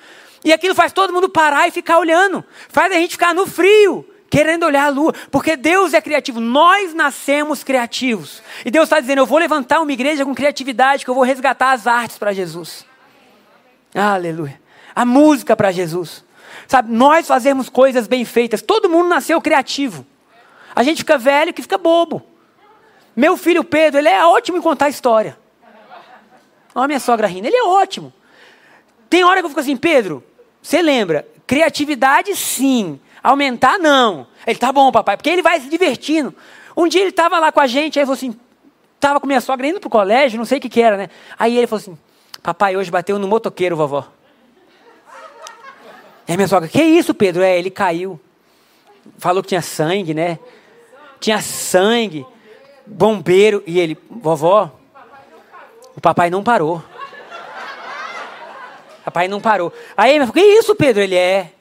E 0.44 0.54
aquilo 0.54 0.74
faz 0.74 0.94
todo 0.94 1.14
mundo 1.14 1.30
parar 1.30 1.68
e 1.68 1.72
ficar 1.72 2.00
olhando. 2.00 2.44
Faz 2.70 2.92
a 2.92 2.96
gente 2.96 3.12
ficar 3.12 3.36
no 3.36 3.46
frio 3.46 4.06
querendo 4.30 4.66
olhar 4.66 4.86
a 4.86 4.90
lua, 4.90 5.14
porque 5.30 5.58
Deus 5.58 5.94
é 5.94 6.00
criativo, 6.00 6.40
nós 6.40 6.94
nascemos 6.94 7.66
criativos. 7.66 8.42
E 8.66 8.72
Deus 8.72 8.86
está 8.86 9.00
dizendo: 9.02 9.20
Eu 9.20 9.26
vou 9.26 9.38
levantar 9.38 9.82
uma 9.82 9.92
igreja 9.92 10.24
com 10.24 10.34
criatividade, 10.34 11.04
que 11.04 11.12
eu 11.12 11.16
vou 11.16 11.24
resgatar 11.24 11.74
as 11.74 11.86
artes 11.86 12.18
para 12.18 12.32
Jesus. 12.32 12.86
Aleluia. 13.94 14.60
A 14.96 15.06
música 15.06 15.56
para 15.56 15.72
Jesus. 15.72 16.24
Sabe, 16.68 16.94
nós 16.94 17.28
fazemos 17.28 17.68
coisas 17.68 18.08
bem 18.08 18.24
feitas. 18.24 18.62
Todo 18.62 18.90
mundo 18.90 19.10
nasceu 19.10 19.42
criativo. 19.42 20.06
A 20.76 20.84
gente 20.84 21.00
fica 21.00 21.18
velho 21.18 21.54
que 21.54 21.62
fica 21.62 21.78
bobo. 21.78 22.22
Meu 23.16 23.36
filho 23.36 23.64
Pedro, 23.64 24.00
ele 24.00 24.10
é 24.10 24.26
ótimo 24.26 24.58
em 24.58 24.62
contar 24.62 24.90
história. 24.90 25.38
Olha 26.74 26.86
a 26.86 26.88
minha 26.88 27.00
sogra 27.00 27.28
rindo, 27.28 27.48
ele 27.48 27.58
é 27.58 27.64
ótimo. 27.64 28.14
Tem 29.10 29.24
hora 29.24 29.42
que 29.42 29.46
eu 29.46 29.50
fico 29.50 29.60
assim, 29.60 29.76
Pedro, 29.76 30.24
você 30.62 30.82
lembra? 30.82 31.28
Criatividade 31.46 32.34
sim, 32.36 33.00
Aumentar, 33.24 33.78
não. 33.78 34.26
Ele, 34.48 34.58
tá 34.58 34.72
bom, 34.72 34.92
papai, 34.92 35.16
porque 35.16 35.30
ele 35.30 35.42
vai 35.42 35.60
se 35.60 35.70
divertindo. 35.70 36.34
Um 36.76 36.88
dia 36.88 37.02
ele 37.02 37.12
estava 37.12 37.38
lá 37.38 37.52
com 37.52 37.60
a 37.60 37.68
gente, 37.68 38.00
aí 38.00 38.06
falou 38.06 38.16
assim, 38.16 38.36
estava 38.96 39.20
com 39.20 39.28
minha 39.28 39.42
sogra 39.42 39.68
indo 39.68 39.80
para 39.80 39.88
o 39.88 39.92
colégio, 39.92 40.38
não 40.38 40.46
sei 40.46 40.58
o 40.58 40.62
que, 40.62 40.70
que 40.70 40.82
era, 40.82 40.98
né? 40.98 41.10
Aí 41.38 41.58
ele 41.58 41.68
falou 41.68 41.82
assim, 41.82 41.98
papai, 42.42 42.76
hoje 42.76 42.90
bateu 42.90 43.20
no 43.20 43.28
motoqueiro, 43.28 43.76
vovó. 43.76 44.08
Aí 46.28 46.36
minha 46.36 46.48
sogra, 46.48 46.68
que 46.68 46.82
isso, 46.82 47.14
Pedro? 47.14 47.44
É, 47.44 47.58
ele 47.60 47.70
caiu. 47.70 48.20
Falou 49.18 49.44
que 49.44 49.50
tinha 49.50 49.62
sangue, 49.62 50.14
né? 50.14 50.40
Tinha 51.22 51.42
sangue. 51.42 52.26
Bombeiro. 52.86 53.64
E 53.66 53.80
ele, 53.80 53.98
vovó, 54.10 54.70
o 55.96 56.02
papai 56.02 56.30
não 56.30 56.44
parou. 56.44 56.84
Papai 59.06 59.28
não 59.28 59.40
parou. 59.40 59.72
Aí 59.96 60.16
ele 60.16 60.26
falou, 60.26 60.34
que 60.34 60.42
isso, 60.42 60.76
Pedro? 60.76 61.02
Ele 61.02 61.16
é. 61.16 61.52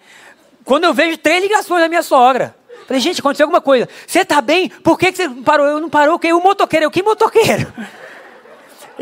Quando 0.64 0.84
eu 0.84 0.94
vejo 0.94 1.16
três 1.18 1.42
ligações 1.42 1.80
da 1.80 1.88
minha 1.88 2.02
sogra. 2.02 2.56
Falei, 2.86 3.00
gente, 3.00 3.20
aconteceu 3.20 3.44
alguma 3.44 3.60
coisa. 3.60 3.88
Você 4.06 4.20
está 4.20 4.40
bem? 4.40 4.68
Por 4.68 4.98
que, 4.98 5.12
que 5.12 5.16
você 5.16 5.28
parou? 5.28 5.66
Eu 5.66 5.80
não 5.80 5.88
parou, 5.88 6.18
que 6.18 6.32
o 6.32 6.40
motoqueiro. 6.40 6.86
Eu, 6.86 6.90
que 6.90 7.02
motoqueiro? 7.02 7.72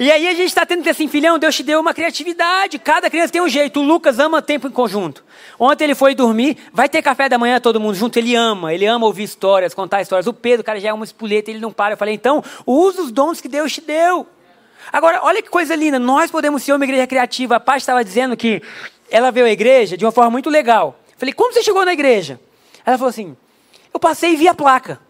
E 0.01 0.13
aí 0.13 0.29
a 0.29 0.31
gente 0.33 0.47
está 0.47 0.65
tendo 0.65 0.85
que 0.85 0.89
assim, 0.89 1.09
filhão, 1.09 1.41
Deus 1.41 1.57
te 1.57 1.65
deu 1.65 1.81
uma 1.81 1.93
criatividade. 1.93 2.79
Cada 2.79 3.11
criança 3.11 3.33
tem 3.33 3.43
um 3.43 3.49
jeito. 3.49 3.81
O 3.81 3.83
Lucas 3.83 4.21
ama 4.21 4.41
tempo 4.41 4.69
em 4.69 4.71
conjunto. 4.71 5.25
Ontem 5.59 5.83
ele 5.83 5.95
foi 5.97 6.15
dormir, 6.15 6.57
vai 6.73 6.89
ter 6.89 7.03
café 7.03 7.29
da 7.29 7.37
manhã 7.37 7.59
todo 7.59 7.81
mundo 7.81 7.97
junto. 7.97 8.17
Ele 8.17 8.37
ama, 8.37 8.73
ele 8.73 8.87
ama 8.87 9.07
ouvir 9.07 9.25
histórias, 9.25 9.75
contar 9.75 10.01
histórias. 10.01 10.29
O 10.29 10.33
Pedro, 10.33 10.61
o 10.61 10.65
cara 10.65 10.79
já 10.79 10.91
é 10.91 10.93
uma 10.93 11.05
espoleta, 11.05 11.51
ele 11.51 11.59
não 11.59 11.73
para. 11.73 11.95
Eu 11.95 11.99
falei, 11.99 12.15
então, 12.15 12.45
usa 12.65 13.03
os 13.03 13.11
dons 13.11 13.41
que 13.41 13.49
Deus 13.49 13.73
te 13.73 13.81
deu. 13.81 14.25
Agora, 14.93 15.19
olha 15.25 15.43
que 15.43 15.51
coisa 15.51 15.75
linda. 15.75 15.99
Nós 15.99 16.31
podemos 16.31 16.63
ser 16.63 16.75
uma 16.75 16.85
igreja 16.85 17.05
criativa. 17.09 17.57
A 17.57 17.61
Paz 17.61 17.83
estava 17.83 18.05
dizendo 18.05 18.37
que 18.37 18.63
ela 19.11 19.33
veio 19.33 19.47
à 19.47 19.51
igreja 19.51 19.97
de 19.97 20.05
uma 20.05 20.13
forma 20.13 20.31
muito 20.31 20.49
legal. 20.49 20.97
Falei, 21.17 21.35
como 21.35 21.53
você 21.53 21.61
chegou 21.65 21.85
na 21.85 21.93
igreja? 21.93 22.39
Ela 22.87 22.97
falou 22.97 23.11
assim, 23.11 23.37
eu 23.93 23.99
passei 23.99 24.35
e 24.35 24.37
vi 24.37 24.47
a 24.47 24.55
placa. 24.55 25.08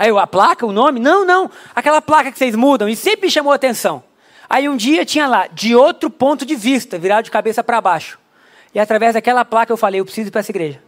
Aí 0.00 0.08
eu, 0.08 0.18
a 0.18 0.26
placa, 0.26 0.64
o 0.64 0.72
nome? 0.72 0.98
Não, 0.98 1.26
não, 1.26 1.50
aquela 1.74 2.00
placa 2.00 2.32
que 2.32 2.38
vocês 2.38 2.56
mudam. 2.56 2.88
E 2.88 2.96
sempre 2.96 3.26
me 3.26 3.30
chamou 3.30 3.52
a 3.52 3.56
atenção. 3.56 4.02
Aí 4.48 4.66
um 4.66 4.74
dia 4.74 5.04
tinha 5.04 5.26
lá, 5.26 5.46
de 5.46 5.76
outro 5.76 6.08
ponto 6.08 6.46
de 6.46 6.54
vista, 6.54 6.98
virado 6.98 7.24
de 7.24 7.30
cabeça 7.30 7.62
para 7.62 7.82
baixo. 7.82 8.18
E 8.74 8.80
através 8.80 9.12
daquela 9.12 9.44
placa 9.44 9.70
eu 9.70 9.76
falei, 9.76 10.00
eu 10.00 10.04
preciso 10.06 10.28
ir 10.28 10.30
para 10.30 10.40
essa 10.40 10.50
igreja. 10.50 10.82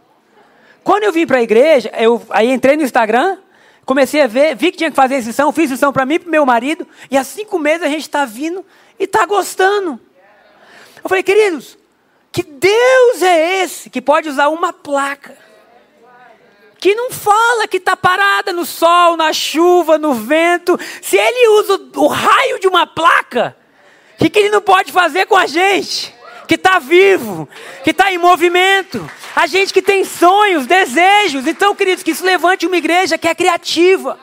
Quando 0.83 1.03
eu 1.03 1.11
vim 1.11 1.27
para 1.27 1.37
a 1.37 1.43
igreja, 1.43 1.91
eu 1.95 2.23
aí 2.31 2.51
entrei 2.51 2.75
no 2.75 2.81
Instagram, 2.81 3.37
comecei 3.85 4.19
a 4.19 4.25
ver, 4.25 4.55
vi 4.55 4.71
que 4.71 4.79
tinha 4.79 4.89
que 4.89 4.95
fazer 4.95 5.19
inscrição, 5.19 5.51
fiz 5.51 5.65
inscrição 5.65 5.93
para 5.93 6.07
mim 6.07 6.15
e 6.15 6.19
para 6.19 6.31
meu 6.31 6.43
marido, 6.43 6.87
e 7.11 7.15
há 7.15 7.23
cinco 7.23 7.59
meses 7.59 7.83
a 7.83 7.89
gente 7.89 8.01
está 8.01 8.25
vindo 8.25 8.65
e 8.99 9.03
está 9.03 9.27
gostando. 9.27 10.01
Eu 11.03 11.07
falei, 11.07 11.21
queridos, 11.21 11.77
que 12.31 12.41
Deus 12.41 13.21
é 13.21 13.61
esse 13.61 13.91
que 13.91 14.01
pode 14.01 14.27
usar 14.27 14.47
uma 14.47 14.73
placa? 14.73 15.37
Que 16.83 16.93
não 16.95 17.11
fala 17.11 17.65
que 17.65 17.77
está 17.77 17.95
parada 17.95 18.51
no 18.51 18.65
sol, 18.65 19.15
na 19.15 19.31
chuva, 19.31 19.97
no 19.97 20.13
vento. 20.13 20.77
Se 21.01 21.15
ele 21.15 21.47
usa 21.61 21.79
o, 21.95 22.07
raio 22.07 22.59
de 22.59 22.67
uma 22.67 22.85
placa, 22.85 23.55
o 24.15 24.17
que, 24.17 24.29
que 24.29 24.37
ele 24.37 24.49
não 24.49 24.59
pode 24.59 24.91
fazer 24.91 25.25
com 25.25 25.37
a 25.37 25.45
gente? 25.45 26.13
Que 26.45 26.55
está 26.55 26.79
vivo, 26.79 27.47
que 27.85 27.91
está 27.91 28.11
em 28.11 28.17
movimento. 28.17 29.09
A 29.33 29.47
gente 29.47 29.71
que 29.71 29.81
tem 29.81 30.03
sonhos, 30.03 30.67
desejos. 30.67 31.47
Então, 31.47 31.73
queridos, 31.73 32.03
que 32.03 32.11
isso 32.11 32.25
levante 32.25 32.67
uma 32.67 32.75
igreja 32.75 33.17
que 33.17 33.29
é 33.29 33.33
criativa. 33.33 34.19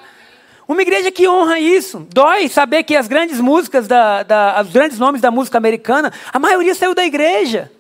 Uma 0.69 0.83
igreja 0.83 1.11
que 1.11 1.27
honra 1.27 1.59
isso. 1.59 2.07
Dói 2.13 2.47
saber 2.51 2.83
que 2.83 2.95
as 2.95 3.09
grandes 3.09 3.41
músicas, 3.41 3.89
da, 3.89 4.23
da, 4.23 4.61
os 4.61 4.71
grandes 4.71 4.99
nomes 4.99 5.23
da 5.23 5.31
música 5.31 5.57
americana, 5.57 6.13
a 6.31 6.39
maioria 6.39 6.75
saiu 6.75 6.95
da 6.95 7.07
igreja. 7.07 7.73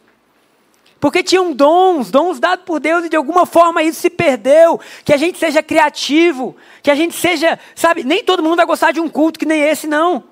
Porque 1.00 1.22
tinham 1.22 1.52
dons, 1.52 2.10
dons 2.10 2.38
dados 2.38 2.64
por 2.64 2.78
Deus, 2.78 3.06
e 3.06 3.08
de 3.08 3.16
alguma 3.16 3.46
forma 3.46 3.82
isso 3.82 4.00
se 4.00 4.10
perdeu. 4.10 4.78
Que 5.02 5.14
a 5.14 5.16
gente 5.16 5.38
seja 5.38 5.62
criativo, 5.62 6.54
que 6.82 6.90
a 6.90 6.94
gente 6.94 7.16
seja, 7.16 7.58
sabe, 7.74 8.04
nem 8.04 8.22
todo 8.22 8.42
mundo 8.42 8.56
vai 8.56 8.66
gostar 8.66 8.92
de 8.92 9.00
um 9.00 9.08
culto 9.08 9.38
que 9.38 9.46
nem 9.46 9.62
esse, 9.62 9.86
não. 9.86 10.24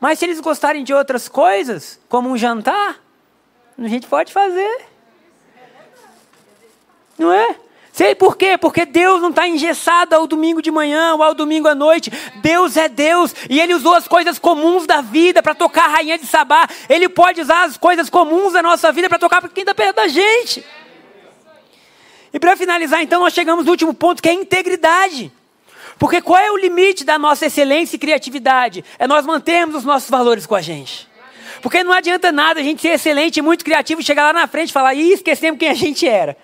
Mas 0.00 0.18
se 0.18 0.24
eles 0.24 0.40
gostarem 0.40 0.82
de 0.82 0.92
outras 0.92 1.28
coisas, 1.28 2.00
como 2.08 2.28
um 2.28 2.36
jantar, 2.36 3.00
a 3.78 3.88
gente 3.88 4.08
pode 4.08 4.32
fazer. 4.32 4.86
Não 7.16 7.32
é? 7.32 7.56
Sei 7.96 8.14
por 8.14 8.36
quê? 8.36 8.58
Porque 8.58 8.84
Deus 8.84 9.22
não 9.22 9.30
está 9.30 9.48
engessado 9.48 10.14
ao 10.14 10.26
domingo 10.26 10.60
de 10.60 10.70
manhã 10.70 11.14
ou 11.14 11.22
ao 11.22 11.32
domingo 11.32 11.66
à 11.66 11.74
noite. 11.74 12.12
Deus 12.42 12.76
é 12.76 12.90
Deus 12.90 13.34
e 13.48 13.58
Ele 13.58 13.72
usou 13.72 13.94
as 13.94 14.06
coisas 14.06 14.38
comuns 14.38 14.86
da 14.86 15.00
vida 15.00 15.42
para 15.42 15.54
tocar 15.54 15.86
a 15.86 15.88
rainha 15.88 16.18
de 16.18 16.26
Sabá. 16.26 16.68
Ele 16.90 17.08
pode 17.08 17.40
usar 17.40 17.64
as 17.64 17.78
coisas 17.78 18.10
comuns 18.10 18.52
da 18.52 18.62
nossa 18.62 18.92
vida 18.92 19.08
para 19.08 19.18
tocar 19.18 19.48
quem 19.48 19.62
está 19.62 19.74
perto 19.74 19.96
da 19.96 20.08
gente. 20.08 20.62
E 22.34 22.38
para 22.38 22.54
finalizar, 22.54 23.02
então, 23.02 23.20
nós 23.20 23.32
chegamos 23.32 23.64
no 23.64 23.70
último 23.70 23.94
ponto 23.94 24.22
que 24.22 24.28
é 24.28 24.32
a 24.32 24.34
integridade. 24.34 25.32
Porque 25.98 26.20
qual 26.20 26.38
é 26.38 26.52
o 26.52 26.58
limite 26.58 27.02
da 27.02 27.18
nossa 27.18 27.46
excelência 27.46 27.96
e 27.96 27.98
criatividade? 27.98 28.84
É 28.98 29.06
nós 29.06 29.24
mantermos 29.24 29.74
os 29.74 29.84
nossos 29.84 30.10
valores 30.10 30.44
com 30.44 30.54
a 30.54 30.60
gente. 30.60 31.08
Porque 31.62 31.82
não 31.82 31.94
adianta 31.94 32.30
nada 32.30 32.60
a 32.60 32.62
gente 32.62 32.82
ser 32.82 32.88
excelente 32.88 33.38
e 33.38 33.42
muito 33.42 33.64
criativo, 33.64 34.02
chegar 34.02 34.24
lá 34.24 34.32
na 34.34 34.46
frente 34.46 34.68
e 34.68 34.72
falar, 34.74 34.92
ih, 34.92 35.14
esquecemos 35.14 35.58
quem 35.58 35.70
a 35.70 35.74
gente 35.74 36.06
era. 36.06 36.36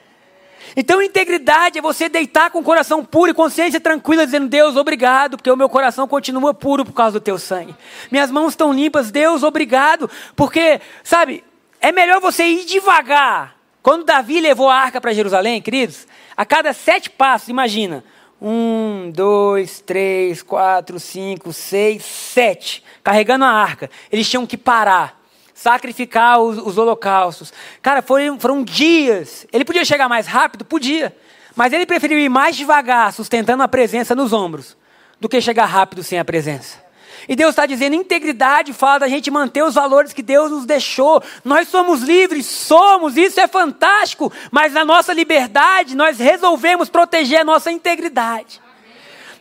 Então, 0.77 1.03
integridade 1.03 1.79
é 1.79 1.83
você 1.83 2.09
deitar 2.09 2.51
com 2.51 2.61
o 2.61 2.65
coração 2.65 3.05
puro 3.05 3.31
e 3.31 3.35
consciência 3.35 3.81
tranquila, 3.81 4.25
dizendo: 4.25 4.49
Deus, 4.49 4.77
obrigado, 4.77 5.37
porque 5.37 5.51
o 5.51 5.57
meu 5.57 5.69
coração 5.69 6.09
continua 6.09 6.55
puro 6.55 6.85
por 6.85 6.93
causa 6.93 7.19
do 7.19 7.23
teu 7.23 7.39
sangue. 7.39 7.75
Minhas 8.11 8.31
mãos 8.31 8.51
estão 8.51 8.73
limpas, 8.73 9.11
Deus, 9.11 9.43
obrigado, 9.43 10.11
porque, 10.35 10.81
sabe, 11.05 11.45
é 11.81 11.93
melhor 11.93 12.21
você 12.21 12.45
ir 12.45 12.65
devagar. 12.65 13.57
Quando 13.83 14.05
Davi 14.05 14.41
levou 14.41 14.71
a 14.71 14.77
arca 14.77 15.01
para 15.01 15.13
Jerusalém, 15.13 15.61
queridos, 15.61 16.07
a 16.37 16.47
cada 16.47 16.73
sete 16.73 17.11
passos, 17.11 17.49
imagina, 17.49 18.05
um, 18.41 19.11
dois, 19.15 19.81
três, 19.81 20.43
quatro, 20.43 20.99
cinco, 20.99 21.53
seis, 21.53 22.05
sete, 22.05 22.83
carregando 23.03 23.45
a 23.45 23.51
arca, 23.51 23.91
eles 24.11 24.29
tinham 24.29 24.47
que 24.47 24.57
parar 24.57 25.22
sacrificar 25.55 26.41
os, 26.41 26.59
os 26.59 26.79
holocaustos. 26.79 27.53
Cara, 27.81 28.03
foram, 28.03 28.39
foram 28.39 28.63
dias. 28.63 29.47
Ele 29.53 29.65
podia 29.65 29.85
chegar 29.85 30.09
mais 30.09 30.27
rápido? 30.27 30.65
Podia. 30.65 31.15
Mas 31.55 31.73
ele 31.73 31.87
preferiu 31.87 32.19
ir 32.19 32.29
mais 32.29 32.57
devagar, 32.57 33.13
sustentando 33.13 33.63
a 33.63 33.69
presença 33.69 34.15
nos 34.15 34.33
ombros, 34.33 34.77
do 35.21 35.29
que 35.29 35.41
chegar 35.41 35.67
rápido 35.67 36.03
sem 36.03 36.19
a 36.19 36.25
presença. 36.25 36.83
E 37.29 37.37
Deus 37.37 37.51
está 37.51 37.67
dizendo: 37.67 37.95
integridade 37.95 38.73
fala 38.73 39.01
da 39.01 39.09
gente 39.09 39.31
manter 39.31 39.63
os 39.63 39.75
valores 39.75 40.13
que 40.13 40.23
Deus 40.23 40.51
nos 40.51 40.65
deixou. 40.65 41.23
Nós 41.45 41.69
somos 41.69 42.01
livres, 42.01 42.47
somos, 42.47 43.17
isso 43.17 43.41
é 43.41 43.47
fantástico. 43.47 44.33
Mas 44.51 44.73
na 44.73 44.85
nossa 44.85 45.13
liberdade, 45.13 45.95
nós 45.95 46.19
resolvemos 46.19 46.89
proteger 46.89 47.41
a 47.41 47.45
nossa 47.45 47.71
integridade. 47.71 48.61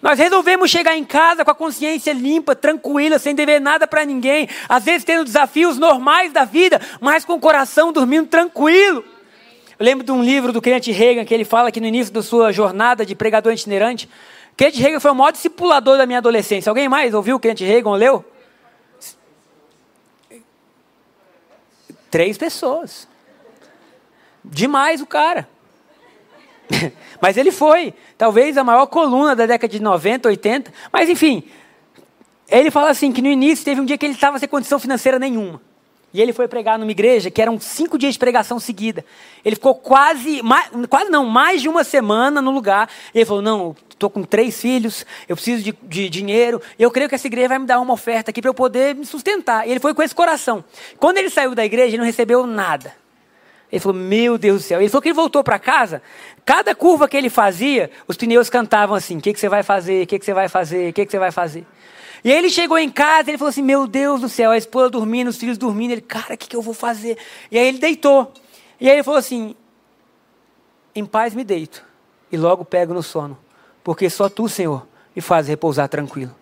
Nós 0.01 0.17
resolvemos 0.17 0.71
chegar 0.71 0.97
em 0.97 1.03
casa 1.03 1.45
com 1.45 1.51
a 1.51 1.55
consciência 1.55 2.11
limpa, 2.11 2.55
tranquila, 2.55 3.19
sem 3.19 3.35
dever 3.35 3.61
nada 3.61 3.85
para 3.85 4.03
ninguém. 4.03 4.49
Às 4.67 4.83
vezes 4.83 5.03
tendo 5.03 5.23
desafios 5.23 5.77
normais 5.77 6.33
da 6.33 6.43
vida, 6.43 6.81
mas 6.99 7.23
com 7.23 7.33
o 7.33 7.39
coração 7.39 7.93
dormindo 7.93 8.27
tranquilo. 8.27 9.03
Eu 9.77 9.85
lembro 9.85 10.03
de 10.03 10.11
um 10.11 10.23
livro 10.23 10.51
do 10.51 10.61
Kenneth 10.61 10.91
Reagan 10.91 11.25
que 11.25 11.33
ele 11.33 11.45
fala 11.45 11.71
que 11.71 11.79
no 11.79 11.85
início 11.85 12.13
da 12.13 12.23
sua 12.23 12.51
jornada 12.51 13.05
de 13.05 13.15
pregador 13.15 13.53
itinerante, 13.53 14.09
Kenneth 14.57 14.77
Reagan 14.77 14.99
foi 14.99 15.11
o 15.11 15.15
maior 15.15 15.31
discipulador 15.31 15.97
da 15.97 16.05
minha 16.05 16.19
adolescência. 16.19 16.69
Alguém 16.69 16.89
mais 16.89 17.13
ouviu 17.13 17.35
o 17.35 17.39
Kenneth 17.39 17.65
Reagan, 17.65 17.95
leu? 17.95 18.25
Três 22.09 22.37
pessoas. 22.37 23.07
Demais 24.43 24.99
o 24.99 25.05
cara. 25.05 25.47
Mas 27.21 27.37
ele 27.37 27.51
foi, 27.51 27.93
talvez 28.17 28.57
a 28.57 28.63
maior 28.63 28.85
coluna 28.87 29.35
da 29.35 29.45
década 29.45 29.71
de 29.71 29.81
90, 29.81 30.29
80. 30.29 30.73
Mas 30.91 31.09
enfim, 31.09 31.43
ele 32.49 32.69
fala 32.69 32.89
assim 32.89 33.11
que 33.11 33.21
no 33.21 33.29
início 33.29 33.63
teve 33.63 33.79
um 33.79 33.85
dia 33.85 33.97
que 33.97 34.05
ele 34.05 34.13
estava 34.13 34.37
sem 34.39 34.47
condição 34.47 34.79
financeira 34.79 35.17
nenhuma. 35.17 35.61
E 36.13 36.21
ele 36.21 36.33
foi 36.33 36.47
pregar 36.47 36.77
numa 36.77 36.91
igreja 36.91 37.31
que 37.31 37.41
eram 37.41 37.57
cinco 37.59 37.97
dias 37.97 38.13
de 38.13 38.19
pregação 38.19 38.59
seguida. 38.59 39.05
Ele 39.45 39.55
ficou 39.55 39.73
quase, 39.73 40.41
mais, 40.41 40.69
quase 40.89 41.09
não, 41.09 41.25
mais 41.25 41.61
de 41.61 41.69
uma 41.69 41.85
semana 41.85 42.41
no 42.41 42.51
lugar. 42.51 42.89
E 43.13 43.19
ele 43.19 43.25
falou: 43.25 43.41
Não, 43.41 43.75
estou 43.89 44.09
com 44.09 44.21
três 44.23 44.59
filhos, 44.59 45.05
eu 45.29 45.37
preciso 45.37 45.63
de, 45.63 45.73
de 45.83 46.09
dinheiro. 46.09 46.61
Eu 46.77 46.91
creio 46.91 47.07
que 47.07 47.15
essa 47.15 47.27
igreja 47.27 47.47
vai 47.47 47.59
me 47.59 47.65
dar 47.65 47.79
uma 47.79 47.93
oferta 47.93 48.29
aqui 48.29 48.41
para 48.41 48.49
eu 48.49 48.53
poder 48.53 48.93
me 48.93 49.05
sustentar. 49.05 49.65
E 49.65 49.71
ele 49.71 49.79
foi 49.79 49.93
com 49.93 50.03
esse 50.03 50.13
coração. 50.13 50.63
Quando 50.99 51.17
ele 51.17 51.29
saiu 51.29 51.55
da 51.55 51.63
igreja, 51.63 51.89
ele 51.89 51.99
não 51.99 52.05
recebeu 52.05 52.45
nada. 52.45 52.93
Ele 53.71 53.79
falou: 53.79 53.97
Meu 53.97 54.37
Deus 54.37 54.61
do 54.61 54.63
céu. 54.63 54.81
Ele 54.81 54.89
falou 54.89 55.01
que 55.01 55.09
ele 55.09 55.15
voltou 55.15 55.43
para 55.43 55.57
casa. 55.57 56.01
Cada 56.45 56.75
curva 56.75 57.07
que 57.07 57.15
ele 57.15 57.29
fazia, 57.29 57.89
os 58.07 58.17
pneus 58.17 58.49
cantavam 58.49 58.95
assim: 58.95 59.17
O 59.17 59.21
que, 59.21 59.33
que 59.33 59.39
você 59.39 59.47
vai 59.47 59.63
fazer? 59.63 60.03
O 60.03 60.07
que, 60.07 60.19
que 60.19 60.25
você 60.25 60.33
vai 60.33 60.49
fazer? 60.49 60.89
O 60.89 60.93
que, 60.93 61.05
que 61.05 61.11
você 61.11 61.19
vai 61.19 61.31
fazer? 61.31 61.65
E 62.23 62.31
aí 62.31 62.37
ele 62.37 62.49
chegou 62.49 62.77
em 62.77 62.89
casa, 62.89 63.29
ele 63.29 63.37
falou 63.37 63.49
assim: 63.49 63.63
Meu 63.63 63.87
Deus 63.87 64.21
do 64.21 64.27
céu, 64.27 64.51
a 64.51 64.57
esposa 64.57 64.89
dormindo, 64.89 65.29
os 65.29 65.37
filhos 65.37 65.57
dormindo. 65.57 65.91
Ele, 65.91 66.01
cara, 66.01 66.33
o 66.33 66.37
que, 66.37 66.49
que 66.49 66.55
eu 66.55 66.61
vou 66.61 66.73
fazer? 66.73 67.17
E 67.49 67.57
aí 67.57 67.67
ele 67.67 67.79
deitou. 67.79 68.33
E 68.79 68.89
aí 68.89 68.95
ele 68.97 69.03
falou 69.03 69.17
assim: 69.17 69.55
Em 70.93 71.05
paz 71.05 71.33
me 71.33 71.43
deito, 71.43 71.85
e 72.31 72.37
logo 72.37 72.65
pego 72.65 72.93
no 72.93 73.01
sono, 73.01 73.37
porque 73.83 74.09
só 74.09 74.27
tu, 74.27 74.49
Senhor, 74.49 74.85
me 75.15 75.21
faz 75.21 75.47
repousar 75.47 75.87
tranquilo. 75.87 76.35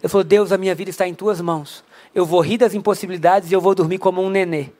Ele 0.00 0.08
falou: 0.08 0.22
Deus, 0.22 0.52
a 0.52 0.58
minha 0.58 0.74
vida 0.74 0.90
está 0.90 1.06
em 1.06 1.14
tuas 1.14 1.40
mãos. 1.40 1.84
Eu 2.14 2.24
vou 2.24 2.40
rir 2.40 2.58
das 2.58 2.74
impossibilidades 2.74 3.50
e 3.50 3.54
eu 3.54 3.60
vou 3.60 3.74
dormir 3.74 3.98
como 3.98 4.22
um 4.22 4.30
nenê. 4.30 4.70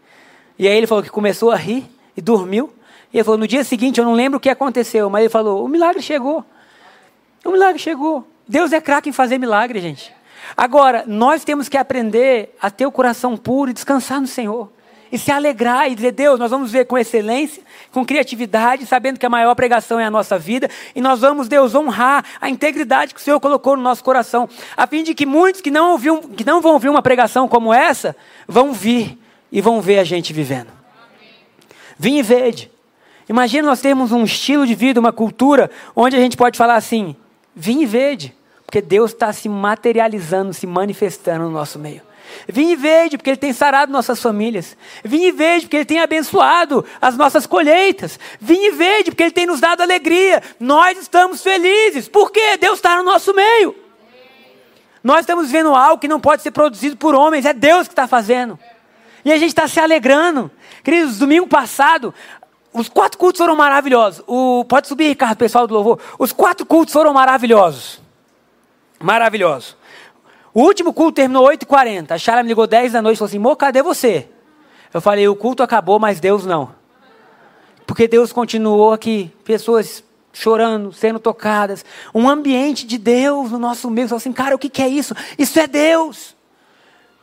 E 0.59 0.66
aí 0.66 0.74
ele 0.74 0.86
falou 0.86 1.02
que 1.02 1.11
começou 1.11 1.50
a 1.50 1.57
rir 1.57 1.86
e 2.16 2.20
dormiu. 2.20 2.72
E 3.12 3.18
ele 3.18 3.24
falou: 3.24 3.38
no 3.38 3.46
dia 3.46 3.64
seguinte, 3.64 3.98
eu 3.98 4.04
não 4.04 4.14
lembro 4.14 4.38
o 4.38 4.40
que 4.40 4.48
aconteceu, 4.48 5.08
mas 5.10 5.22
ele 5.22 5.30
falou: 5.30 5.64
o 5.64 5.68
milagre 5.68 6.02
chegou. 6.02 6.44
O 7.44 7.50
milagre 7.50 7.78
chegou. 7.78 8.26
Deus 8.48 8.72
é 8.72 8.80
craque 8.80 9.08
em 9.08 9.12
fazer 9.12 9.38
milagre, 9.38 9.80
gente. 9.80 10.14
Agora, 10.56 11.04
nós 11.06 11.44
temos 11.44 11.68
que 11.68 11.76
aprender 11.76 12.54
a 12.60 12.70
ter 12.70 12.86
o 12.86 12.92
coração 12.92 13.36
puro 13.36 13.70
e 13.70 13.74
descansar 13.74 14.20
no 14.20 14.26
Senhor. 14.26 14.70
E 15.10 15.18
se 15.18 15.30
alegrar 15.30 15.90
e 15.90 15.94
dizer, 15.94 16.12
Deus, 16.12 16.38
nós 16.38 16.50
vamos 16.50 16.72
ver 16.72 16.84
com 16.84 16.98
excelência, 16.98 17.62
com 17.92 18.04
criatividade, 18.04 18.84
sabendo 18.86 19.20
que 19.20 19.26
a 19.26 19.30
maior 19.30 19.54
pregação 19.54 20.00
é 20.00 20.04
a 20.04 20.10
nossa 20.10 20.36
vida, 20.36 20.68
e 20.96 21.00
nós 21.00 21.20
vamos, 21.20 21.46
Deus, 21.46 21.76
honrar 21.76 22.24
a 22.40 22.50
integridade 22.50 23.14
que 23.14 23.20
o 23.20 23.22
Senhor 23.22 23.38
colocou 23.38 23.76
no 23.76 23.82
nosso 23.82 24.02
coração, 24.02 24.48
a 24.76 24.84
fim 24.86 25.04
de 25.04 25.14
que 25.14 25.24
muitos 25.24 25.60
que 25.60 25.70
não, 25.70 25.92
ouviam, 25.92 26.20
que 26.20 26.44
não 26.44 26.60
vão 26.60 26.72
ouvir 26.72 26.88
uma 26.88 27.02
pregação 27.02 27.46
como 27.46 27.72
essa, 27.72 28.16
vão 28.48 28.72
vir 28.72 29.16
e 29.50 29.60
vão 29.60 29.80
ver 29.80 30.00
a 30.00 30.04
gente 30.04 30.32
vivendo. 30.32 30.75
Vim 31.99 32.18
e 32.18 32.22
vede. 32.22 32.70
Imagina 33.28 33.68
nós 33.68 33.80
termos 33.80 34.12
um 34.12 34.24
estilo 34.24 34.66
de 34.66 34.74
vida, 34.74 35.01
uma 35.01 35.12
cultura, 35.12 35.70
onde 35.94 36.16
a 36.16 36.20
gente 36.20 36.36
pode 36.36 36.57
falar 36.57 36.76
assim: 36.76 37.16
vim 37.55 37.82
e 37.82 37.86
vede, 37.86 38.34
porque 38.64 38.80
Deus 38.80 39.12
está 39.12 39.32
se 39.32 39.49
materializando, 39.49 40.55
se 40.55 40.66
manifestando 40.66 41.44
no 41.44 41.51
nosso 41.51 41.78
meio. 41.78 42.03
Vim 42.49 42.70
e 42.70 42.76
vede, 42.76 43.16
porque 43.16 43.30
Ele 43.30 43.36
tem 43.36 43.53
sarado 43.53 43.92
nossas 43.92 44.20
famílias. 44.20 44.76
Vim 45.05 45.24
e 45.24 45.32
vede, 45.32 45.66
porque 45.66 45.76
Ele 45.76 45.84
tem 45.84 46.01
abençoado 46.01 46.84
as 47.01 47.16
nossas 47.16 47.47
colheitas. 47.47 48.18
Vim 48.40 48.66
e 48.66 48.70
vede, 48.72 49.11
porque 49.11 49.22
Ele 49.22 49.32
tem 49.32 49.47
nos 49.47 49.61
dado 49.61 49.80
alegria. 49.80 50.42
Nós 50.59 50.99
estamos 50.99 51.42
felizes. 51.42 52.09
Por 52.09 52.30
quê? 52.30 52.57
Deus 52.59 52.78
está 52.78 52.97
no 52.97 53.05
nosso 53.05 53.32
meio. 53.34 53.74
Nós 55.03 55.20
estamos 55.20 55.51
vendo 55.51 55.74
algo 55.74 56.01
que 56.01 56.09
não 56.09 56.20
pode 56.20 56.42
ser 56.42 56.51
produzido 56.51 56.97
por 56.97 57.14
homens, 57.14 57.47
é 57.47 57.53
Deus 57.53 57.86
que 57.86 57.92
está 57.92 58.09
fazendo. 58.09 58.59
E 59.26 59.32
a 59.32 59.38
gente 59.38 59.48
está 59.48 59.66
se 59.66 59.80
alegrando. 59.80 60.48
Queridos, 60.84 61.18
domingo 61.18 61.48
passado, 61.48 62.14
os 62.72 62.88
quatro 62.88 63.18
cultos 63.18 63.40
foram 63.40 63.56
maravilhosos. 63.56 64.22
O, 64.24 64.64
pode 64.66 64.86
subir, 64.86 65.08
Ricardo, 65.08 65.36
pessoal 65.36 65.66
do 65.66 65.74
louvor. 65.74 65.98
Os 66.16 66.30
quatro 66.30 66.64
cultos 66.64 66.92
foram 66.92 67.12
maravilhosos. 67.12 68.00
Maravilhosos. 69.00 69.76
O 70.54 70.62
último 70.62 70.92
culto 70.92 71.16
terminou 71.16 71.44
8h40. 71.48 72.12
A 72.12 72.18
Chara 72.18 72.40
me 72.44 72.48
ligou 72.48 72.68
10 72.68 72.92
da 72.92 73.02
noite 73.02 73.16
e 73.16 73.18
falou 73.18 73.28
assim: 73.28 73.38
Mo, 73.40 73.56
cadê 73.56 73.82
você? 73.82 74.28
Eu 74.94 75.00
falei: 75.00 75.26
o 75.26 75.34
culto 75.34 75.60
acabou, 75.60 75.98
mas 75.98 76.20
Deus 76.20 76.46
não. 76.46 76.72
Porque 77.84 78.06
Deus 78.06 78.32
continuou 78.32 78.92
aqui. 78.92 79.32
Pessoas 79.42 80.04
chorando, 80.32 80.92
sendo 80.92 81.18
tocadas. 81.18 81.84
Um 82.14 82.28
ambiente 82.28 82.86
de 82.86 82.96
Deus 82.96 83.50
no 83.50 83.58
nosso 83.58 83.90
meio. 83.90 84.06
Falei 84.06 84.18
assim: 84.18 84.32
cara, 84.32 84.54
o 84.54 84.58
que, 84.58 84.68
que 84.68 84.82
é 84.82 84.88
isso? 84.88 85.16
Isso 85.36 85.58
é 85.58 85.66
Deus. 85.66 86.36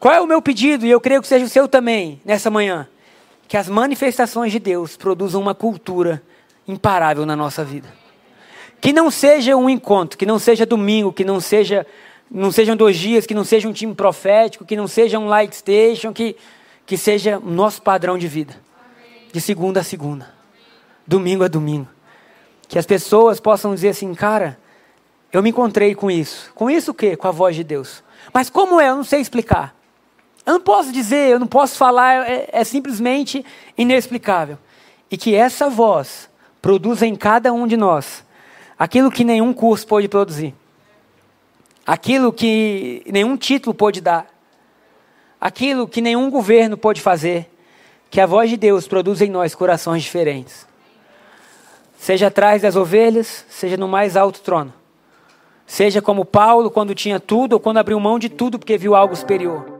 Qual 0.03 0.13
é 0.13 0.19
o 0.19 0.27
meu 0.27 0.41
pedido? 0.41 0.85
E 0.85 0.91
eu 0.91 0.99
creio 0.99 1.21
que 1.21 1.27
seja 1.29 1.45
o 1.45 1.47
seu 1.47 1.65
também, 1.65 2.19
nessa 2.25 2.49
manhã. 2.49 2.89
Que 3.47 3.55
as 3.55 3.69
manifestações 3.69 4.51
de 4.51 4.59
Deus 4.59 4.97
produzam 4.97 5.39
uma 5.39 5.55
cultura 5.55 6.21
imparável 6.67 7.25
na 7.25 7.37
nossa 7.37 7.63
vida. 7.63 7.87
Que 8.81 8.91
não 8.91 9.09
seja 9.09 9.55
um 9.55 9.69
encontro, 9.69 10.17
que 10.17 10.25
não 10.25 10.37
seja 10.37 10.65
domingo, 10.65 11.13
que 11.13 11.23
não 11.23 11.39
seja 11.39 11.87
não 12.29 12.51
sejam 12.51 12.75
dois 12.75 12.97
dias, 12.97 13.25
que 13.25 13.33
não 13.33 13.45
seja 13.45 13.65
um 13.65 13.71
time 13.71 13.95
profético, 13.95 14.65
que 14.65 14.75
não 14.75 14.89
seja 14.89 15.17
um 15.17 15.27
light 15.27 15.55
station, 15.55 16.11
que, 16.11 16.35
que 16.85 16.97
seja 16.97 17.37
o 17.37 17.49
nosso 17.49 17.81
padrão 17.81 18.17
de 18.17 18.27
vida. 18.27 18.53
De 19.31 19.39
segunda 19.39 19.79
a 19.79 19.83
segunda. 19.85 20.33
Domingo 21.07 21.45
a 21.45 21.47
domingo. 21.47 21.87
Que 22.67 22.77
as 22.77 22.85
pessoas 22.85 23.39
possam 23.39 23.73
dizer 23.73 23.87
assim, 23.87 24.13
cara, 24.13 24.59
eu 25.31 25.41
me 25.41 25.51
encontrei 25.51 25.95
com 25.95 26.11
isso. 26.11 26.51
Com 26.53 26.69
isso 26.69 26.91
o 26.91 26.93
quê? 26.93 27.15
Com 27.15 27.29
a 27.29 27.31
voz 27.31 27.55
de 27.55 27.63
Deus. 27.63 28.03
Mas 28.33 28.49
como 28.49 28.81
é? 28.81 28.89
Eu 28.89 28.97
não 28.97 29.05
sei 29.05 29.21
explicar. 29.21 29.73
Eu 30.45 30.53
não 30.53 30.61
posso 30.61 30.91
dizer, 30.91 31.31
eu 31.31 31.39
não 31.39 31.47
posso 31.47 31.77
falar, 31.77 32.29
é, 32.29 32.49
é 32.51 32.63
simplesmente 32.63 33.45
inexplicável. 33.77 34.57
E 35.09 35.17
que 35.17 35.35
essa 35.35 35.69
voz 35.69 36.29
produza 36.61 37.05
em 37.05 37.15
cada 37.15 37.53
um 37.53 37.67
de 37.67 37.77
nós 37.77 38.23
aquilo 38.77 39.11
que 39.11 39.23
nenhum 39.23 39.53
curso 39.53 39.87
pode 39.87 40.07
produzir, 40.07 40.53
aquilo 41.85 42.33
que 42.33 43.03
nenhum 43.05 43.37
título 43.37 43.73
pode 43.73 44.01
dar, 44.01 44.27
aquilo 45.39 45.87
que 45.87 46.01
nenhum 46.01 46.29
governo 46.29 46.77
pode 46.77 46.99
fazer, 46.99 47.49
que 48.09 48.19
a 48.19 48.25
voz 48.25 48.49
de 48.49 48.57
Deus 48.57 48.87
produz 48.87 49.21
em 49.21 49.29
nós 49.29 49.55
corações 49.55 50.03
diferentes. 50.03 50.67
Seja 51.97 52.27
atrás 52.27 52.61
das 52.61 52.75
ovelhas, 52.75 53.45
seja 53.49 53.77
no 53.77 53.87
mais 53.87 54.17
alto 54.17 54.41
trono. 54.41 54.73
Seja 55.65 56.01
como 56.01 56.25
Paulo, 56.25 56.69
quando 56.69 56.93
tinha 56.93 57.19
tudo, 57.19 57.53
ou 57.53 57.59
quando 57.59 57.77
abriu 57.77 57.99
mão 57.99 58.19
de 58.19 58.27
tudo 58.27 58.59
porque 58.59 58.77
viu 58.77 58.93
algo 58.93 59.15
superior. 59.15 59.72